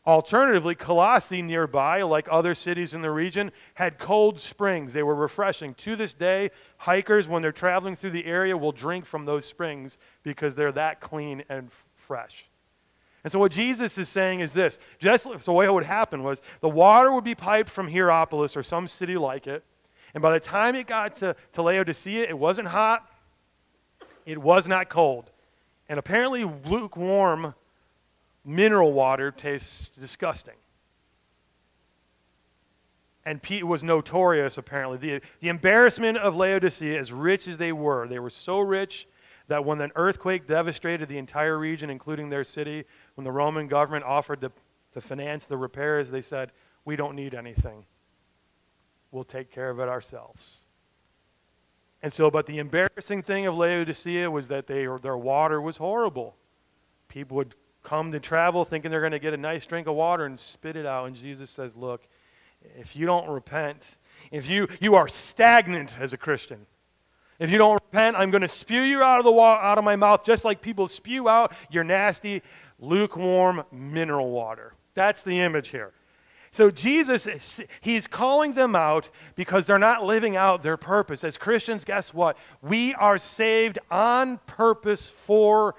Alternatively, 0.09 0.75
Colossae 0.75 1.41
nearby, 1.41 2.01
like 2.01 2.27
other 2.31 2.55
cities 2.55 2.93
in 2.93 3.01
the 3.01 3.11
region, 3.11 3.51
had 3.75 3.99
cold 3.99 4.39
springs. 4.39 4.93
They 4.93 5.03
were 5.03 5.15
refreshing. 5.15 5.73
To 5.75 5.95
this 5.95 6.13
day, 6.13 6.51
hikers, 6.77 7.27
when 7.27 7.41
they're 7.41 7.51
traveling 7.51 7.95
through 7.95 8.11
the 8.11 8.25
area, 8.25 8.57
will 8.57 8.71
drink 8.71 9.05
from 9.05 9.25
those 9.25 9.45
springs 9.45 9.97
because 10.23 10.55
they're 10.55 10.71
that 10.71 10.99
clean 10.99 11.43
and 11.49 11.69
fresh. 11.95 12.45
And 13.23 13.31
so, 13.31 13.39
what 13.39 13.51
Jesus 13.51 13.97
is 13.97 14.09
saying 14.09 14.39
is 14.39 14.53
this 14.53 14.79
just 14.97 15.27
so, 15.41 15.53
what 15.53 15.73
would 15.73 15.83
happen 15.83 16.23
was 16.23 16.41
the 16.61 16.69
water 16.69 17.13
would 17.13 17.23
be 17.23 17.35
piped 17.35 17.69
from 17.69 17.87
Hierapolis 17.87 18.57
or 18.57 18.63
some 18.63 18.87
city 18.87 19.17
like 19.17 19.45
it 19.45 19.63
and 20.13 20.21
by 20.21 20.33
the 20.33 20.39
time 20.39 20.75
it 20.75 20.87
got 20.87 21.17
to, 21.17 21.35
to 21.53 21.61
Laodicea, 21.61 22.23
it 22.23 22.37
wasn't 22.37 22.67
hot, 22.67 23.09
it 24.25 24.37
was 24.37 24.67
not 24.67 24.89
cold. 24.89 25.29
And 25.87 25.99
apparently, 25.99 26.43
lukewarm 26.43 27.55
mineral 28.45 28.93
water 28.93 29.31
tastes 29.31 29.89
disgusting. 29.99 30.55
And 33.25 33.41
Pete 33.41 33.65
was 33.65 33.83
notorious, 33.83 34.57
apparently. 34.57 34.97
The, 34.97 35.21
the 35.39 35.49
embarrassment 35.49 36.17
of 36.17 36.35
Laodicea, 36.35 36.97
as 36.97 37.11
rich 37.11 37.47
as 37.47 37.57
they 37.57 37.71
were, 37.71 38.07
they 38.07 38.19
were 38.19 38.29
so 38.29 38.59
rich 38.59 39.07
that 39.47 39.65
when 39.65 39.81
an 39.81 39.91
earthquake 39.95 40.47
devastated 40.47 41.09
the 41.09 41.17
entire 41.17 41.57
region, 41.57 41.89
including 41.89 42.29
their 42.29 42.43
city, 42.43 42.85
when 43.15 43.25
the 43.25 43.31
Roman 43.31 43.67
government 43.67 44.05
offered 44.05 44.41
to, 44.41 44.51
to 44.93 45.01
finance 45.01 45.45
the 45.45 45.57
repairs, 45.57 46.09
they 46.09 46.21
said, 46.21 46.51
We 46.85 46.95
don't 46.95 47.15
need 47.15 47.33
anything. 47.33 47.85
We'll 49.11 49.23
take 49.23 49.51
care 49.51 49.69
of 49.69 49.79
it 49.79 49.89
ourselves. 49.89 50.57
And 52.01 52.13
so, 52.13 52.31
but 52.31 52.45
the 52.45 52.59
embarrassing 52.59 53.23
thing 53.23 53.45
of 53.45 53.55
Laodicea 53.55 54.31
was 54.31 54.47
that 54.47 54.67
they, 54.67 54.87
their 55.01 55.17
water 55.17 55.59
was 55.59 55.77
horrible. 55.77 56.35
People 57.09 57.37
would 57.37 57.55
come 57.89 58.11
to 58.11 58.19
travel 58.19 58.63
thinking 58.63 58.91
they're 58.91 58.99
going 58.99 59.13
to 59.13 59.19
get 59.19 59.33
a 59.33 59.37
nice 59.37 59.65
drink 59.65 59.87
of 59.87 59.95
water 59.95 60.25
and 60.25 60.39
spit 60.39 60.75
it 60.75 60.85
out. 60.85 61.07
And 61.07 61.15
Jesus 61.15 61.49
says, 61.49 61.75
Look, 61.75 62.07
if 62.77 62.95
you 62.95 63.07
don't 63.07 63.27
repent, 63.27 63.97
if 64.31 64.47
you, 64.47 64.67
you 64.79 64.93
are 64.93 65.07
stagnant 65.07 65.99
as 65.99 66.13
a 66.13 66.17
Christian, 66.17 66.67
if 67.39 67.49
you 67.49 67.57
don't 67.57 67.81
repent, 67.91 68.15
I'm 68.15 68.29
going 68.29 68.43
to 68.43 68.47
spew 68.47 68.81
you 68.81 69.01
out 69.01 69.17
of, 69.17 69.25
the 69.25 69.31
wa- 69.31 69.59
out 69.59 69.79
of 69.79 69.83
my 69.83 69.95
mouth 69.95 70.23
just 70.23 70.45
like 70.45 70.61
people 70.61 70.87
spew 70.87 71.27
out 71.27 71.51
your 71.71 71.83
nasty, 71.83 72.43
lukewarm 72.79 73.63
mineral 73.71 74.29
water. 74.29 74.73
That's 74.93 75.23
the 75.23 75.39
image 75.39 75.69
here. 75.69 75.93
So 76.51 76.69
Jesus, 76.69 77.59
he's 77.81 78.05
calling 78.05 78.53
them 78.53 78.75
out 78.75 79.09
because 79.35 79.65
they're 79.65 79.79
not 79.79 80.03
living 80.03 80.35
out 80.35 80.61
their 80.61 80.77
purpose. 80.77 81.23
As 81.23 81.37
Christians, 81.37 81.85
guess 81.85 82.13
what? 82.13 82.37
We 82.61 82.93
are 82.95 83.17
saved 83.17 83.79
on 83.89 84.37
purpose 84.45 85.07
for 85.07 85.75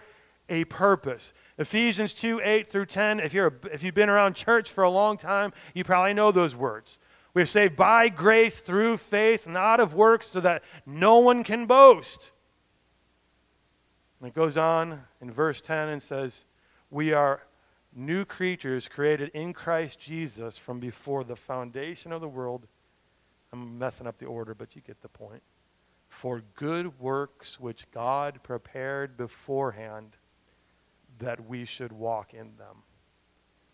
a 0.48 0.64
purpose. 0.64 1.32
Ephesians 1.60 2.14
2 2.14 2.40
8 2.42 2.70
through 2.70 2.86
10. 2.86 3.20
If, 3.20 3.34
you're, 3.34 3.52
if 3.70 3.82
you've 3.82 3.94
been 3.94 4.08
around 4.08 4.34
church 4.34 4.70
for 4.70 4.82
a 4.82 4.90
long 4.90 5.18
time, 5.18 5.52
you 5.74 5.84
probably 5.84 6.14
know 6.14 6.32
those 6.32 6.56
words. 6.56 6.98
We're 7.34 7.44
saved 7.44 7.76
by 7.76 8.08
grace 8.08 8.60
through 8.60 8.96
faith, 8.96 9.46
not 9.46 9.78
of 9.78 9.92
works, 9.92 10.26
so 10.26 10.40
that 10.40 10.64
no 10.86 11.18
one 11.18 11.44
can 11.44 11.66
boast. 11.66 12.30
And 14.18 14.28
it 14.28 14.34
goes 14.34 14.56
on 14.56 15.02
in 15.20 15.30
verse 15.30 15.60
10 15.60 15.90
and 15.90 16.02
says, 16.02 16.46
We 16.90 17.12
are 17.12 17.42
new 17.94 18.24
creatures 18.24 18.88
created 18.88 19.30
in 19.34 19.52
Christ 19.52 20.00
Jesus 20.00 20.56
from 20.56 20.80
before 20.80 21.24
the 21.24 21.36
foundation 21.36 22.10
of 22.10 22.22
the 22.22 22.28
world. 22.28 22.66
I'm 23.52 23.78
messing 23.78 24.06
up 24.06 24.16
the 24.16 24.26
order, 24.26 24.54
but 24.54 24.74
you 24.74 24.80
get 24.80 25.02
the 25.02 25.08
point. 25.08 25.42
For 26.08 26.42
good 26.54 26.98
works 26.98 27.60
which 27.60 27.86
God 27.92 28.40
prepared 28.42 29.18
beforehand 29.18 30.16
that 31.20 31.46
we 31.46 31.64
should 31.64 31.92
walk 31.92 32.34
in 32.34 32.56
them. 32.56 32.82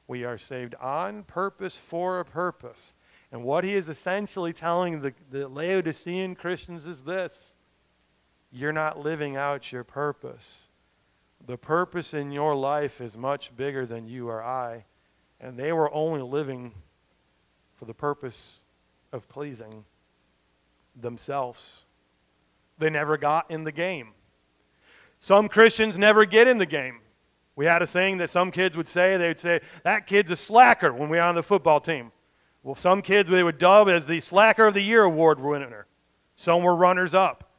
We 0.08 0.24
are 0.24 0.38
saved 0.38 0.74
on 0.76 1.24
purpose 1.24 1.76
for 1.76 2.20
a 2.20 2.24
purpose. 2.24 2.94
And 3.32 3.42
what 3.42 3.64
he 3.64 3.74
is 3.74 3.88
essentially 3.88 4.52
telling 4.52 5.00
the, 5.00 5.12
the 5.30 5.48
Laodicean 5.48 6.34
Christians 6.34 6.86
is 6.86 7.02
this 7.02 7.54
you're 8.52 8.72
not 8.72 8.98
living 8.98 9.36
out 9.36 9.72
your 9.72 9.84
purpose. 9.84 10.68
The 11.46 11.58
purpose 11.58 12.14
in 12.14 12.30
your 12.30 12.54
life 12.54 13.00
is 13.00 13.16
much 13.16 13.54
bigger 13.56 13.84
than 13.84 14.06
you 14.06 14.28
or 14.28 14.42
I. 14.42 14.84
And 15.40 15.58
they 15.58 15.72
were 15.72 15.92
only 15.92 16.22
living 16.22 16.72
for 17.74 17.84
the 17.84 17.94
purpose 17.94 18.62
of 19.12 19.28
pleasing 19.28 19.84
themselves. 20.94 21.84
They 22.78 22.88
never 22.88 23.16
got 23.16 23.50
in 23.50 23.64
the 23.64 23.72
game. 23.72 24.12
Some 25.20 25.48
Christians 25.48 25.98
never 25.98 26.24
get 26.24 26.46
in 26.46 26.58
the 26.58 26.66
game. 26.66 27.00
We 27.56 27.64
had 27.64 27.82
a 27.82 27.86
thing 27.86 28.18
that 28.18 28.30
some 28.30 28.50
kids 28.50 28.76
would 28.76 28.86
say, 28.86 29.16
they 29.16 29.28
would 29.28 29.38
say, 29.38 29.60
that 29.82 30.06
kid's 30.06 30.30
a 30.30 30.36
slacker 30.36 30.92
when 30.92 31.08
we 31.08 31.16
were 31.16 31.22
on 31.22 31.34
the 31.34 31.42
football 31.42 31.80
team. 31.80 32.12
Well, 32.62 32.74
some 32.74 33.00
kids 33.00 33.30
they 33.30 33.42
would 33.42 33.58
dub 33.58 33.88
as 33.88 34.06
the 34.06 34.20
Slacker 34.20 34.66
of 34.66 34.74
the 34.74 34.80
Year 34.80 35.04
award 35.04 35.40
winner. 35.40 35.86
Some 36.34 36.64
were 36.64 36.74
runners 36.74 37.14
up. 37.14 37.50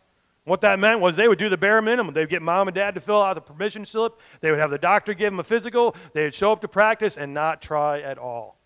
What 0.43 0.61
that 0.61 0.79
meant 0.79 0.99
was 0.99 1.15
they 1.15 1.27
would 1.27 1.39
do 1.39 1.49
the 1.49 1.57
bare 1.57 1.81
minimum. 1.81 2.13
They'd 2.13 2.29
get 2.29 2.41
mom 2.41 2.67
and 2.67 2.75
dad 2.75 2.93
to 2.95 3.01
fill 3.01 3.21
out 3.21 3.33
the 3.35 3.41
permission 3.41 3.85
slip. 3.85 4.19
They 4.41 4.51
would 4.51 4.59
have 4.59 4.69
the 4.69 4.77
doctor 4.77 5.13
give 5.13 5.31
them 5.31 5.39
a 5.39 5.43
physical. 5.43 5.95
They 6.13 6.23
would 6.23 6.35
show 6.35 6.51
up 6.51 6.61
to 6.61 6.67
practice 6.67 7.17
and 7.17 7.33
not 7.33 7.61
try 7.61 8.01
at 8.01 8.17
all. 8.17 8.57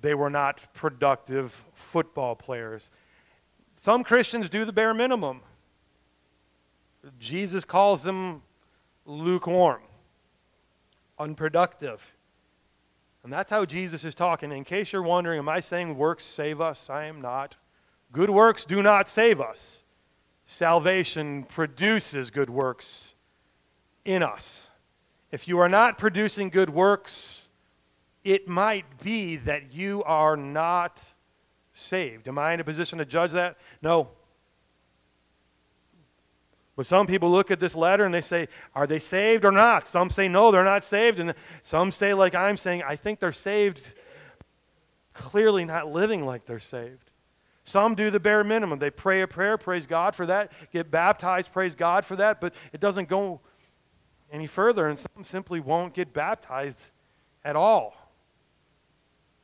They 0.00 0.14
were 0.14 0.30
not 0.30 0.60
productive 0.74 1.64
football 1.74 2.36
players. 2.36 2.90
Some 3.76 4.02
Christians 4.02 4.48
do 4.48 4.64
the 4.64 4.72
bare 4.72 4.94
minimum. 4.94 5.42
Jesus 7.18 7.64
calls 7.64 8.02
them 8.02 8.42
lukewarm, 9.04 9.82
unproductive. 11.18 12.14
And 13.24 13.32
that's 13.32 13.50
how 13.50 13.64
Jesus 13.64 14.04
is 14.04 14.14
talking. 14.14 14.52
In 14.52 14.64
case 14.64 14.92
you're 14.92 15.02
wondering, 15.02 15.38
am 15.38 15.48
I 15.48 15.60
saying 15.60 15.96
works 15.96 16.24
save 16.24 16.60
us? 16.60 16.88
I 16.88 17.04
am 17.04 17.20
not. 17.20 17.56
Good 18.12 18.30
works 18.30 18.64
do 18.64 18.82
not 18.82 19.08
save 19.08 19.40
us. 19.40 19.82
Salvation 20.46 21.44
produces 21.44 22.30
good 22.30 22.48
works 22.48 23.14
in 24.04 24.22
us. 24.22 24.70
If 25.30 25.46
you 25.46 25.58
are 25.58 25.68
not 25.68 25.98
producing 25.98 26.48
good 26.48 26.70
works, 26.70 27.48
it 28.24 28.48
might 28.48 29.02
be 29.02 29.36
that 29.36 29.74
you 29.74 30.02
are 30.04 30.36
not 30.36 31.02
saved. 31.74 32.28
Am 32.28 32.38
I 32.38 32.54
in 32.54 32.60
a 32.60 32.64
position 32.64 32.98
to 32.98 33.04
judge 33.04 33.32
that? 33.32 33.58
No. 33.82 34.08
But 36.78 36.86
some 36.86 37.08
people 37.08 37.28
look 37.32 37.50
at 37.50 37.58
this 37.58 37.74
letter 37.74 38.04
and 38.04 38.14
they 38.14 38.20
say, 38.20 38.46
Are 38.72 38.86
they 38.86 39.00
saved 39.00 39.44
or 39.44 39.50
not? 39.50 39.88
Some 39.88 40.10
say, 40.10 40.28
No, 40.28 40.52
they're 40.52 40.62
not 40.62 40.84
saved. 40.84 41.18
And 41.18 41.34
some 41.64 41.90
say, 41.90 42.14
like 42.14 42.36
I'm 42.36 42.56
saying, 42.56 42.84
I 42.86 42.94
think 42.94 43.18
they're 43.18 43.32
saved, 43.32 43.92
clearly 45.12 45.64
not 45.64 45.90
living 45.90 46.24
like 46.24 46.46
they're 46.46 46.60
saved. 46.60 47.10
Some 47.64 47.96
do 47.96 48.12
the 48.12 48.20
bare 48.20 48.44
minimum. 48.44 48.78
They 48.78 48.90
pray 48.90 49.22
a 49.22 49.26
prayer, 49.26 49.58
praise 49.58 49.86
God 49.86 50.14
for 50.14 50.26
that, 50.26 50.52
get 50.72 50.88
baptized, 50.88 51.52
praise 51.52 51.74
God 51.74 52.04
for 52.04 52.14
that, 52.14 52.40
but 52.40 52.54
it 52.72 52.78
doesn't 52.78 53.08
go 53.08 53.40
any 54.30 54.46
further, 54.46 54.86
and 54.86 54.96
some 54.96 55.24
simply 55.24 55.58
won't 55.58 55.94
get 55.94 56.12
baptized 56.12 56.78
at 57.44 57.56
all. 57.56 58.12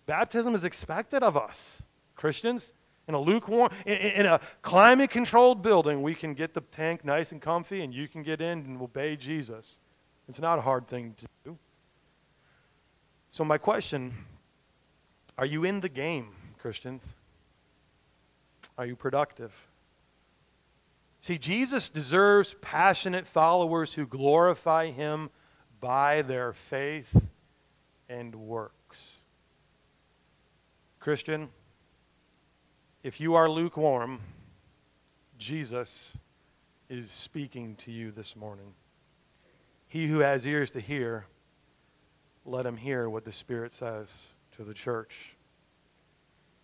Baptism 0.06 0.54
is 0.54 0.62
expected 0.62 1.24
of 1.24 1.36
us, 1.36 1.82
Christians. 2.14 2.72
In 3.06 3.14
a 3.14 3.20
lukewarm, 3.20 3.70
in, 3.84 4.24
a 4.24 4.40
climate 4.62 5.10
controlled 5.10 5.62
building, 5.62 6.02
we 6.02 6.14
can 6.14 6.32
get 6.32 6.54
the 6.54 6.62
tank 6.62 7.04
nice 7.04 7.32
and 7.32 7.42
comfy 7.42 7.82
and 7.82 7.92
you 7.92 8.08
can 8.08 8.22
get 8.22 8.40
in 8.40 8.60
and 8.60 8.80
obey 8.80 9.14
Jesus. 9.16 9.76
It's 10.28 10.38
not 10.38 10.58
a 10.58 10.62
hard 10.62 10.88
thing 10.88 11.14
to 11.18 11.26
do. 11.44 11.58
So, 13.30 13.44
my 13.44 13.58
question 13.58 14.14
are 15.36 15.44
you 15.44 15.64
in 15.64 15.80
the 15.80 15.88
game, 15.88 16.28
Christians? 16.58 17.02
Are 18.78 18.86
you 18.86 18.96
productive? 18.96 19.52
See, 21.20 21.38
Jesus 21.38 21.90
deserves 21.90 22.54
passionate 22.60 23.26
followers 23.26 23.94
who 23.94 24.06
glorify 24.06 24.90
him 24.90 25.30
by 25.80 26.22
their 26.22 26.52
faith 26.52 27.28
and 28.08 28.34
works. 28.34 29.18
Christian, 31.00 31.48
if 33.04 33.20
you 33.20 33.34
are 33.34 33.50
lukewarm, 33.50 34.18
Jesus 35.38 36.14
is 36.88 37.10
speaking 37.10 37.76
to 37.84 37.92
you 37.92 38.10
this 38.10 38.34
morning. 38.34 38.72
He 39.88 40.06
who 40.08 40.20
has 40.20 40.46
ears 40.46 40.70
to 40.70 40.80
hear, 40.80 41.26
let 42.46 42.64
him 42.64 42.78
hear 42.78 43.10
what 43.10 43.26
the 43.26 43.30
Spirit 43.30 43.74
says 43.74 44.10
to 44.56 44.64
the 44.64 44.72
church. 44.72 45.36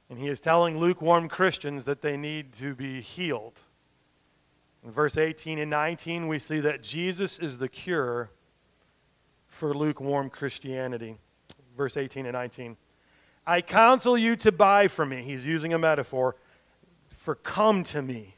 And 0.08 0.18
he 0.18 0.28
is 0.28 0.40
telling 0.40 0.78
lukewarm 0.78 1.28
Christians 1.28 1.84
that 1.84 2.00
they 2.00 2.16
need 2.16 2.54
to 2.54 2.74
be 2.74 3.02
healed. 3.02 3.60
In 4.82 4.92
verse 4.92 5.18
18 5.18 5.58
and 5.58 5.70
19, 5.70 6.26
we 6.26 6.38
see 6.38 6.60
that 6.60 6.82
Jesus 6.82 7.38
is 7.38 7.58
the 7.58 7.68
cure 7.68 8.30
for 9.46 9.74
lukewarm 9.74 10.30
Christianity. 10.30 11.18
Verse 11.76 11.98
18 11.98 12.24
and 12.24 12.32
19. 12.32 12.78
I 13.50 13.62
counsel 13.62 14.16
you 14.16 14.36
to 14.36 14.52
buy 14.52 14.86
from 14.86 15.08
me. 15.08 15.24
He's 15.24 15.44
using 15.44 15.74
a 15.74 15.78
metaphor 15.78 16.36
for 17.08 17.34
come 17.34 17.82
to 17.82 18.00
me. 18.00 18.36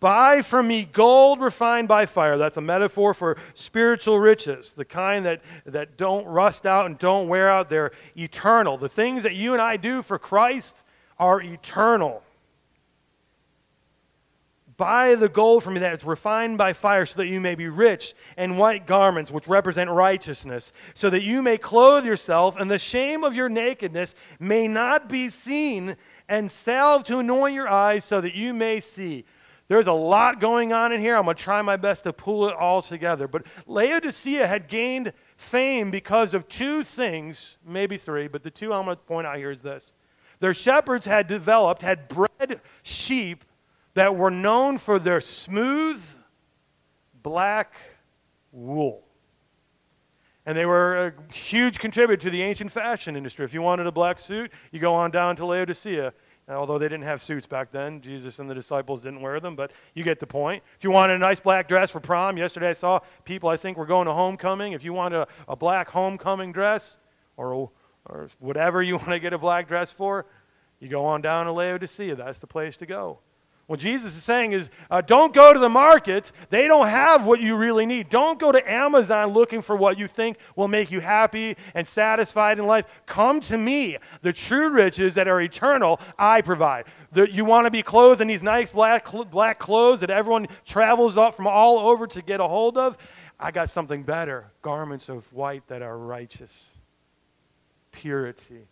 Buy 0.00 0.40
from 0.40 0.68
me 0.68 0.88
gold 0.90 1.42
refined 1.42 1.86
by 1.86 2.06
fire. 2.06 2.38
That's 2.38 2.56
a 2.56 2.62
metaphor 2.62 3.12
for 3.12 3.36
spiritual 3.52 4.18
riches, 4.18 4.72
the 4.72 4.86
kind 4.86 5.26
that, 5.26 5.42
that 5.66 5.98
don't 5.98 6.24
rust 6.24 6.64
out 6.64 6.86
and 6.86 6.98
don't 6.98 7.28
wear 7.28 7.50
out. 7.50 7.68
They're 7.68 7.92
eternal. 8.16 8.78
The 8.78 8.88
things 8.88 9.22
that 9.24 9.34
you 9.34 9.52
and 9.52 9.60
I 9.60 9.76
do 9.76 10.00
for 10.00 10.18
Christ 10.18 10.82
are 11.18 11.42
eternal. 11.42 12.22
Buy 14.82 15.14
the 15.14 15.28
gold 15.28 15.62
from 15.62 15.74
me 15.74 15.80
that 15.80 15.92
is 15.92 16.02
refined 16.02 16.58
by 16.58 16.72
fire, 16.72 17.06
so 17.06 17.18
that 17.18 17.28
you 17.28 17.40
may 17.40 17.54
be 17.54 17.68
rich, 17.68 18.14
and 18.36 18.58
white 18.58 18.84
garments, 18.84 19.30
which 19.30 19.46
represent 19.46 19.88
righteousness, 19.88 20.72
so 20.92 21.08
that 21.08 21.22
you 21.22 21.40
may 21.40 21.56
clothe 21.56 22.04
yourself, 22.04 22.56
and 22.56 22.68
the 22.68 22.78
shame 22.78 23.22
of 23.22 23.32
your 23.32 23.48
nakedness 23.48 24.16
may 24.40 24.66
not 24.66 25.08
be 25.08 25.28
seen, 25.28 25.96
and 26.28 26.50
salve 26.50 27.04
to 27.04 27.20
anoint 27.20 27.54
your 27.54 27.68
eyes, 27.68 28.04
so 28.04 28.20
that 28.20 28.34
you 28.34 28.52
may 28.52 28.80
see. 28.80 29.24
There's 29.68 29.86
a 29.86 29.92
lot 29.92 30.40
going 30.40 30.72
on 30.72 30.92
in 30.92 30.98
here. 30.98 31.16
I'm 31.16 31.26
going 31.26 31.36
to 31.36 31.42
try 31.42 31.62
my 31.62 31.76
best 31.76 32.02
to 32.02 32.12
pull 32.12 32.48
it 32.48 32.56
all 32.56 32.82
together. 32.82 33.28
But 33.28 33.46
Laodicea 33.68 34.48
had 34.48 34.66
gained 34.66 35.12
fame 35.36 35.92
because 35.92 36.34
of 36.34 36.48
two 36.48 36.82
things, 36.82 37.56
maybe 37.64 37.96
three, 37.96 38.26
but 38.26 38.42
the 38.42 38.50
two 38.50 38.72
I'm 38.72 38.86
going 38.86 38.96
to 38.96 39.02
point 39.04 39.28
out 39.28 39.36
here 39.36 39.52
is 39.52 39.60
this. 39.60 39.92
Their 40.40 40.54
shepherds 40.54 41.06
had 41.06 41.28
developed, 41.28 41.82
had 41.82 42.08
bred 42.08 42.60
sheep 42.82 43.44
that 43.94 44.16
were 44.16 44.30
known 44.30 44.78
for 44.78 44.98
their 44.98 45.20
smooth 45.20 46.02
black 47.22 47.74
wool. 48.50 49.02
And 50.44 50.58
they 50.58 50.66
were 50.66 51.06
a 51.06 51.32
huge 51.32 51.78
contributor 51.78 52.20
to 52.22 52.30
the 52.30 52.42
ancient 52.42 52.72
fashion 52.72 53.14
industry. 53.16 53.44
If 53.44 53.54
you 53.54 53.62
wanted 53.62 53.86
a 53.86 53.92
black 53.92 54.18
suit, 54.18 54.50
you 54.72 54.80
go 54.80 54.94
on 54.94 55.10
down 55.10 55.36
to 55.36 55.46
Laodicea. 55.46 56.12
although 56.48 56.78
they 56.78 56.88
didn't 56.88 57.04
have 57.04 57.22
suits 57.22 57.46
back 57.46 57.70
then, 57.70 58.00
Jesus 58.00 58.40
and 58.40 58.50
the 58.50 58.54
disciples 58.54 59.00
didn't 59.00 59.20
wear 59.20 59.38
them, 59.38 59.54
but 59.54 59.70
you 59.94 60.02
get 60.02 60.18
the 60.18 60.26
point. 60.26 60.62
If 60.76 60.82
you 60.82 60.90
wanted 60.90 61.14
a 61.14 61.18
nice 61.18 61.38
black 61.38 61.68
dress 61.68 61.92
for 61.92 62.00
prom, 62.00 62.36
yesterday 62.36 62.70
I 62.70 62.72
saw 62.72 63.00
people, 63.24 63.48
I 63.48 63.56
think, 63.56 63.78
were 63.78 63.86
going 63.86 64.06
to 64.06 64.12
homecoming. 64.12 64.72
If 64.72 64.82
you 64.82 64.92
want 64.92 65.14
a, 65.14 65.28
a 65.46 65.54
black 65.54 65.88
homecoming 65.88 66.50
dress 66.50 66.98
or, 67.36 67.70
or 68.06 68.28
whatever 68.40 68.82
you 68.82 68.96
want 68.96 69.10
to 69.10 69.20
get 69.20 69.32
a 69.32 69.38
black 69.38 69.68
dress 69.68 69.92
for, 69.92 70.26
you 70.80 70.88
go 70.88 71.04
on 71.04 71.20
down 71.20 71.46
to 71.46 71.52
Laodicea. 71.52 72.16
That's 72.16 72.40
the 72.40 72.48
place 72.48 72.76
to 72.78 72.86
go. 72.86 73.20
What 73.68 73.78
Jesus 73.78 74.16
is 74.16 74.24
saying 74.24 74.52
is 74.52 74.68
uh, 74.90 75.00
don't 75.00 75.32
go 75.32 75.52
to 75.52 75.58
the 75.58 75.68
market. 75.68 76.32
They 76.50 76.66
don't 76.66 76.88
have 76.88 77.24
what 77.24 77.40
you 77.40 77.56
really 77.56 77.86
need. 77.86 78.10
Don't 78.10 78.38
go 78.38 78.52
to 78.52 78.70
Amazon 78.70 79.28
looking 79.32 79.62
for 79.62 79.76
what 79.76 79.96
you 79.98 80.08
think 80.08 80.36
will 80.56 80.68
make 80.68 80.90
you 80.90 81.00
happy 81.00 81.56
and 81.74 81.86
satisfied 81.86 82.58
in 82.58 82.66
life. 82.66 82.86
Come 83.06 83.40
to 83.42 83.56
me. 83.56 83.98
The 84.20 84.32
true 84.32 84.70
riches 84.70 85.14
that 85.14 85.28
are 85.28 85.40
eternal, 85.40 86.00
I 86.18 86.40
provide. 86.40 86.86
The, 87.12 87.32
you 87.32 87.44
want 87.44 87.66
to 87.66 87.70
be 87.70 87.82
clothed 87.82 88.20
in 88.20 88.28
these 88.28 88.42
nice 88.42 88.72
black, 88.72 89.10
black 89.30 89.58
clothes 89.58 90.00
that 90.00 90.10
everyone 90.10 90.48
travels 90.66 91.16
up 91.16 91.36
from 91.36 91.46
all 91.46 91.78
over 91.78 92.06
to 92.08 92.20
get 92.20 92.40
a 92.40 92.48
hold 92.48 92.76
of? 92.76 92.98
I 93.38 93.52
got 93.52 93.70
something 93.70 94.02
better 94.02 94.50
garments 94.60 95.08
of 95.08 95.32
white 95.32 95.66
that 95.68 95.82
are 95.82 95.96
righteous, 95.96 96.68
purity. 97.90 98.66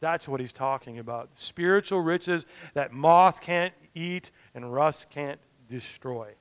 That's 0.00 0.26
what 0.26 0.40
he's 0.40 0.52
talking 0.52 0.98
about. 0.98 1.30
Spiritual 1.34 2.00
riches 2.00 2.46
that 2.74 2.92
moth 2.92 3.40
can't 3.40 3.74
eat 3.94 4.30
and 4.54 4.72
rust 4.72 5.10
can't 5.10 5.40
destroy. 5.68 6.34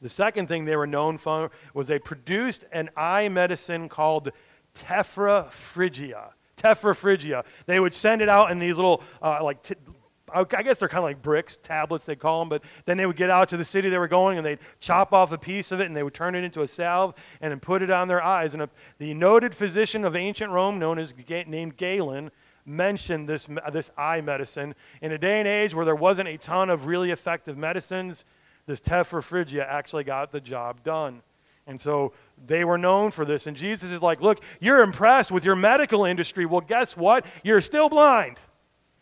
The 0.00 0.08
second 0.08 0.48
thing 0.48 0.64
they 0.64 0.76
were 0.76 0.86
known 0.86 1.18
for 1.18 1.50
was 1.72 1.86
they 1.86 1.98
produced 1.98 2.64
an 2.72 2.90
eye 2.96 3.28
medicine 3.28 3.88
called 3.88 4.30
Tephra 4.74 5.50
phrygia. 5.50 6.34
Tephra 6.56 6.94
phrygia. 6.94 7.44
They 7.66 7.80
would 7.80 7.94
send 7.94 8.20
it 8.20 8.28
out 8.28 8.50
in 8.50 8.58
these 8.58 8.76
little, 8.76 9.02
uh, 9.22 9.42
like, 9.42 9.62
t- 9.62 9.74
I 10.34 10.62
guess 10.62 10.78
they're 10.78 10.88
kind 10.88 10.98
of 10.98 11.04
like 11.04 11.22
bricks, 11.22 11.58
tablets 11.62 12.04
they 12.04 12.16
call 12.16 12.40
them, 12.40 12.48
but 12.48 12.62
then 12.86 12.96
they 12.96 13.06
would 13.06 13.16
get 13.16 13.30
out 13.30 13.48
to 13.50 13.56
the 13.56 13.64
city 13.64 13.88
they 13.88 13.98
were 13.98 14.08
going 14.08 14.36
and 14.36 14.44
they'd 14.44 14.58
chop 14.80 15.12
off 15.12 15.32
a 15.32 15.38
piece 15.38 15.70
of 15.70 15.80
it 15.80 15.86
and 15.86 15.96
they 15.96 16.02
would 16.02 16.14
turn 16.14 16.34
it 16.34 16.42
into 16.42 16.62
a 16.62 16.66
salve 16.66 17.14
and 17.40 17.50
then 17.50 17.60
put 17.60 17.82
it 17.82 17.90
on 17.90 18.08
their 18.08 18.22
eyes. 18.22 18.52
And 18.54 18.62
a, 18.62 18.70
the 18.98 19.14
noted 19.14 19.54
physician 19.54 20.04
of 20.04 20.16
ancient 20.16 20.50
Rome, 20.50 20.78
known 20.78 20.98
as 20.98 21.14
named 21.46 21.76
Galen, 21.76 22.30
mentioned 22.66 23.28
this, 23.28 23.46
this 23.72 23.90
eye 23.96 24.20
medicine. 24.20 24.74
In 25.02 25.12
a 25.12 25.18
day 25.18 25.38
and 25.38 25.48
age 25.48 25.74
where 25.74 25.84
there 25.84 25.94
wasn't 25.94 26.28
a 26.28 26.38
ton 26.38 26.70
of 26.70 26.86
really 26.86 27.10
effective 27.10 27.56
medicines, 27.56 28.24
this 28.66 28.80
Tephra 28.80 29.22
phrygia 29.22 29.66
actually 29.68 30.04
got 30.04 30.32
the 30.32 30.40
job 30.40 30.82
done. 30.82 31.22
And 31.66 31.80
so 31.80 32.12
they 32.46 32.64
were 32.64 32.78
known 32.78 33.10
for 33.10 33.24
this. 33.24 33.46
And 33.46 33.56
Jesus 33.56 33.90
is 33.90 34.02
like, 34.02 34.20
Look, 34.20 34.40
you're 34.60 34.82
impressed 34.82 35.30
with 35.30 35.44
your 35.44 35.56
medical 35.56 36.04
industry. 36.04 36.46
Well, 36.46 36.60
guess 36.60 36.96
what? 36.96 37.24
You're 37.42 37.60
still 37.60 37.88
blind. 37.88 38.38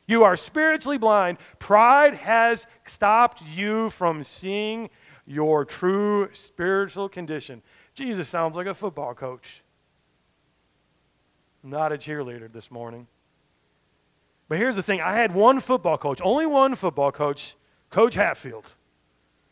You 0.07 0.25
are 0.25 0.37
spiritually 0.37 0.98
blind. 0.98 1.38
Pride 1.59 2.14
has 2.14 2.66
stopped 2.87 3.42
you 3.42 3.90
from 3.90 4.25
seeing 4.25 4.90
your 5.27 5.64
true 5.64 6.29
spiritual 6.33 7.09
condition. 7.09 7.62
Jesus 7.94 8.29
sounds 8.29 8.57
like 8.57 8.66
a 8.66 8.75
football 8.75 9.14
coach, 9.14 9.62
not 11.62 11.92
a 11.92 11.96
cheerleader 11.96 12.53
this 12.53 12.70
morning. 12.70 13.07
But 14.52 14.58
here's 14.58 14.76
the 14.76 14.82
thing 14.82 15.00
I 15.00 15.14
had 15.14 15.32
one 15.34 15.60
football 15.60 15.96
coach, 15.96 16.20
only 16.22 16.44
one 16.44 16.74
football 16.74 17.10
coach, 17.10 17.56
Coach 17.88 18.16
Hatfield. 18.16 18.66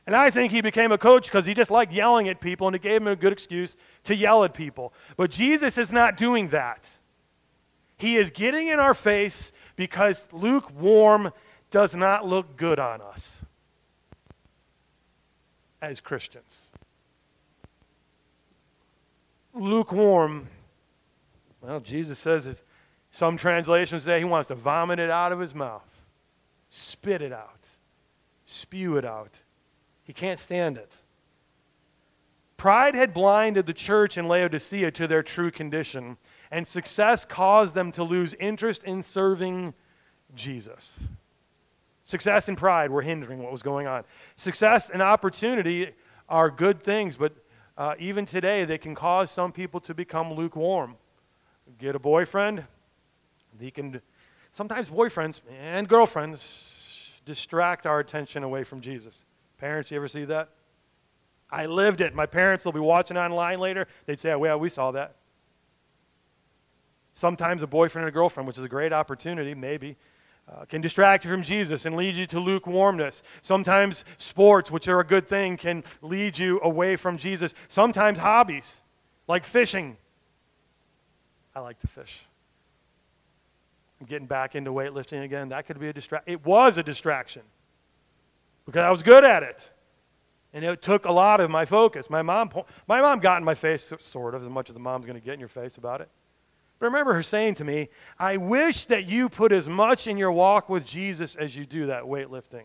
And 0.06 0.14
I 0.14 0.28
think 0.28 0.52
he 0.52 0.60
became 0.60 0.92
a 0.92 0.98
coach 0.98 1.24
because 1.24 1.46
he 1.46 1.54
just 1.54 1.70
liked 1.70 1.90
yelling 1.90 2.28
at 2.28 2.38
people 2.38 2.66
and 2.66 2.76
it 2.76 2.82
gave 2.82 3.00
him 3.00 3.06
a 3.08 3.16
good 3.16 3.32
excuse 3.32 3.78
to 4.04 4.14
yell 4.14 4.44
at 4.44 4.52
people. 4.52 4.92
But 5.16 5.30
Jesus 5.30 5.78
is 5.78 5.90
not 5.90 6.18
doing 6.18 6.50
that. 6.50 6.86
He 7.96 8.18
is 8.18 8.28
getting 8.30 8.68
in 8.68 8.78
our 8.78 8.92
face 8.92 9.52
because 9.74 10.28
lukewarm 10.32 11.32
does 11.70 11.94
not 11.94 12.26
look 12.26 12.58
good 12.58 12.78
on 12.78 13.00
us 13.00 13.36
as 15.80 15.98
Christians. 15.98 16.70
Lukewarm, 19.54 20.48
well, 21.62 21.80
Jesus 21.80 22.18
says 22.18 22.46
it 22.46 22.62
some 23.10 23.36
translations 23.36 24.04
say 24.04 24.18
he 24.18 24.24
wants 24.24 24.48
to 24.48 24.54
vomit 24.54 24.98
it 24.98 25.10
out 25.10 25.32
of 25.32 25.40
his 25.40 25.54
mouth, 25.54 26.04
spit 26.68 27.22
it 27.22 27.32
out, 27.32 27.66
spew 28.44 28.96
it 28.96 29.04
out. 29.04 29.40
He 30.02 30.12
can't 30.12 30.38
stand 30.38 30.76
it. 30.76 30.92
Pride 32.56 32.94
had 32.94 33.14
blinded 33.14 33.66
the 33.66 33.72
church 33.72 34.18
in 34.18 34.28
Laodicea 34.28 34.90
to 34.92 35.06
their 35.06 35.22
true 35.22 35.50
condition, 35.50 36.18
and 36.50 36.66
success 36.66 37.24
caused 37.24 37.74
them 37.74 37.90
to 37.92 38.04
lose 38.04 38.34
interest 38.34 38.84
in 38.84 39.02
serving 39.02 39.72
Jesus. 40.34 41.00
Success 42.04 42.48
and 42.48 42.58
pride 42.58 42.90
were 42.90 43.02
hindering 43.02 43.42
what 43.42 43.52
was 43.52 43.62
going 43.62 43.86
on. 43.86 44.04
Success 44.36 44.90
and 44.90 45.00
opportunity 45.00 45.92
are 46.28 46.50
good 46.50 46.82
things, 46.82 47.16
but 47.16 47.32
uh, 47.78 47.94
even 47.98 48.26
today 48.26 48.64
they 48.64 48.78
can 48.78 48.94
cause 48.94 49.30
some 49.30 49.52
people 49.52 49.80
to 49.80 49.94
become 49.94 50.34
lukewarm. 50.34 50.96
Get 51.78 51.94
a 51.94 51.98
boyfriend, 51.98 52.64
they 53.60 53.70
can, 53.70 54.00
sometimes 54.52 54.88
boyfriends 54.88 55.40
and 55.60 55.88
girlfriends 55.88 57.10
distract 57.24 57.86
our 57.86 58.00
attention 58.00 58.42
away 58.42 58.64
from 58.64 58.80
Jesus. 58.80 59.24
Parents, 59.58 59.90
you 59.90 59.96
ever 59.98 60.08
see 60.08 60.24
that? 60.24 60.48
I 61.50 61.66
lived 61.66 62.00
it. 62.00 62.14
My 62.14 62.26
parents 62.26 62.64
will 62.64 62.72
be 62.72 62.80
watching 62.80 63.16
online 63.16 63.58
later. 63.58 63.86
They'd 64.06 64.20
say, 64.20 64.32
oh, 64.32 64.38
well, 64.38 64.58
we 64.58 64.68
saw 64.68 64.92
that. 64.92 65.16
Sometimes 67.14 67.62
a 67.62 67.66
boyfriend 67.66 68.04
and 68.06 68.08
a 68.08 68.14
girlfriend, 68.14 68.46
which 68.46 68.56
is 68.56 68.64
a 68.64 68.68
great 68.68 68.92
opportunity, 68.92 69.54
maybe, 69.54 69.96
uh, 70.48 70.64
can 70.64 70.80
distract 70.80 71.24
you 71.24 71.30
from 71.30 71.42
Jesus 71.42 71.84
and 71.84 71.96
lead 71.96 72.14
you 72.14 72.26
to 72.26 72.40
lukewarmness. 72.40 73.22
Sometimes 73.42 74.04
sports, 74.16 74.70
which 74.70 74.88
are 74.88 75.00
a 75.00 75.06
good 75.06 75.28
thing, 75.28 75.56
can 75.56 75.84
lead 76.02 76.38
you 76.38 76.60
away 76.62 76.96
from 76.96 77.18
Jesus. 77.18 77.52
Sometimes 77.68 78.18
hobbies, 78.18 78.80
like 79.28 79.44
fishing. 79.44 79.96
I 81.54 81.60
like 81.60 81.80
to 81.80 81.88
fish 81.88 82.24
getting 84.06 84.26
back 84.26 84.54
into 84.54 84.72
weightlifting 84.72 85.24
again, 85.24 85.50
that 85.50 85.66
could 85.66 85.78
be 85.78 85.88
a 85.88 85.92
distraction. 85.92 86.32
It 86.32 86.44
was 86.44 86.78
a 86.78 86.82
distraction 86.82 87.42
because 88.66 88.80
I 88.80 88.90
was 88.90 89.02
good 89.02 89.24
at 89.24 89.42
it. 89.42 89.70
And 90.52 90.64
it 90.64 90.82
took 90.82 91.04
a 91.04 91.12
lot 91.12 91.40
of 91.40 91.50
my 91.50 91.64
focus. 91.64 92.10
My 92.10 92.22
mom, 92.22 92.50
my 92.88 93.00
mom 93.00 93.20
got 93.20 93.38
in 93.38 93.44
my 93.44 93.54
face, 93.54 93.92
sort 94.00 94.34
of, 94.34 94.42
as 94.42 94.48
much 94.48 94.68
as 94.68 94.74
a 94.74 94.80
mom's 94.80 95.06
going 95.06 95.18
to 95.18 95.24
get 95.24 95.34
in 95.34 95.40
your 95.40 95.48
face 95.48 95.76
about 95.76 96.00
it. 96.00 96.08
But 96.78 96.86
I 96.86 96.88
remember 96.88 97.12
her 97.12 97.22
saying 97.22 97.56
to 97.56 97.64
me, 97.64 97.88
I 98.18 98.36
wish 98.36 98.86
that 98.86 99.06
you 99.06 99.28
put 99.28 99.52
as 99.52 99.68
much 99.68 100.06
in 100.06 100.16
your 100.16 100.32
walk 100.32 100.68
with 100.68 100.84
Jesus 100.84 101.36
as 101.36 101.54
you 101.54 101.66
do 101.66 101.86
that 101.86 102.04
weightlifting. 102.04 102.64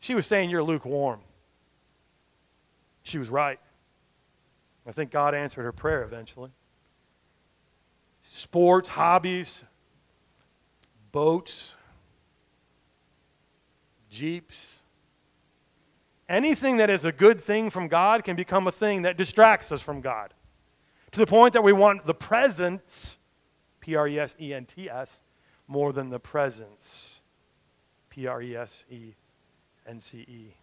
She 0.00 0.14
was 0.14 0.26
saying 0.26 0.50
you're 0.50 0.64
lukewarm. 0.64 1.20
She 3.02 3.18
was 3.18 3.28
right. 3.28 3.60
I 4.84 4.92
think 4.92 5.10
God 5.10 5.34
answered 5.34 5.62
her 5.62 5.72
prayer 5.72 6.02
eventually 6.02 6.50
sports, 8.36 8.90
hobbies, 8.90 9.64
boats, 11.10 11.74
jeeps. 14.10 14.82
Anything 16.28 16.76
that 16.76 16.90
is 16.90 17.06
a 17.06 17.12
good 17.12 17.40
thing 17.40 17.70
from 17.70 17.88
God 17.88 18.24
can 18.24 18.36
become 18.36 18.66
a 18.66 18.72
thing 18.72 19.02
that 19.02 19.16
distracts 19.16 19.72
us 19.72 19.80
from 19.80 20.02
God. 20.02 20.34
To 21.12 21.20
the 21.20 21.26
point 21.26 21.54
that 21.54 21.62
we 21.62 21.72
want 21.72 22.04
the 22.04 22.14
presence, 22.14 23.16
P 23.80 23.94
R 23.94 24.06
E 24.06 24.18
S 24.18 24.36
E 24.38 24.52
N 24.52 24.66
T 24.66 24.90
S, 24.90 25.22
more 25.66 25.94
than 25.94 26.10
the 26.10 26.18
presence, 26.18 27.20
P 28.10 28.26
R 28.26 28.42
E 28.42 28.54
S 28.54 28.84
E 28.90 29.14
N 29.86 29.98
C 29.98 30.18
E. 30.18 30.54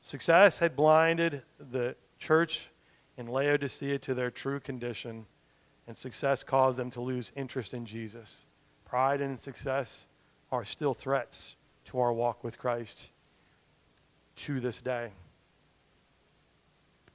Success 0.00 0.58
had 0.58 0.74
blinded 0.74 1.42
the 1.70 1.96
church 2.18 2.70
in 3.18 3.26
Laodicea 3.26 3.98
to 3.98 4.14
their 4.14 4.30
true 4.30 4.58
condition 4.58 5.26
and 5.90 5.96
success 5.96 6.44
caused 6.44 6.78
them 6.78 6.88
to 6.88 7.00
lose 7.00 7.32
interest 7.34 7.74
in 7.74 7.84
Jesus. 7.84 8.44
Pride 8.84 9.20
and 9.20 9.40
success 9.40 10.06
are 10.52 10.64
still 10.64 10.94
threats 10.94 11.56
to 11.86 11.98
our 11.98 12.12
walk 12.12 12.44
with 12.44 12.56
Christ 12.56 13.10
to 14.36 14.60
this 14.60 14.78
day. 14.78 15.10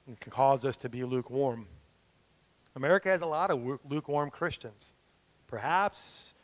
It 0.06 0.20
can 0.20 0.30
cause 0.30 0.66
us 0.66 0.76
to 0.76 0.90
be 0.90 1.04
lukewarm. 1.04 1.66
America 2.74 3.08
has 3.08 3.22
a 3.22 3.26
lot 3.26 3.50
of 3.50 3.80
lukewarm 3.88 4.28
Christians. 4.28 4.92
Perhaps 5.46 6.34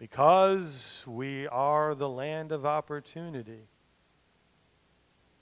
because 0.00 1.04
we 1.06 1.46
are 1.46 1.94
the 1.94 2.08
land 2.08 2.50
of 2.50 2.66
opportunity. 2.66 3.68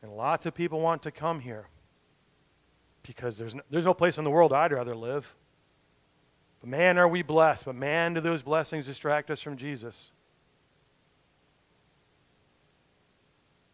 And 0.02 0.12
lots 0.12 0.44
of 0.44 0.54
people 0.54 0.80
want 0.80 1.04
to 1.04 1.10
come 1.10 1.40
here 1.40 1.68
because 3.02 3.38
there's 3.38 3.54
no, 3.54 3.62
there's 3.70 3.86
no 3.86 3.94
place 3.94 4.18
in 4.18 4.24
the 4.24 4.30
world 4.30 4.52
I'd 4.52 4.72
rather 4.72 4.94
live. 4.94 5.34
But 6.64 6.70
man, 6.70 6.96
are 6.96 7.06
we 7.06 7.20
blessed. 7.20 7.66
But 7.66 7.74
man, 7.74 8.14
do 8.14 8.22
those 8.22 8.40
blessings 8.40 8.86
distract 8.86 9.30
us 9.30 9.42
from 9.42 9.58
Jesus. 9.58 10.12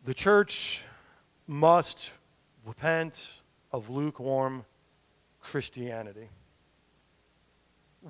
The 0.04 0.12
church 0.12 0.82
must 1.46 2.10
repent 2.66 3.30
of 3.70 3.90
lukewarm 3.90 4.64
Christianity. 5.40 6.30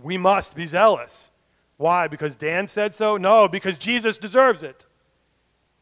We 0.03 0.17
must 0.17 0.55
be 0.55 0.65
zealous. 0.65 1.31
Why? 1.77 2.09
Because 2.09 2.35
Dan 2.35 2.67
said 2.67 2.95
so? 2.95 3.19
No, 3.19 3.49
because 3.49 3.77
Jesus 3.77 4.17
deserves 4.17 4.63
it. 4.63 4.87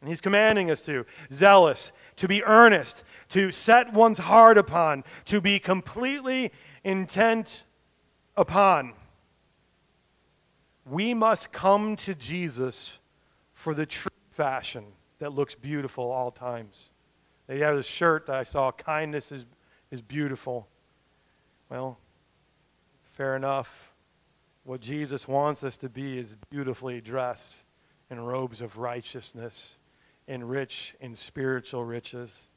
And 0.01 0.11
he's 0.11 0.21
commanding 0.21 0.73
us 0.73 0.81
to. 0.81 1.07
Zealous, 1.33 1.93
to 2.17 2.27
be 2.27 2.43
earnest, 2.43 3.05
to 3.29 3.53
set 3.53 3.93
one's 3.93 4.19
heart 4.19 4.59
upon, 4.59 5.05
to 5.27 5.41
be 5.41 5.61
completely 5.61 6.51
intent 6.83 7.63
upon. 8.39 8.93
We 10.87 11.13
must 11.13 11.53
come 11.53 11.97
to 11.97 12.15
Jesus 12.15 12.99
for 13.53 13.75
the 13.75 13.85
true 13.85 14.11
fashion 14.31 14.85
that 15.19 15.35
looks 15.35 15.55
beautiful 15.55 16.11
all 16.11 16.31
times. 16.31 16.93
They 17.49 17.59
have 17.59 17.77
a 17.77 17.83
shirt 17.83 18.27
that 18.27 18.37
I 18.37 18.45
saw, 18.45 18.71
kindness 18.71 19.33
is, 19.33 19.45
is 19.91 20.01
beautiful. 20.01 20.69
Well, 21.69 21.99
fair 23.03 23.37
enough. 23.37 23.93
What 24.65 24.81
Jesus 24.81 25.27
wants 25.27 25.65
us 25.65 25.77
to 25.79 25.89
be 25.89 26.19
is 26.19 26.37
beautifully 26.51 27.01
dressed 27.01 27.55
in 28.11 28.21
robes 28.21 28.61
of 28.61 28.79
righteousness, 28.79 29.77
and 30.29 30.49
rich 30.49 30.95
in 31.01 31.15
spiritual 31.15 31.85
riches. 31.85 32.49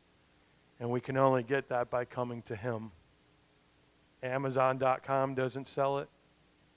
And 0.79 0.89
we 0.89 1.01
can 1.01 1.17
only 1.17 1.43
get 1.43 1.69
that 1.69 1.89
by 1.89 2.05
coming 2.05 2.41
to 2.43 2.55
Him. 2.55 2.91
Amazon.com 4.23 5.35
doesn't 5.35 5.67
sell 5.67 5.99
it. 5.99 6.09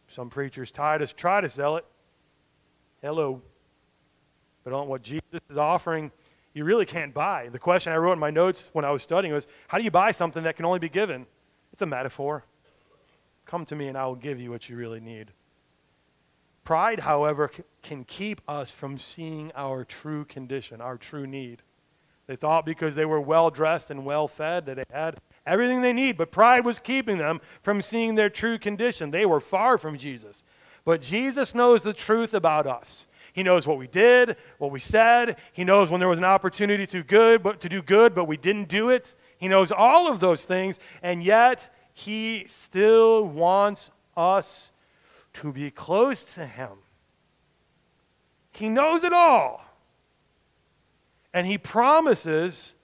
Some 0.09 0.31
preachers 0.31 0.71
try 0.71 0.99
to, 0.99 1.07
try 1.07 1.41
to 1.41 1.49
sell 1.49 1.77
it. 1.77 1.85
Hello. 3.03 3.43
But 4.65 4.73
on 4.73 4.89
what 4.89 5.03
Jesus 5.03 5.41
is 5.51 5.59
offering, 5.59 6.11
you 6.55 6.65
really 6.65 6.87
can't 6.87 7.13
buy. 7.13 7.49
The 7.51 7.59
question 7.59 7.93
I 7.93 7.97
wrote 7.97 8.15
in 8.15 8.19
my 8.19 8.31
notes 8.31 8.71
when 8.73 8.85
I 8.85 8.91
was 8.91 9.03
studying 9.03 9.35
was 9.35 9.47
how 9.69 9.79
do 9.79 9.85
you 9.85 9.91
buy 9.91 10.13
something 10.13 10.43
that 10.45 10.57
can 10.57 10.65
only 10.65 10.79
be 10.79 10.89
given? 10.89 11.27
It's 11.73 11.83
a 11.83 11.87
metaphor. 11.87 12.45
Come 13.45 13.67
to 13.67 13.77
me 13.77 13.89
and 13.89 13.99
I 13.99 14.07
will 14.07 14.15
give 14.15 14.41
you 14.41 14.51
what 14.51 14.69
you 14.69 14.77
really 14.77 15.01
need. 15.01 15.33
Pride, 16.65 17.01
however, 17.01 17.51
can 17.83 18.05
keep 18.05 18.41
us 18.49 18.71
from 18.71 18.97
seeing 18.97 19.53
our 19.55 19.85
true 19.85 20.25
condition, 20.25 20.81
our 20.81 20.97
true 20.97 21.27
need. 21.27 21.61
They 22.27 22.37
thought 22.37 22.65
because 22.65 22.95
they 22.95 23.05
were 23.05 23.21
well 23.21 23.51
dressed 23.51 23.91
and 23.91 24.07
well 24.07 24.29
fed 24.29 24.65
that 24.67 24.77
they 24.77 24.85
had 24.91 25.19
everything 25.47 25.83
they 25.83 25.93
need, 25.93 26.17
but 26.17 26.31
pride 26.31 26.65
was 26.65 26.79
keeping 26.79 27.19
them 27.19 27.41
from 27.63 27.83
seeing 27.83 28.15
their 28.15 28.31
true 28.31 28.59
condition. 28.59 29.11
They 29.11 29.27
were 29.27 29.41
far 29.41 29.79
from 29.79 29.99
Jesus. 29.99 30.43
But 30.85 31.01
Jesus 31.01 31.55
knows 31.55 31.83
the 31.83 31.93
truth 31.93 32.35
about 32.35 32.67
us. 32.67 33.07
He 33.33 33.43
knows 33.43 33.67
what 33.67 33.79
we 33.79 33.89
did, 33.89 34.37
what 34.59 34.71
we 34.71 34.79
said. 34.79 35.39
He 35.53 35.65
knows 35.65 35.91
when 35.91 35.99
there 35.99 36.09
was 36.09 36.19
an 36.19 36.25
opportunity 36.25 36.87
to 36.87 37.03
good, 37.03 37.43
but 37.43 37.61
to 37.63 37.69
do 37.69 37.83
good, 37.83 38.15
but 38.15 38.27
we 38.27 38.37
didn't 38.37 38.69
do 38.69 38.91
it. 38.91 39.17
He 39.39 39.49
knows 39.49 39.73
all 39.73 40.11
of 40.11 40.21
those 40.21 40.45
things, 40.45 40.79
and 41.03 41.23
yet 41.23 41.75
he 41.93 42.47
still 42.49 43.25
wants 43.25 43.91
us 44.17 44.73
to 45.35 45.53
be 45.53 45.71
close 45.71 46.23
to 46.35 46.47
him. 46.47 46.71
He 48.53 48.69
knows 48.69 49.03
it 49.03 49.13
all. 49.13 49.65
And 51.33 51.47
he 51.47 51.59
promises 51.59 52.75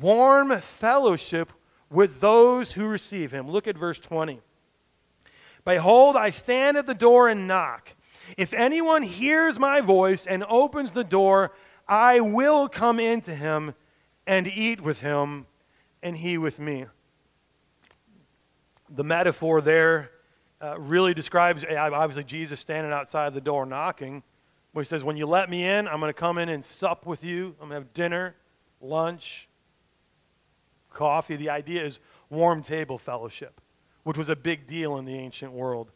warm 0.00 0.58
fellowship 0.60 1.52
with 1.90 2.20
those 2.20 2.72
who 2.72 2.86
receive 2.86 3.32
him. 3.32 3.48
Look 3.50 3.66
at 3.66 3.76
verse 3.76 3.98
20. 3.98 4.40
Behold, 5.64 6.16
I 6.16 6.30
stand 6.30 6.76
at 6.76 6.86
the 6.86 6.94
door 6.94 7.28
and 7.28 7.46
knock. 7.46 7.94
If 8.36 8.52
anyone 8.52 9.02
hears 9.02 9.58
my 9.58 9.80
voice 9.80 10.26
and 10.26 10.44
opens 10.48 10.92
the 10.92 11.04
door, 11.04 11.52
I 11.86 12.20
will 12.20 12.68
come 12.68 13.00
into 13.00 13.34
him 13.34 13.74
and 14.26 14.46
eat 14.46 14.80
with 14.80 15.00
him, 15.00 15.46
and 16.02 16.16
he 16.16 16.36
with 16.36 16.58
me. 16.58 16.86
The 18.90 19.04
metaphor 19.04 19.60
there 19.60 20.10
uh, 20.60 20.78
really 20.78 21.14
describes 21.14 21.64
obviously 21.64 22.24
Jesus 22.24 22.60
standing 22.60 22.92
outside 22.92 23.32
the 23.32 23.40
door 23.40 23.64
knocking, 23.64 24.22
he 24.80 24.84
says, 24.84 25.04
When 25.04 25.16
you 25.16 25.26
let 25.26 25.50
me 25.50 25.64
in, 25.64 25.88
I'm 25.88 26.00
going 26.00 26.10
to 26.10 26.18
come 26.18 26.38
in 26.38 26.48
and 26.48 26.64
sup 26.64 27.06
with 27.06 27.24
you. 27.24 27.56
I'm 27.60 27.68
going 27.68 27.80
to 27.80 27.86
have 27.86 27.94
dinner, 27.94 28.34
lunch, 28.80 29.47
coffee. 30.98 31.36
The 31.36 31.50
idea 31.50 31.84
is 31.84 32.00
warm 32.28 32.62
table 32.62 32.98
fellowship, 32.98 33.60
which 34.02 34.18
was 34.18 34.28
a 34.28 34.36
big 34.36 34.66
deal 34.66 34.98
in 34.98 35.04
the 35.04 35.14
ancient 35.14 35.52
world. 35.52 35.92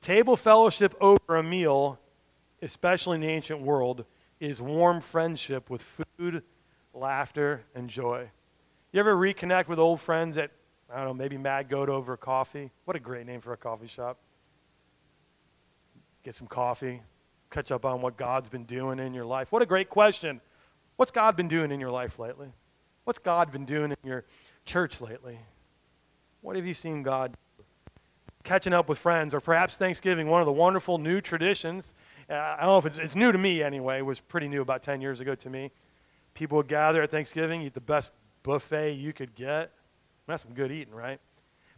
Table 0.00 0.36
fellowship 0.36 0.94
over 1.00 1.36
a 1.36 1.42
meal, 1.42 1.98
especially 2.62 3.16
in 3.16 3.20
the 3.20 3.28
ancient 3.28 3.60
world, 3.60 4.06
is 4.40 4.60
warm 4.60 5.02
friendship 5.02 5.68
with 5.68 5.82
food, 5.82 6.42
laughter, 6.94 7.62
and 7.74 7.90
joy. 7.90 8.30
You 8.92 9.00
ever 9.00 9.14
reconnect 9.14 9.68
with 9.68 9.78
old 9.78 10.00
friends 10.00 10.38
at, 10.38 10.50
I 10.90 10.96
don't 10.96 11.04
know, 11.04 11.14
maybe 11.14 11.36
Mad 11.36 11.68
Goat 11.68 11.90
over 11.90 12.16
coffee? 12.16 12.70
What 12.86 12.96
a 12.96 13.00
great 13.00 13.26
name 13.26 13.42
for 13.42 13.52
a 13.52 13.56
coffee 13.56 13.86
shop. 13.86 14.16
Get 16.22 16.34
some 16.34 16.46
coffee, 16.46 17.02
catch 17.50 17.70
up 17.70 17.84
on 17.84 18.00
what 18.00 18.16
God's 18.16 18.48
been 18.48 18.64
doing 18.64 18.98
in 18.98 19.12
your 19.12 19.26
life. 19.26 19.52
What 19.52 19.60
a 19.60 19.66
great 19.66 19.90
question. 19.90 20.40
What's 20.96 21.10
God 21.10 21.36
been 21.36 21.48
doing 21.48 21.70
in 21.70 21.80
your 21.80 21.90
life 21.90 22.18
lately? 22.18 22.48
What's 23.08 23.20
God 23.20 23.50
been 23.50 23.64
doing 23.64 23.90
in 23.90 23.96
your 24.04 24.26
church 24.66 25.00
lately? 25.00 25.38
What 26.42 26.56
have 26.56 26.66
you 26.66 26.74
seen 26.74 27.02
God 27.02 27.34
catching 28.44 28.74
up 28.74 28.86
with 28.86 28.98
friends, 28.98 29.32
or 29.32 29.40
perhaps 29.40 29.76
Thanksgiving, 29.76 30.28
one 30.28 30.42
of 30.42 30.46
the 30.46 30.52
wonderful 30.52 30.98
new 30.98 31.22
traditions. 31.22 31.94
Uh, 32.28 32.34
I 32.34 32.56
don't 32.60 32.66
know 32.66 32.76
if 32.76 32.84
it's, 32.84 32.98
it's 32.98 33.16
new 33.16 33.32
to 33.32 33.38
me 33.38 33.62
anyway, 33.62 34.00
it 34.00 34.02
was 34.02 34.20
pretty 34.20 34.46
new 34.46 34.60
about 34.60 34.82
10 34.82 35.00
years 35.00 35.20
ago 35.20 35.34
to 35.36 35.48
me. 35.48 35.70
People 36.34 36.58
would 36.58 36.68
gather 36.68 37.02
at 37.02 37.10
Thanksgiving, 37.10 37.62
eat 37.62 37.72
the 37.72 37.80
best 37.80 38.10
buffet 38.42 38.92
you 38.92 39.14
could 39.14 39.34
get. 39.34 39.72
That's 40.26 40.42
some 40.42 40.52
good 40.52 40.70
eating, 40.70 40.92
right? 40.92 41.18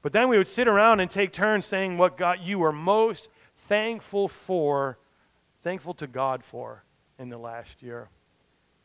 But 0.02 0.12
then 0.12 0.28
we 0.30 0.36
would 0.36 0.48
sit 0.48 0.66
around 0.66 0.98
and 0.98 1.08
take 1.08 1.32
turns 1.32 1.64
saying 1.64 1.96
what 1.96 2.16
God 2.16 2.40
you 2.42 2.58
were 2.58 2.72
most 2.72 3.28
thankful 3.68 4.26
for, 4.26 4.98
thankful 5.62 5.94
to 5.94 6.08
God 6.08 6.42
for 6.42 6.82
in 7.20 7.28
the 7.28 7.38
last 7.38 7.84
year. 7.84 8.08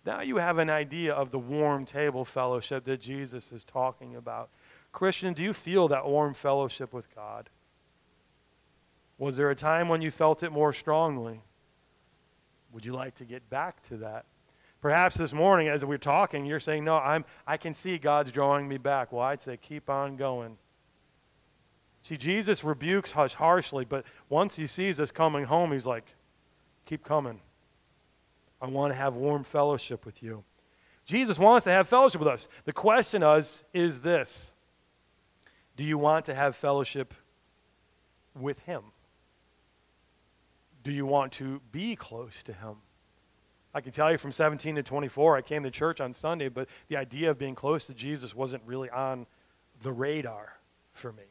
Now 0.06 0.22
you 0.22 0.38
have 0.38 0.60
an 0.60 0.70
idea 0.70 1.14
of 1.14 1.32
the 1.32 1.40
warm 1.40 1.86
table 1.86 2.26
fellowship 2.26 2.86
that 2.86 3.02
Jesus 3.02 3.52
is 3.52 3.64
talking 3.64 4.16
about. 4.16 4.50
Christian, 4.92 5.34
do 5.34 5.44
you 5.44 5.52
feel 5.52 5.88
that 5.88 6.06
warm 6.06 6.34
fellowship 6.34 6.94
with 6.94 7.14
God? 7.16 7.50
Was 9.18 9.36
there 9.36 9.50
a 9.50 9.56
time 9.56 9.90
when 9.90 10.02
you 10.02 10.12
felt 10.12 10.44
it 10.44 10.52
more 10.52 10.74
strongly? 10.74 11.42
Would 12.72 12.86
you 12.86 12.94
like 12.94 13.16
to 13.16 13.26
get 13.26 13.50
back 13.50 13.82
to 13.90 13.98
that? 13.98 14.26
Perhaps 14.82 15.18
this 15.18 15.34
morning, 15.34 15.70
as 15.70 15.84
we're 15.84 15.98
talking, 15.98 16.46
you're 16.46 16.60
saying, 16.60 16.84
No, 16.84 16.98
I'm, 16.98 17.26
I 17.48 17.58
can 17.58 17.74
see 17.74 17.98
God's 17.98 18.32
drawing 18.32 18.68
me 18.68 18.78
back. 18.78 19.12
Well, 19.12 19.24
I'd 19.24 19.42
say, 19.42 19.58
Keep 19.58 19.90
on 19.90 20.16
going. 20.18 20.58
See, 22.04 22.18
Jesus 22.18 22.64
rebukes 22.64 23.16
us 23.16 23.34
harshly, 23.34 23.86
but 23.86 24.06
once 24.30 24.56
he 24.58 24.68
sees 24.68 25.00
us 25.00 25.10
coming 25.10 25.46
home, 25.46 25.72
he's 25.72 25.88
like, 25.88 26.06
Keep 26.86 27.04
coming. 27.04 27.40
I 28.66 28.68
want 28.68 28.92
to 28.92 28.98
have 28.98 29.14
warm 29.14 29.44
fellowship 29.44 30.08
with 30.08 30.24
you. 30.24 30.44
Jesus 31.06 31.38
wants 31.38 31.66
to 31.66 31.72
have 31.72 31.88
fellowship 31.88 32.20
with 32.20 32.28
us. 32.28 32.48
The 32.64 32.74
question 32.74 33.22
is, 33.22 33.64
is 33.76 34.00
this 34.00 34.52
Do 35.78 35.84
you 35.84 36.00
want 36.00 36.26
to 36.26 36.34
have 36.34 36.56
fellowship 36.56 37.14
with 38.34 38.58
him? 38.60 38.82
Do 40.84 40.92
you 40.92 41.06
want 41.06 41.34
to 41.34 41.62
be 41.72 41.96
close 41.96 42.42
to 42.44 42.54
Him? 42.54 42.76
I 43.74 43.82
can 43.82 43.92
tell 43.92 44.12
you 44.12 44.18
from 44.18 44.32
17 44.32 44.76
to 44.76 44.84
24, 44.84 45.38
I 45.38 45.42
came 45.42 45.64
to 45.64 45.72
church 45.72 46.02
on 46.02 46.14
Sunday, 46.14 46.48
but 46.48 46.68
the 46.88 46.98
idea 46.98 47.30
of 47.30 47.38
being 47.38 47.56
close 47.56 47.86
to 47.86 47.94
Jesus 47.94 48.34
wasn't 48.34 48.64
really 48.66 48.90
on 48.90 49.28
the 49.84 49.92
radar 49.92 50.58
for 50.94 51.12
me. 51.12 51.24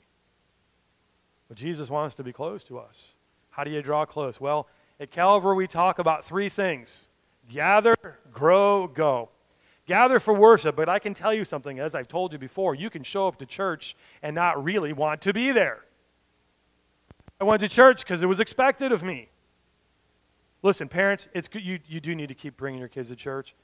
But 1.48 1.56
Jesus 1.56 1.88
wants 1.88 2.14
to 2.16 2.22
be 2.22 2.32
close 2.32 2.62
to 2.64 2.78
us. 2.78 3.14
How 3.50 3.64
do 3.64 3.70
you 3.70 3.80
draw 3.82 4.04
close? 4.04 4.40
Well, 4.40 4.68
at 5.00 5.10
Calvary, 5.10 5.56
we 5.56 5.66
talk 5.66 5.98
about 5.98 6.24
three 6.24 6.48
things 6.48 7.06
gather, 7.48 7.94
grow, 8.32 8.86
go. 8.86 9.30
Gather 9.86 10.18
for 10.18 10.32
worship, 10.32 10.76
but 10.76 10.88
I 10.88 10.98
can 10.98 11.12
tell 11.12 11.34
you 11.34 11.44
something, 11.44 11.78
as 11.78 11.94
I've 11.94 12.08
told 12.08 12.32
you 12.32 12.38
before, 12.38 12.74
you 12.74 12.88
can 12.88 13.02
show 13.02 13.28
up 13.28 13.38
to 13.38 13.46
church 13.46 13.94
and 14.22 14.34
not 14.34 14.64
really 14.64 14.92
want 14.92 15.20
to 15.22 15.32
be 15.32 15.52
there. 15.52 15.84
I 17.40 17.44
went 17.44 17.60
to 17.60 17.68
church 17.68 18.00
because 18.00 18.22
it 18.22 18.26
was 18.26 18.40
expected 18.40 18.92
of 18.92 19.02
me. 19.02 19.28
Listen, 20.62 20.88
parents, 20.88 21.28
it's 21.34 21.48
good, 21.48 21.62
you, 21.62 21.78
you 21.86 22.00
do 22.00 22.14
need 22.14 22.28
to 22.28 22.34
keep 22.34 22.56
bringing 22.56 22.80
your 22.80 22.88
kids 22.88 23.08
to 23.08 23.16
church. 23.16 23.54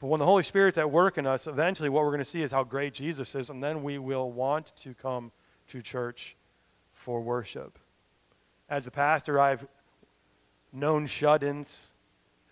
But 0.00 0.08
when 0.08 0.18
the 0.18 0.26
Holy 0.26 0.42
Spirit's 0.42 0.76
at 0.76 0.90
work 0.90 1.16
in 1.16 1.26
us, 1.26 1.46
eventually 1.46 1.88
what 1.88 2.02
we're 2.04 2.10
going 2.10 2.18
to 2.18 2.24
see 2.24 2.42
is 2.42 2.50
how 2.50 2.64
great 2.64 2.92
Jesus 2.92 3.34
is, 3.34 3.48
and 3.48 3.62
then 3.62 3.82
we 3.82 3.96
will 3.96 4.30
want 4.30 4.74
to 4.82 4.92
come 4.92 5.32
to 5.68 5.80
church 5.80 6.36
for 6.92 7.22
worship. 7.22 7.78
As 8.68 8.86
a 8.86 8.90
pastor, 8.90 9.40
I've 9.40 9.66
known 10.72 11.06
shut 11.06 11.42
ins 11.42 11.88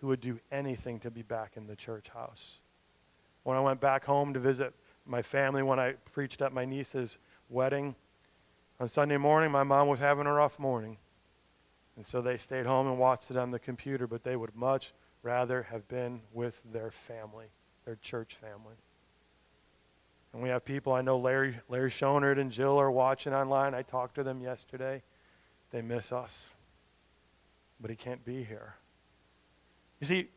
who 0.01 0.09
would 0.09 0.21
do 0.21 0.39
anything 0.53 1.01
to 1.01 1.11
be 1.11 1.23
back 1.23 1.57
in 1.57 1.67
the 1.67 1.77
church 1.77 2.09
house. 2.09 2.59
when 3.45 3.57
I 3.57 3.61
went 3.61 3.81
back 3.81 4.05
home 4.05 4.35
to 4.35 4.41
visit 4.41 4.75
my 5.07 5.23
family 5.23 5.63
when 5.63 5.81
I 5.81 5.93
preached 6.13 6.43
at 6.43 6.53
my 6.53 6.65
niece's 6.65 7.17
wedding. 7.49 7.95
On 8.79 8.87
Sunday 8.89 9.17
morning, 9.17 9.51
my 9.51 9.63
mom 9.63 9.89
was 9.89 10.01
having 10.01 10.27
a 10.27 10.33
rough 10.33 10.59
morning. 10.59 10.99
And 11.97 12.07
so 12.07 12.21
they 12.21 12.37
stayed 12.37 12.67
home 12.67 12.87
and 12.87 12.99
watched 12.99 13.31
it 13.31 13.37
on 13.37 13.51
the 13.51 13.59
computer, 13.59 14.07
but 14.07 14.23
they 14.23 14.37
would 14.37 14.55
much 14.55 14.93
rather 15.23 15.63
have 15.65 15.89
been 15.89 16.21
with 16.33 16.61
their 16.73 16.91
family, 16.91 17.47
their 17.85 17.97
church 17.97 18.37
family. 18.37 18.77
And 20.33 20.43
we 20.43 20.51
have 20.51 20.65
people, 20.65 20.93
I 20.93 21.01
know 21.01 21.19
Larry, 21.19 21.59
Larry 21.69 21.91
Schonert 21.91 22.39
and 22.39 22.53
Jill 22.53 22.79
are 22.79 22.91
watching 22.91 23.33
online. 23.33 23.75
I 23.75 23.83
talked 23.83 24.15
to 24.17 24.23
them 24.23 24.41
yesterday. 24.41 25.03
They 25.71 25.81
miss 25.81 26.13
us. 26.13 26.51
But 27.81 27.91
he 27.91 27.97
can't 27.97 28.25
be 28.25 28.45
here. 28.45 28.75
You 30.01 30.07
see, 30.07 30.29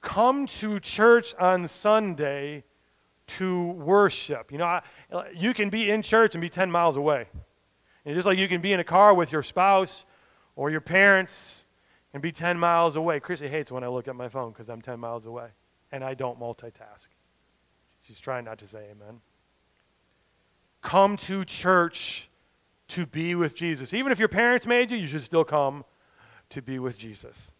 come 0.00 0.46
to 0.46 0.80
church 0.80 1.34
on 1.36 1.66
Sunday 1.66 2.64
to 3.26 3.68
worship. 3.72 4.52
You 4.52 4.58
know, 4.58 4.64
I, 4.64 4.82
you 5.34 5.54
can 5.54 5.70
be 5.70 5.90
in 5.90 6.02
church 6.02 6.34
and 6.34 6.42
be 6.42 6.50
10 6.50 6.70
miles 6.70 6.96
away. 6.96 7.26
And 8.04 8.14
just 8.14 8.26
like 8.26 8.38
you 8.38 8.48
can 8.48 8.60
be 8.60 8.72
in 8.72 8.80
a 8.80 8.84
car 8.84 9.14
with 9.14 9.32
your 9.32 9.42
spouse 9.42 10.04
or 10.56 10.70
your 10.70 10.80
parents 10.80 11.64
and 12.12 12.22
be 12.22 12.32
10 12.32 12.58
miles 12.58 12.96
away. 12.96 13.20
Chrissy 13.20 13.48
hates 13.48 13.70
when 13.70 13.84
I 13.84 13.88
look 13.88 14.08
at 14.08 14.16
my 14.16 14.28
phone 14.28 14.50
because 14.52 14.68
I'm 14.68 14.82
10 14.82 14.98
miles 14.98 15.26
away 15.26 15.48
and 15.92 16.02
I 16.04 16.14
don't 16.14 16.38
multitask. 16.38 17.08
She's 18.02 18.18
trying 18.18 18.44
not 18.44 18.58
to 18.58 18.66
say 18.68 18.88
amen. 18.90 19.20
Come 20.82 21.16
to 21.18 21.44
church 21.44 22.28
to 22.88 23.06
be 23.06 23.34
with 23.34 23.54
Jesus. 23.54 23.94
Even 23.94 24.10
if 24.10 24.18
your 24.18 24.28
parents 24.28 24.66
made 24.66 24.90
you, 24.90 24.98
you 24.98 25.06
should 25.06 25.22
still 25.22 25.44
come 25.44 25.84
to 26.50 26.60
be 26.60 26.78
with 26.78 26.98
Jesus. 26.98 27.51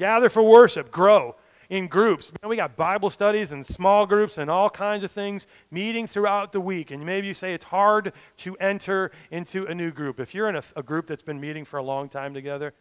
Gather 0.00 0.30
for 0.30 0.42
worship, 0.42 0.90
grow 0.90 1.36
in 1.68 1.86
groups. 1.86 2.32
Man, 2.40 2.48
we 2.48 2.56
got 2.56 2.74
Bible 2.74 3.10
studies 3.10 3.52
and 3.52 3.66
small 3.66 4.06
groups 4.06 4.38
and 4.38 4.50
all 4.50 4.70
kinds 4.70 5.04
of 5.04 5.10
things 5.10 5.46
meeting 5.70 6.06
throughout 6.06 6.52
the 6.52 6.60
week. 6.60 6.90
And 6.90 7.04
maybe 7.04 7.26
you 7.26 7.34
say 7.34 7.52
it's 7.52 7.66
hard 7.66 8.14
to 8.38 8.56
enter 8.56 9.12
into 9.30 9.66
a 9.66 9.74
new 9.74 9.90
group. 9.90 10.18
If 10.18 10.34
you're 10.34 10.48
in 10.48 10.56
a, 10.56 10.62
a 10.74 10.82
group 10.82 11.06
that's 11.06 11.20
been 11.20 11.38
meeting 11.38 11.66
for 11.66 11.76
a 11.76 11.82
long 11.82 12.08
time 12.08 12.32
together, 12.32 12.72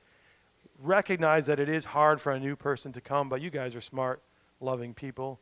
recognize 0.81 1.45
that 1.47 1.59
it 1.59 1.67
is 1.67 1.83
hard 1.83 2.21
for 2.21 2.31
a 2.31 2.39
new 2.39 2.55
person 2.55 2.93
to 2.93 3.01
come, 3.01 3.27
but 3.27 3.41
you 3.41 3.49
guys 3.49 3.75
are 3.75 3.81
smart, 3.81 4.23
loving 4.61 4.93
people. 4.93 5.41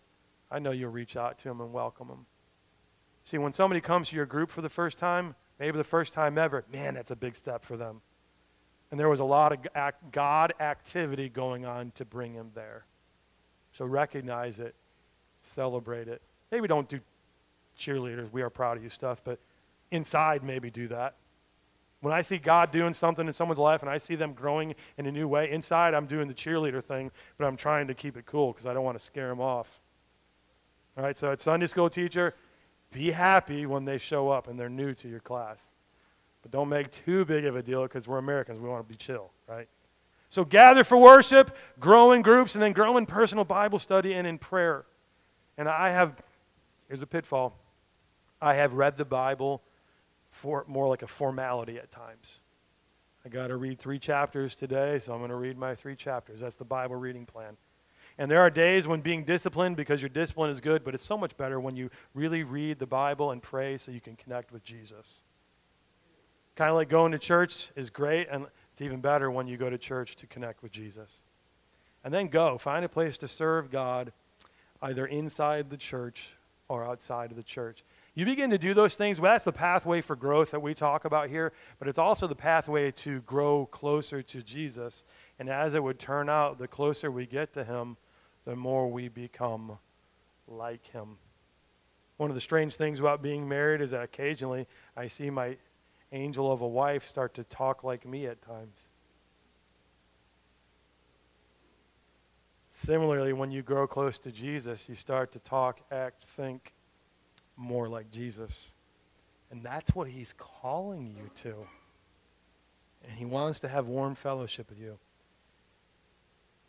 I 0.50 0.58
know 0.58 0.72
you'll 0.72 0.90
reach 0.90 1.16
out 1.16 1.38
to 1.38 1.50
them 1.50 1.62
and 1.62 1.72
welcome 1.72 2.08
them. 2.08 2.26
See, 3.24 3.38
when 3.38 3.54
somebody 3.54 3.82
comes 3.82 4.10
to 4.10 4.16
your 4.16 4.26
group 4.26 4.50
for 4.50 4.64
the 4.64 4.70
first 4.70 4.98
time, 4.98 5.36
maybe 5.60 5.78
the 5.78 5.84
first 5.84 6.12
time 6.12 6.40
ever, 6.40 6.66
man, 6.74 6.96
that's 6.96 7.12
a 7.12 7.16
big 7.16 7.36
step 7.36 7.64
for 7.64 7.78
them. 7.78 8.02
And 8.90 9.00
there 9.00 9.10
was 9.10 9.20
a 9.20 9.26
lot 9.26 9.52
of 9.52 9.92
God 10.12 10.54
activity 10.60 11.30
going 11.30 11.66
on 11.66 11.92
to 11.96 12.06
bring 12.06 12.34
him 12.34 12.52
there. 12.56 12.86
So 13.74 13.86
recognize 13.86 14.60
it, 14.60 14.76
celebrate 15.42 16.08
it. 16.08 16.22
Maybe 16.52 16.68
don't 16.68 16.88
do 16.88 17.00
cheerleaders, 17.78 18.32
we 18.32 18.42
are 18.42 18.50
proud 18.50 18.78
of 18.78 18.84
you 18.84 18.90
stuff, 18.90 19.22
but 19.24 19.40
inside 19.92 20.44
maybe 20.44 20.72
do 20.72 20.88
that. 20.88 21.16
When 22.02 22.14
I 22.14 22.22
see 22.22 22.38
God 22.38 22.72
doing 22.72 22.94
something 22.94 23.28
in 23.28 23.34
someone's 23.34 23.60
life 23.60 23.82
and 23.82 23.90
I 23.90 23.98
see 23.98 24.16
them 24.16 24.34
growing 24.34 24.76
in 24.98 25.08
a 25.08 25.12
new 25.12 25.28
way, 25.28 25.52
inside 25.52 25.94
I'm 25.94 26.06
doing 26.06 26.28
the 26.28 26.34
cheerleader 26.34 26.84
thing, 26.84 27.12
but 27.38 27.46
I'm 27.46 27.58
trying 27.58 27.88
to 27.88 27.94
keep 27.94 28.18
it 28.18 28.26
cool 28.26 28.54
because 28.54 28.68
I 28.68 28.74
don't 28.74 28.84
want 28.84 28.98
to 28.98 29.04
scare 29.04 29.30
them 29.30 29.42
off. 29.42 29.82
All 30.96 31.04
right, 31.04 31.18
so 31.18 31.32
at 31.32 31.42
Sunday 31.42 31.68
school 31.68 31.90
teacher, 31.90 32.36
be 32.92 33.12
happy 33.12 33.66
when 33.66 33.86
they 33.86 33.98
show 33.98 34.30
up 34.30 34.48
and 34.48 34.60
they're 34.60 34.70
new 34.70 34.94
to 34.96 35.10
your 35.10 35.20
class. 35.20 35.62
But 36.42 36.52
don't 36.52 36.70
make 36.70 36.92
too 36.92 37.26
big 37.26 37.46
of 37.46 37.56
a 37.56 37.64
deal 37.64 37.84
because 37.84 38.08
we're 38.08 38.20
Americans. 38.20 38.60
We 38.60 38.70
want 38.70 38.86
to 38.86 38.90
be 38.90 38.98
chill, 38.98 39.32
right? 39.48 39.68
So 40.30 40.44
gather 40.44 40.84
for 40.84 40.98
worship, 40.98 41.56
grow 41.80 42.12
in 42.12 42.22
groups, 42.22 42.56
and 42.56 42.62
then 42.62 42.74
grow 42.74 42.98
in 42.98 43.06
personal 43.06 43.46
Bible 43.46 43.80
study 43.80 44.14
and 44.14 44.28
in 44.28 44.38
prayer. 44.38 44.86
And 45.58 45.68
I 45.68 45.90
have, 45.90 46.22
here's 46.88 47.02
a 47.02 47.08
pitfall. 47.08 47.58
I 48.42 48.54
have 48.56 48.74
read 48.74 48.98
the 48.98 49.06
Bible 49.06 49.62
for 50.30 50.66
more 50.68 50.88
like 50.88 51.02
a 51.02 51.08
formality 51.08 51.78
at 51.78 51.92
times. 51.92 52.42
I 53.26 53.30
got 53.30 53.48
to 53.48 53.58
read 53.58 53.80
three 53.80 54.00
chapters 54.00 54.56
today, 54.56 55.00
so 55.00 55.12
I'm 55.12 55.20
going 55.20 55.32
to 55.32 55.36
read 55.36 55.58
my 55.58 55.76
three 55.76 55.96
chapters. 55.96 56.40
That's 56.40 56.56
the 56.56 56.66
Bible 56.66 56.96
reading 56.96 57.26
plan. 57.26 57.58
And 58.18 58.32
there 58.32 58.42
are 58.42 58.50
days 58.50 58.88
when 58.88 59.02
being 59.02 59.24
disciplined, 59.24 59.76
because 59.76 60.02
your 60.02 60.10
discipline 60.10 60.50
is 60.50 60.60
good, 60.60 60.84
but 60.84 60.94
it's 60.94 61.04
so 61.04 61.18
much 61.18 61.36
better 61.38 61.60
when 61.60 61.76
you 61.76 61.90
really 62.14 62.44
read 62.44 62.80
the 62.80 62.86
Bible 62.86 63.32
and 63.32 63.42
pray 63.42 63.78
so 63.78 63.92
you 63.92 64.02
can 64.02 64.16
connect 64.16 64.52
with 64.52 64.64
Jesus. 64.64 65.22
Kind 66.58 66.72
of 66.72 66.76
like 66.76 66.90
going 66.90 67.12
to 67.12 67.20
church 67.20 67.70
is 67.76 67.92
great, 67.92 68.28
and 68.32 68.48
it's 68.74 68.82
even 68.82 69.00
better 69.00 69.30
when 69.30 69.48
you 69.48 69.58
go 69.58 69.70
to 69.70 69.78
church 69.78 70.16
to 70.16 70.26
connect 70.26 70.64
with 70.64 70.72
Jesus. 70.72 71.20
And 72.04 72.12
then 72.12 72.30
go. 72.30 72.58
Find 72.58 72.84
a 72.84 72.90
place 72.90 73.20
to 73.20 73.28
serve 73.28 73.70
God 73.70 74.12
either 74.82 75.06
inside 75.06 75.70
the 75.70 75.78
church 75.78 76.30
or 76.68 76.84
outside 76.84 77.30
of 77.30 77.38
the 77.38 77.44
church. 77.44 77.84
You 78.16 78.26
begin 78.26 78.50
to 78.50 78.58
do 78.58 78.74
those 78.74 78.96
things, 78.96 79.22
well, 79.22 79.34
that's 79.34 79.46
the 79.46 79.52
pathway 79.52 80.02
for 80.02 80.16
growth 80.16 80.50
that 80.50 80.60
we 80.60 80.74
talk 80.74 81.06
about 81.06 81.30
here, 81.30 81.54
but 81.78 81.88
it's 81.88 82.00
also 82.00 82.26
the 82.26 82.34
pathway 82.34 82.90
to 82.92 83.22
grow 83.22 83.68
closer 83.68 84.24
to 84.24 84.42
Jesus. 84.42 85.04
And 85.38 85.50
as 85.50 85.76
it 85.76 85.84
would 85.84 86.00
turn 86.00 86.28
out, 86.28 86.58
the 86.58 86.68
closer 86.68 87.12
we 87.12 87.28
get 87.28 87.54
to 87.54 87.64
Him, 87.64 87.98
the 88.46 88.56
more 88.56 88.90
we 88.90 89.10
become 89.10 89.78
like 90.48 90.84
Him. 90.88 91.18
One 92.18 92.32
of 92.32 92.36
the 92.36 92.42
strange 92.42 92.74
things 92.74 93.00
about 93.00 93.22
being 93.22 93.48
married 93.48 93.82
is 93.82 93.92
that 93.92 94.02
occasionally 94.02 94.66
I 94.96 95.08
see 95.08 95.30
my 95.30 95.56
angel 96.12 96.52
of 96.52 96.62
a 96.62 96.68
wife 96.68 97.08
start 97.08 97.34
to 97.36 97.44
talk 97.44 97.84
like 97.84 98.06
me 98.06 98.28
at 98.28 98.42
times. 98.42 98.90
Similarly, 102.86 103.34
when 103.34 103.52
you 103.52 103.64
grow 103.64 103.88
close 103.88 104.20
to 104.20 104.32
Jesus, 104.32 104.88
you 104.88 104.96
start 104.96 105.32
to 105.32 105.40
talk, 105.40 105.80
act, 105.92 106.26
think 106.36 106.74
more 107.56 107.90
like 107.90 108.12
Jesus. 108.12 108.72
And 109.50 109.64
that's 109.64 109.96
what 109.96 110.08
he's 110.08 110.34
calling 110.38 111.08
you 111.08 111.30
to. 111.44 111.56
And 113.04 113.18
he 113.18 113.26
wants 113.26 113.62
to 113.62 113.68
have 113.68 113.88
warm 113.88 114.16
fellowship 114.16 114.70
with 114.70 114.80
you. 114.80 115.00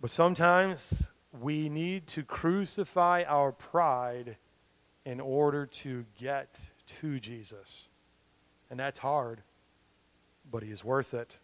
But 0.01 0.11
sometimes 0.11 0.81
we 1.41 1.69
need 1.69 2.07
to 2.09 2.23
crucify 2.23 3.25
our 3.25 3.53
pride 3.53 4.37
in 5.05 5.21
order 5.21 5.67
to 5.67 6.05
get 6.19 6.59
to 7.01 7.21
Jesus. 7.21 7.89
And 8.71 8.79
that's 8.79 8.99
hard, 8.99 9.41
but 10.51 10.63
he 10.63 10.71
is 10.71 10.85
worth 10.85 11.15
it. 11.15 11.37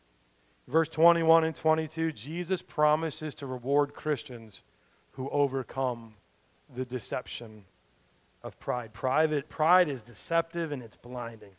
Verse 0.66 0.88
21 0.88 1.44
and 1.44 1.54
22 1.54 2.12
Jesus 2.12 2.62
promises 2.62 3.34
to 3.36 3.46
reward 3.46 3.94
Christians 3.94 4.62
who 5.12 5.28
overcome 5.30 6.14
the 6.74 6.84
deception 6.84 7.64
of 8.42 8.58
pride. 8.58 8.92
Private, 8.92 9.48
pride 9.48 9.88
is 9.88 10.02
deceptive 10.02 10.72
and 10.72 10.82
it's 10.82 10.96
blinding. 10.96 11.52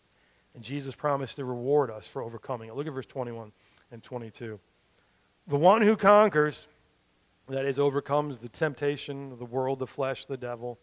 And 0.56 0.64
Jesus 0.64 0.96
promised 0.96 1.36
to 1.36 1.46
reward 1.46 1.92
us 1.92 2.08
for 2.08 2.22
overcoming 2.22 2.70
it. 2.70 2.76
Look 2.76 2.88
at 2.88 2.94
verse 2.94 3.06
21 3.06 3.52
and 3.92 4.02
22. 4.02 4.60
The 5.48 5.58
one 5.58 5.82
who 5.82 5.96
conquers, 5.96 6.68
that 7.48 7.66
is, 7.66 7.78
overcomes 7.78 8.40
the 8.40 8.50
temptation 8.50 9.32
of 9.32 9.40
the 9.40 9.46
world, 9.46 9.80
the 9.80 9.88
flesh, 9.88 10.26
the 10.26 10.38
devil, 10.38 10.80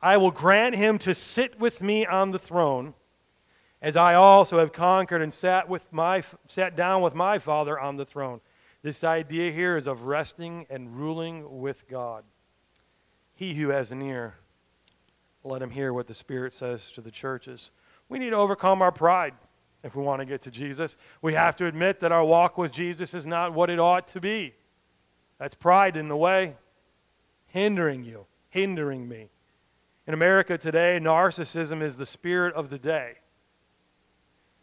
I 0.00 0.16
will 0.16 0.30
grant 0.30 0.74
him 0.74 0.98
to 1.00 1.14
sit 1.14 1.58
with 1.58 1.82
me 1.82 2.06
on 2.06 2.30
the 2.30 2.38
throne 2.38 2.94
as 3.82 3.96
I 3.96 4.14
also 4.14 4.58
have 4.58 4.72
conquered 4.72 5.22
and 5.22 5.32
sat, 5.32 5.68
with 5.68 5.92
my, 5.92 6.22
sat 6.46 6.76
down 6.76 7.02
with 7.02 7.14
my 7.14 7.38
Father 7.38 7.78
on 7.78 7.96
the 7.96 8.04
throne. 8.04 8.40
This 8.82 9.04
idea 9.04 9.52
here 9.52 9.76
is 9.76 9.86
of 9.86 10.02
resting 10.02 10.66
and 10.70 10.96
ruling 10.96 11.60
with 11.60 11.88
God. 11.88 12.24
He 13.34 13.54
who 13.54 13.68
has 13.68 13.92
an 13.92 14.00
ear, 14.00 14.34
let 15.44 15.62
him 15.62 15.70
hear 15.70 15.92
what 15.92 16.06
the 16.06 16.14
Spirit 16.14 16.54
says 16.54 16.90
to 16.92 17.00
the 17.00 17.10
churches. 17.10 17.70
We 18.08 18.18
need 18.18 18.30
to 18.30 18.36
overcome 18.36 18.80
our 18.82 18.92
pride 18.92 19.34
if 19.82 19.94
we 19.94 20.02
want 20.02 20.20
to 20.20 20.26
get 20.26 20.42
to 20.42 20.50
Jesus. 20.50 20.96
We 21.20 21.34
have 21.34 21.56
to 21.56 21.66
admit 21.66 22.00
that 22.00 22.12
our 22.12 22.24
walk 22.24 22.58
with 22.58 22.72
Jesus 22.72 23.14
is 23.14 23.26
not 23.26 23.52
what 23.52 23.70
it 23.70 23.78
ought 23.78 24.08
to 24.08 24.20
be. 24.20 24.54
That's 25.38 25.54
pride 25.54 25.96
in 25.96 26.08
the 26.08 26.16
way, 26.16 26.54
hindering 27.48 28.04
you, 28.04 28.26
hindering 28.48 29.06
me. 29.06 29.28
In 30.06 30.14
America 30.14 30.56
today, 30.56 30.98
narcissism 31.00 31.82
is 31.82 31.96
the 31.96 32.06
spirit 32.06 32.54
of 32.54 32.70
the 32.70 32.78
day. 32.78 33.16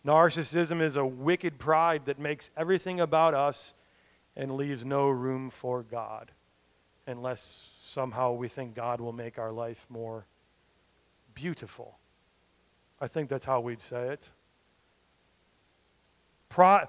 Narcissism 0.06 0.82
is 0.82 0.96
a 0.96 1.06
wicked 1.06 1.58
pride 1.60 2.06
that 2.06 2.20
makes 2.20 2.52
everything 2.58 3.00
about 3.00 3.34
us 3.34 3.74
and 4.36 4.56
leaves 4.56 4.84
no 4.86 5.10
room 5.10 5.50
for 5.50 5.84
God 5.84 6.32
unless 7.08 7.70
somehow 7.84 8.34
we 8.34 8.48
think 8.48 8.76
God 8.76 9.00
will 9.00 9.14
make 9.14 9.38
our 9.38 9.52
life 9.52 9.86
more 9.90 10.26
beautiful. 11.34 11.98
I 13.00 13.08
think 13.08 13.30
that's 13.30 13.46
how 13.46 13.62
we'd 13.62 13.82
say 13.82 14.10
it. 14.10 14.30
Pride, 16.54 16.86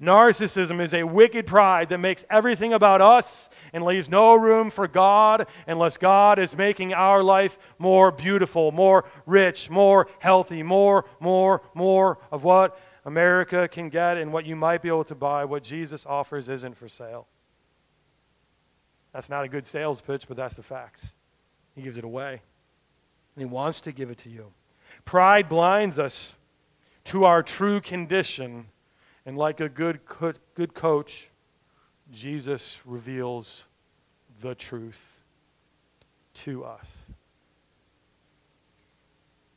narcissism 0.00 0.80
is 0.80 0.94
a 0.94 1.02
wicked 1.02 1.44
pride 1.44 1.88
that 1.88 1.98
makes 1.98 2.24
everything 2.30 2.72
about 2.72 3.00
us 3.00 3.50
and 3.72 3.84
leaves 3.84 4.08
no 4.08 4.36
room 4.36 4.70
for 4.70 4.86
God 4.86 5.48
unless 5.66 5.96
God 5.96 6.38
is 6.38 6.56
making 6.56 6.94
our 6.94 7.20
life 7.20 7.58
more 7.80 8.12
beautiful, 8.12 8.70
more 8.70 9.04
rich, 9.26 9.68
more 9.68 10.06
healthy, 10.20 10.62
more, 10.62 11.06
more, 11.18 11.60
more 11.74 12.18
of 12.30 12.44
what 12.44 12.78
America 13.04 13.66
can 13.66 13.88
get 13.88 14.16
and 14.16 14.32
what 14.32 14.46
you 14.46 14.54
might 14.54 14.80
be 14.80 14.86
able 14.86 15.02
to 15.02 15.16
buy. 15.16 15.44
What 15.44 15.64
Jesus 15.64 16.06
offers 16.06 16.48
isn't 16.48 16.76
for 16.76 16.88
sale. 16.88 17.26
That's 19.12 19.28
not 19.28 19.44
a 19.44 19.48
good 19.48 19.66
sales 19.66 20.00
pitch, 20.00 20.28
but 20.28 20.36
that's 20.36 20.54
the 20.54 20.62
facts. 20.62 21.14
He 21.74 21.82
gives 21.82 21.96
it 21.96 22.04
away. 22.04 22.42
And 23.34 23.42
He 23.42 23.44
wants 23.44 23.80
to 23.80 23.90
give 23.90 24.08
it 24.08 24.18
to 24.18 24.30
you. 24.30 24.52
Pride 25.04 25.48
blinds 25.48 25.98
us 25.98 26.36
to 27.06 27.24
our 27.24 27.42
true 27.42 27.80
condition. 27.80 28.66
And 29.26 29.36
like 29.36 29.60
a 29.60 29.68
good, 29.68 30.00
good 30.54 30.74
coach, 30.74 31.30
Jesus 32.12 32.78
reveals 32.84 33.66
the 34.40 34.54
truth 34.54 35.20
to 36.34 36.64
us. 36.64 36.90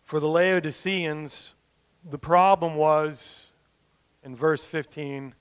For 0.03 0.19
the 0.19 0.27
Laodiceans, 0.27 1.55
the 2.09 2.17
problem 2.17 2.75
was 2.75 3.51
in 4.23 4.35
verse 4.35 4.65
15, 4.65 5.33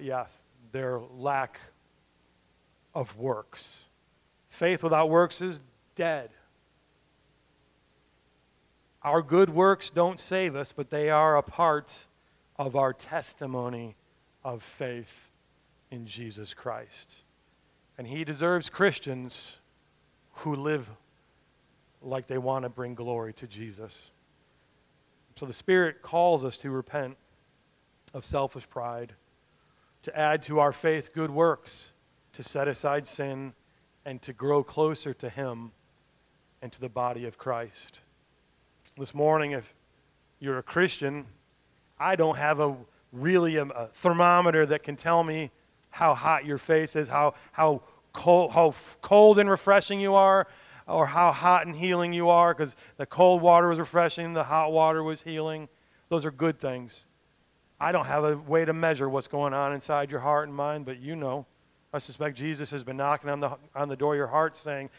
yes, 0.00 0.38
their 0.72 0.98
lack 1.16 1.60
of 2.94 3.16
works. 3.16 3.86
Faith 4.48 4.82
without 4.82 5.10
works 5.10 5.40
is 5.42 5.60
dead. 5.94 6.30
Our 9.02 9.20
good 9.20 9.50
works 9.50 9.90
don't 9.90 10.18
save 10.18 10.56
us, 10.56 10.72
but 10.72 10.90
they 10.90 11.10
are 11.10 11.36
a 11.36 11.42
part 11.42 12.06
of 12.56 12.76
our 12.76 12.92
testimony 12.92 13.96
of 14.44 14.62
faith 14.62 15.30
in 15.90 16.06
Jesus 16.06 16.54
Christ. 16.54 17.14
And 17.98 18.06
He 18.06 18.24
deserves 18.24 18.68
Christians 18.68 19.58
who 20.38 20.54
live 20.54 20.88
like 22.02 22.26
they 22.26 22.38
want 22.38 22.64
to 22.64 22.68
bring 22.68 22.94
glory 22.94 23.32
to 23.34 23.46
Jesus. 23.46 24.10
So 25.36 25.46
the 25.46 25.52
Spirit 25.52 26.02
calls 26.02 26.44
us 26.44 26.56
to 26.58 26.70
repent 26.70 27.16
of 28.12 28.24
selfish 28.24 28.68
pride, 28.68 29.12
to 30.02 30.16
add 30.16 30.42
to 30.42 30.60
our 30.60 30.72
faith 30.72 31.12
good 31.12 31.30
works, 31.30 31.92
to 32.34 32.42
set 32.42 32.68
aside 32.68 33.08
sin, 33.08 33.52
and 34.04 34.20
to 34.22 34.32
grow 34.32 34.62
closer 34.62 35.14
to 35.14 35.28
Him 35.28 35.72
and 36.62 36.70
to 36.72 36.80
the 36.80 36.88
body 36.88 37.26
of 37.26 37.38
Christ. 37.38 38.00
This 38.98 39.14
morning, 39.14 39.52
if 39.52 39.74
you're 40.38 40.58
a 40.58 40.62
Christian, 40.62 41.26
I 41.98 42.16
don't 42.16 42.36
have 42.36 42.60
a 42.60 42.76
really 43.12 43.56
a, 43.56 43.64
a 43.64 43.86
thermometer 43.88 44.66
that 44.66 44.82
can 44.82 44.96
tell 44.96 45.22
me 45.22 45.50
how 45.90 46.14
hot 46.14 46.44
your 46.44 46.58
face 46.58 46.96
is, 46.96 47.08
how, 47.08 47.34
how, 47.52 47.82
cold, 48.14 48.52
how 48.52 48.74
cold 49.02 49.38
and 49.38 49.50
refreshing 49.50 50.00
you 50.00 50.14
are, 50.14 50.46
or 50.86 51.06
how 51.06 51.32
hot 51.32 51.66
and 51.66 51.76
healing 51.76 52.12
you 52.12 52.30
are, 52.30 52.54
because 52.54 52.74
the 52.96 53.04
cold 53.04 53.42
water 53.42 53.68
was 53.68 53.78
refreshing, 53.78 54.32
the 54.32 54.44
hot 54.44 54.72
water 54.72 55.02
was 55.02 55.20
healing. 55.22 55.68
Those 56.08 56.24
are 56.24 56.30
good 56.30 56.58
things. 56.58 57.04
I 57.78 57.92
don't 57.92 58.06
have 58.06 58.24
a 58.24 58.36
way 58.36 58.64
to 58.64 58.72
measure 58.72 59.08
what's 59.08 59.26
going 59.26 59.52
on 59.52 59.74
inside 59.74 60.10
your 60.10 60.20
heart 60.20 60.48
and 60.48 60.56
mind, 60.56 60.86
but 60.86 60.98
you 61.00 61.16
know. 61.16 61.44
I 61.92 61.98
suspect 61.98 62.36
Jesus 62.36 62.70
has 62.70 62.82
been 62.82 62.96
knocking 62.96 63.30
on 63.30 63.40
the, 63.40 63.56
on 63.74 63.88
the 63.88 63.96
door 63.96 64.14
of 64.14 64.18
your 64.18 64.26
heart 64.26 64.56
saying, 64.56 64.90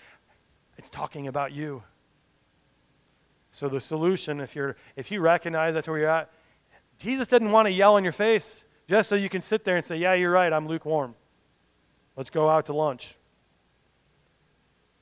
It's 0.77 0.89
talking 0.89 1.27
about 1.27 1.51
you. 1.51 1.83
So 3.51 3.69
the 3.69 3.79
solution, 3.79 4.39
if, 4.39 4.55
you're, 4.55 4.75
if 4.95 5.11
you 5.11 5.21
recognize 5.21 5.73
that's 5.73 5.87
where 5.87 5.97
you're 5.97 6.09
at, 6.09 6.29
Jesus 6.97 7.27
didn't 7.27 7.51
want 7.51 7.67
to 7.67 7.71
yell 7.71 7.97
in 7.97 8.03
your 8.03 8.13
face 8.13 8.63
just 8.87 9.09
so 9.09 9.15
you 9.15 9.29
can 9.29 9.41
sit 9.41 9.63
there 9.63 9.77
and 9.77 9.85
say, 9.85 9.97
Yeah, 9.97 10.13
you're 10.13 10.31
right, 10.31 10.51
I'm 10.51 10.67
lukewarm. 10.67 11.15
Let's 12.15 12.29
go 12.29 12.49
out 12.49 12.67
to 12.67 12.73
lunch. 12.73 13.15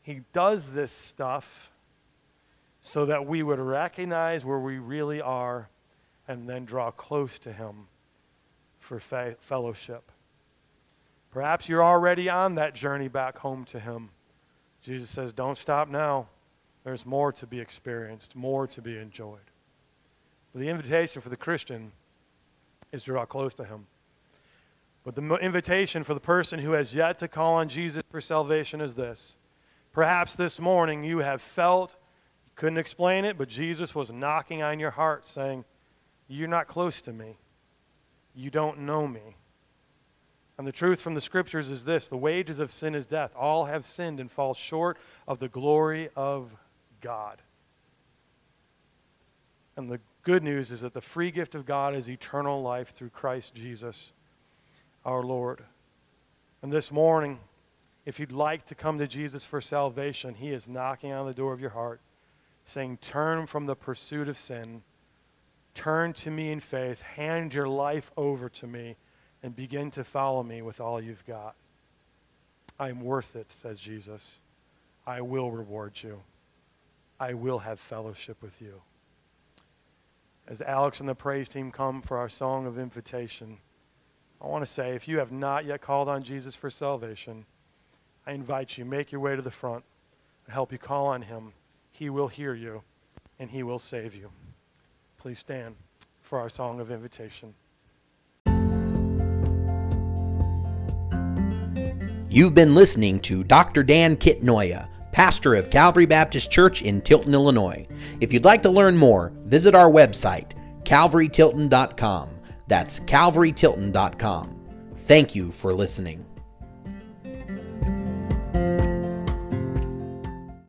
He 0.01 0.21
does 0.33 0.65
this 0.71 0.91
stuff 0.91 1.71
so 2.81 3.05
that 3.05 3.25
we 3.25 3.43
would 3.43 3.59
recognize 3.59 4.43
where 4.43 4.59
we 4.59 4.77
really 4.77 5.21
are 5.21 5.69
and 6.27 6.49
then 6.49 6.65
draw 6.65 6.91
close 6.91 7.39
to 7.39 7.53
Him 7.53 7.87
for 8.79 8.99
fa- 8.99 9.35
fellowship. 9.39 10.11
Perhaps 11.31 11.69
you're 11.69 11.83
already 11.83 12.29
on 12.29 12.55
that 12.55 12.75
journey 12.75 13.07
back 13.07 13.37
home 13.37 13.65
to 13.65 13.79
Him. 13.79 14.09
Jesus 14.81 15.09
says, 15.09 15.31
Don't 15.31 15.57
stop 15.57 15.89
now. 15.89 16.27
There's 16.83 17.05
more 17.05 17.31
to 17.33 17.47
be 17.47 17.59
experienced, 17.59 18.35
more 18.35 18.67
to 18.67 18.81
be 18.81 18.97
enjoyed. 18.97 19.39
But 20.53 20.61
the 20.61 20.69
invitation 20.69 21.21
for 21.21 21.29
the 21.29 21.37
Christian 21.37 21.91
is 22.91 23.01
to 23.03 23.11
draw 23.11 23.25
close 23.25 23.53
to 23.55 23.65
Him. 23.65 23.87
But 25.03 25.15
the 25.15 25.35
invitation 25.37 26.03
for 26.03 26.13
the 26.13 26.19
person 26.19 26.59
who 26.59 26.71
has 26.73 26.95
yet 26.95 27.19
to 27.19 27.27
call 27.27 27.55
on 27.55 27.67
Jesus 27.67 28.03
for 28.09 28.21
salvation 28.21 28.79
is 28.79 28.93
this 28.93 29.35
Perhaps 29.91 30.35
this 30.35 30.59
morning 30.59 31.03
you 31.03 31.19
have 31.19 31.41
felt, 31.41 31.95
you 32.45 32.51
couldn't 32.55 32.77
explain 32.77 33.25
it, 33.25 33.37
but 33.37 33.49
Jesus 33.49 33.93
was 33.93 34.11
knocking 34.11 34.61
on 34.61 34.79
your 34.79 34.91
heart 34.91 35.27
saying, 35.27 35.65
You're 36.27 36.47
not 36.47 36.67
close 36.67 37.01
to 37.01 37.11
me. 37.11 37.37
You 38.35 38.49
don't 38.49 38.79
know 38.79 39.07
me. 39.07 39.35
And 40.57 40.67
the 40.67 40.71
truth 40.71 41.01
from 41.01 41.15
the 41.15 41.21
scriptures 41.21 41.71
is 41.71 41.83
this 41.83 42.07
the 42.07 42.17
wages 42.17 42.59
of 42.59 42.71
sin 42.71 42.95
is 42.95 43.05
death. 43.05 43.31
All 43.35 43.65
have 43.65 43.83
sinned 43.83 44.19
and 44.19 44.31
fall 44.31 44.53
short 44.53 44.97
of 45.27 45.39
the 45.39 45.49
glory 45.49 46.09
of 46.15 46.51
God. 47.01 47.41
And 49.75 49.89
the 49.89 49.99
good 50.23 50.43
news 50.43 50.71
is 50.71 50.81
that 50.81 50.93
the 50.93 51.01
free 51.01 51.31
gift 51.31 51.53
of 51.53 51.65
God 51.65 51.95
is 51.95 52.09
eternal 52.09 52.61
life 52.61 52.93
through 52.95 53.09
Christ 53.09 53.53
Jesus 53.53 54.11
our 55.05 55.21
Lord. 55.21 55.63
And 56.61 56.71
this 56.71 56.91
morning, 56.91 57.39
if 58.05 58.19
you'd 58.19 58.31
like 58.31 58.65
to 58.67 58.75
come 58.75 58.97
to 58.99 59.07
Jesus 59.07 59.43
for 59.43 59.61
salvation, 59.61 60.35
He 60.35 60.51
is 60.51 60.67
knocking 60.67 61.11
on 61.11 61.25
the 61.25 61.33
door 61.33 61.53
of 61.53 61.59
your 61.59 61.71
heart, 61.71 61.99
saying, 62.65 62.97
Turn 62.97 63.45
from 63.47 63.65
the 63.65 63.75
pursuit 63.75 64.29
of 64.29 64.37
sin, 64.37 64.83
turn 65.73 66.13
to 66.13 66.31
me 66.31 66.51
in 66.51 66.61
faith, 66.61 67.01
hand 67.01 67.53
your 67.53 67.67
life 67.67 68.11
over 68.15 68.47
to 68.49 68.67
me, 68.67 68.95
and 69.41 69.55
begin 69.55 69.91
to 69.91 70.05
follow 70.05 70.41
me 70.41 70.61
with 70.61 70.79
all 70.79 71.01
you've 71.01 71.25
got. 71.25 71.55
I 72.79 72.89
am 72.89 73.01
worth 73.01 73.35
it, 73.35 73.51
says 73.51 73.79
Jesus. 73.79 74.39
I 75.05 75.19
will 75.19 75.51
reward 75.51 75.93
you. 76.01 76.21
I 77.19 77.33
will 77.33 77.59
have 77.59 77.79
fellowship 77.79 78.41
with 78.41 78.61
you. 78.61 78.81
As 80.47 80.61
Alex 80.61 80.99
and 80.99 81.07
the 81.07 81.15
praise 81.15 81.47
team 81.47 81.71
come 81.71 82.01
for 82.01 82.17
our 82.17 82.27
song 82.27 82.65
of 82.67 82.77
invitation, 82.77 83.57
I 84.41 84.47
want 84.47 84.65
to 84.65 84.69
say 84.69 84.93
if 84.93 85.07
you 85.07 85.19
have 85.19 85.31
not 85.31 85.65
yet 85.65 85.81
called 85.81 86.09
on 86.09 86.21
Jesus 86.21 86.53
for 86.53 86.69
salvation, 86.69 87.45
I 88.27 88.33
invite 88.33 88.77
you, 88.77 88.83
make 88.83 89.11
your 89.11 89.21
way 89.21 89.37
to 89.37 89.41
the 89.41 89.51
front 89.51 89.85
and 90.45 90.53
help 90.53 90.73
you 90.73 90.77
call 90.77 91.07
on 91.07 91.21
him. 91.21 91.53
He 91.93 92.09
will 92.09 92.27
hear 92.27 92.53
you 92.53 92.83
and 93.39 93.49
he 93.49 93.63
will 93.63 93.79
save 93.79 94.13
you. 94.13 94.29
Please 95.17 95.39
stand 95.39 95.75
for 96.21 96.39
our 96.39 96.49
song 96.49 96.81
of 96.81 96.91
invitation. 96.91 97.53
You've 102.29 102.55
been 102.55 102.75
listening 102.75 103.19
to 103.21 103.43
Dr. 103.43 103.83
Dan 103.83 104.17
Kitnoya, 104.17 104.89
pastor 105.13 105.55
of 105.55 105.69
Calvary 105.69 106.05
Baptist 106.05 106.51
Church 106.51 106.81
in 106.81 106.99
Tilton, 106.99 107.33
Illinois. 107.33 107.87
If 108.19 108.33
you'd 108.33 108.43
like 108.43 108.61
to 108.63 108.69
learn 108.69 108.97
more, 108.97 109.31
visit 109.45 109.73
our 109.75 109.89
website, 109.89 110.51
calvarytilton.com. 110.83 112.29
That's 112.67 112.99
calvarytilton.com. 112.99 114.59
Thank 114.97 115.35
you 115.35 115.51
for 115.51 115.73
listening. 115.73 116.25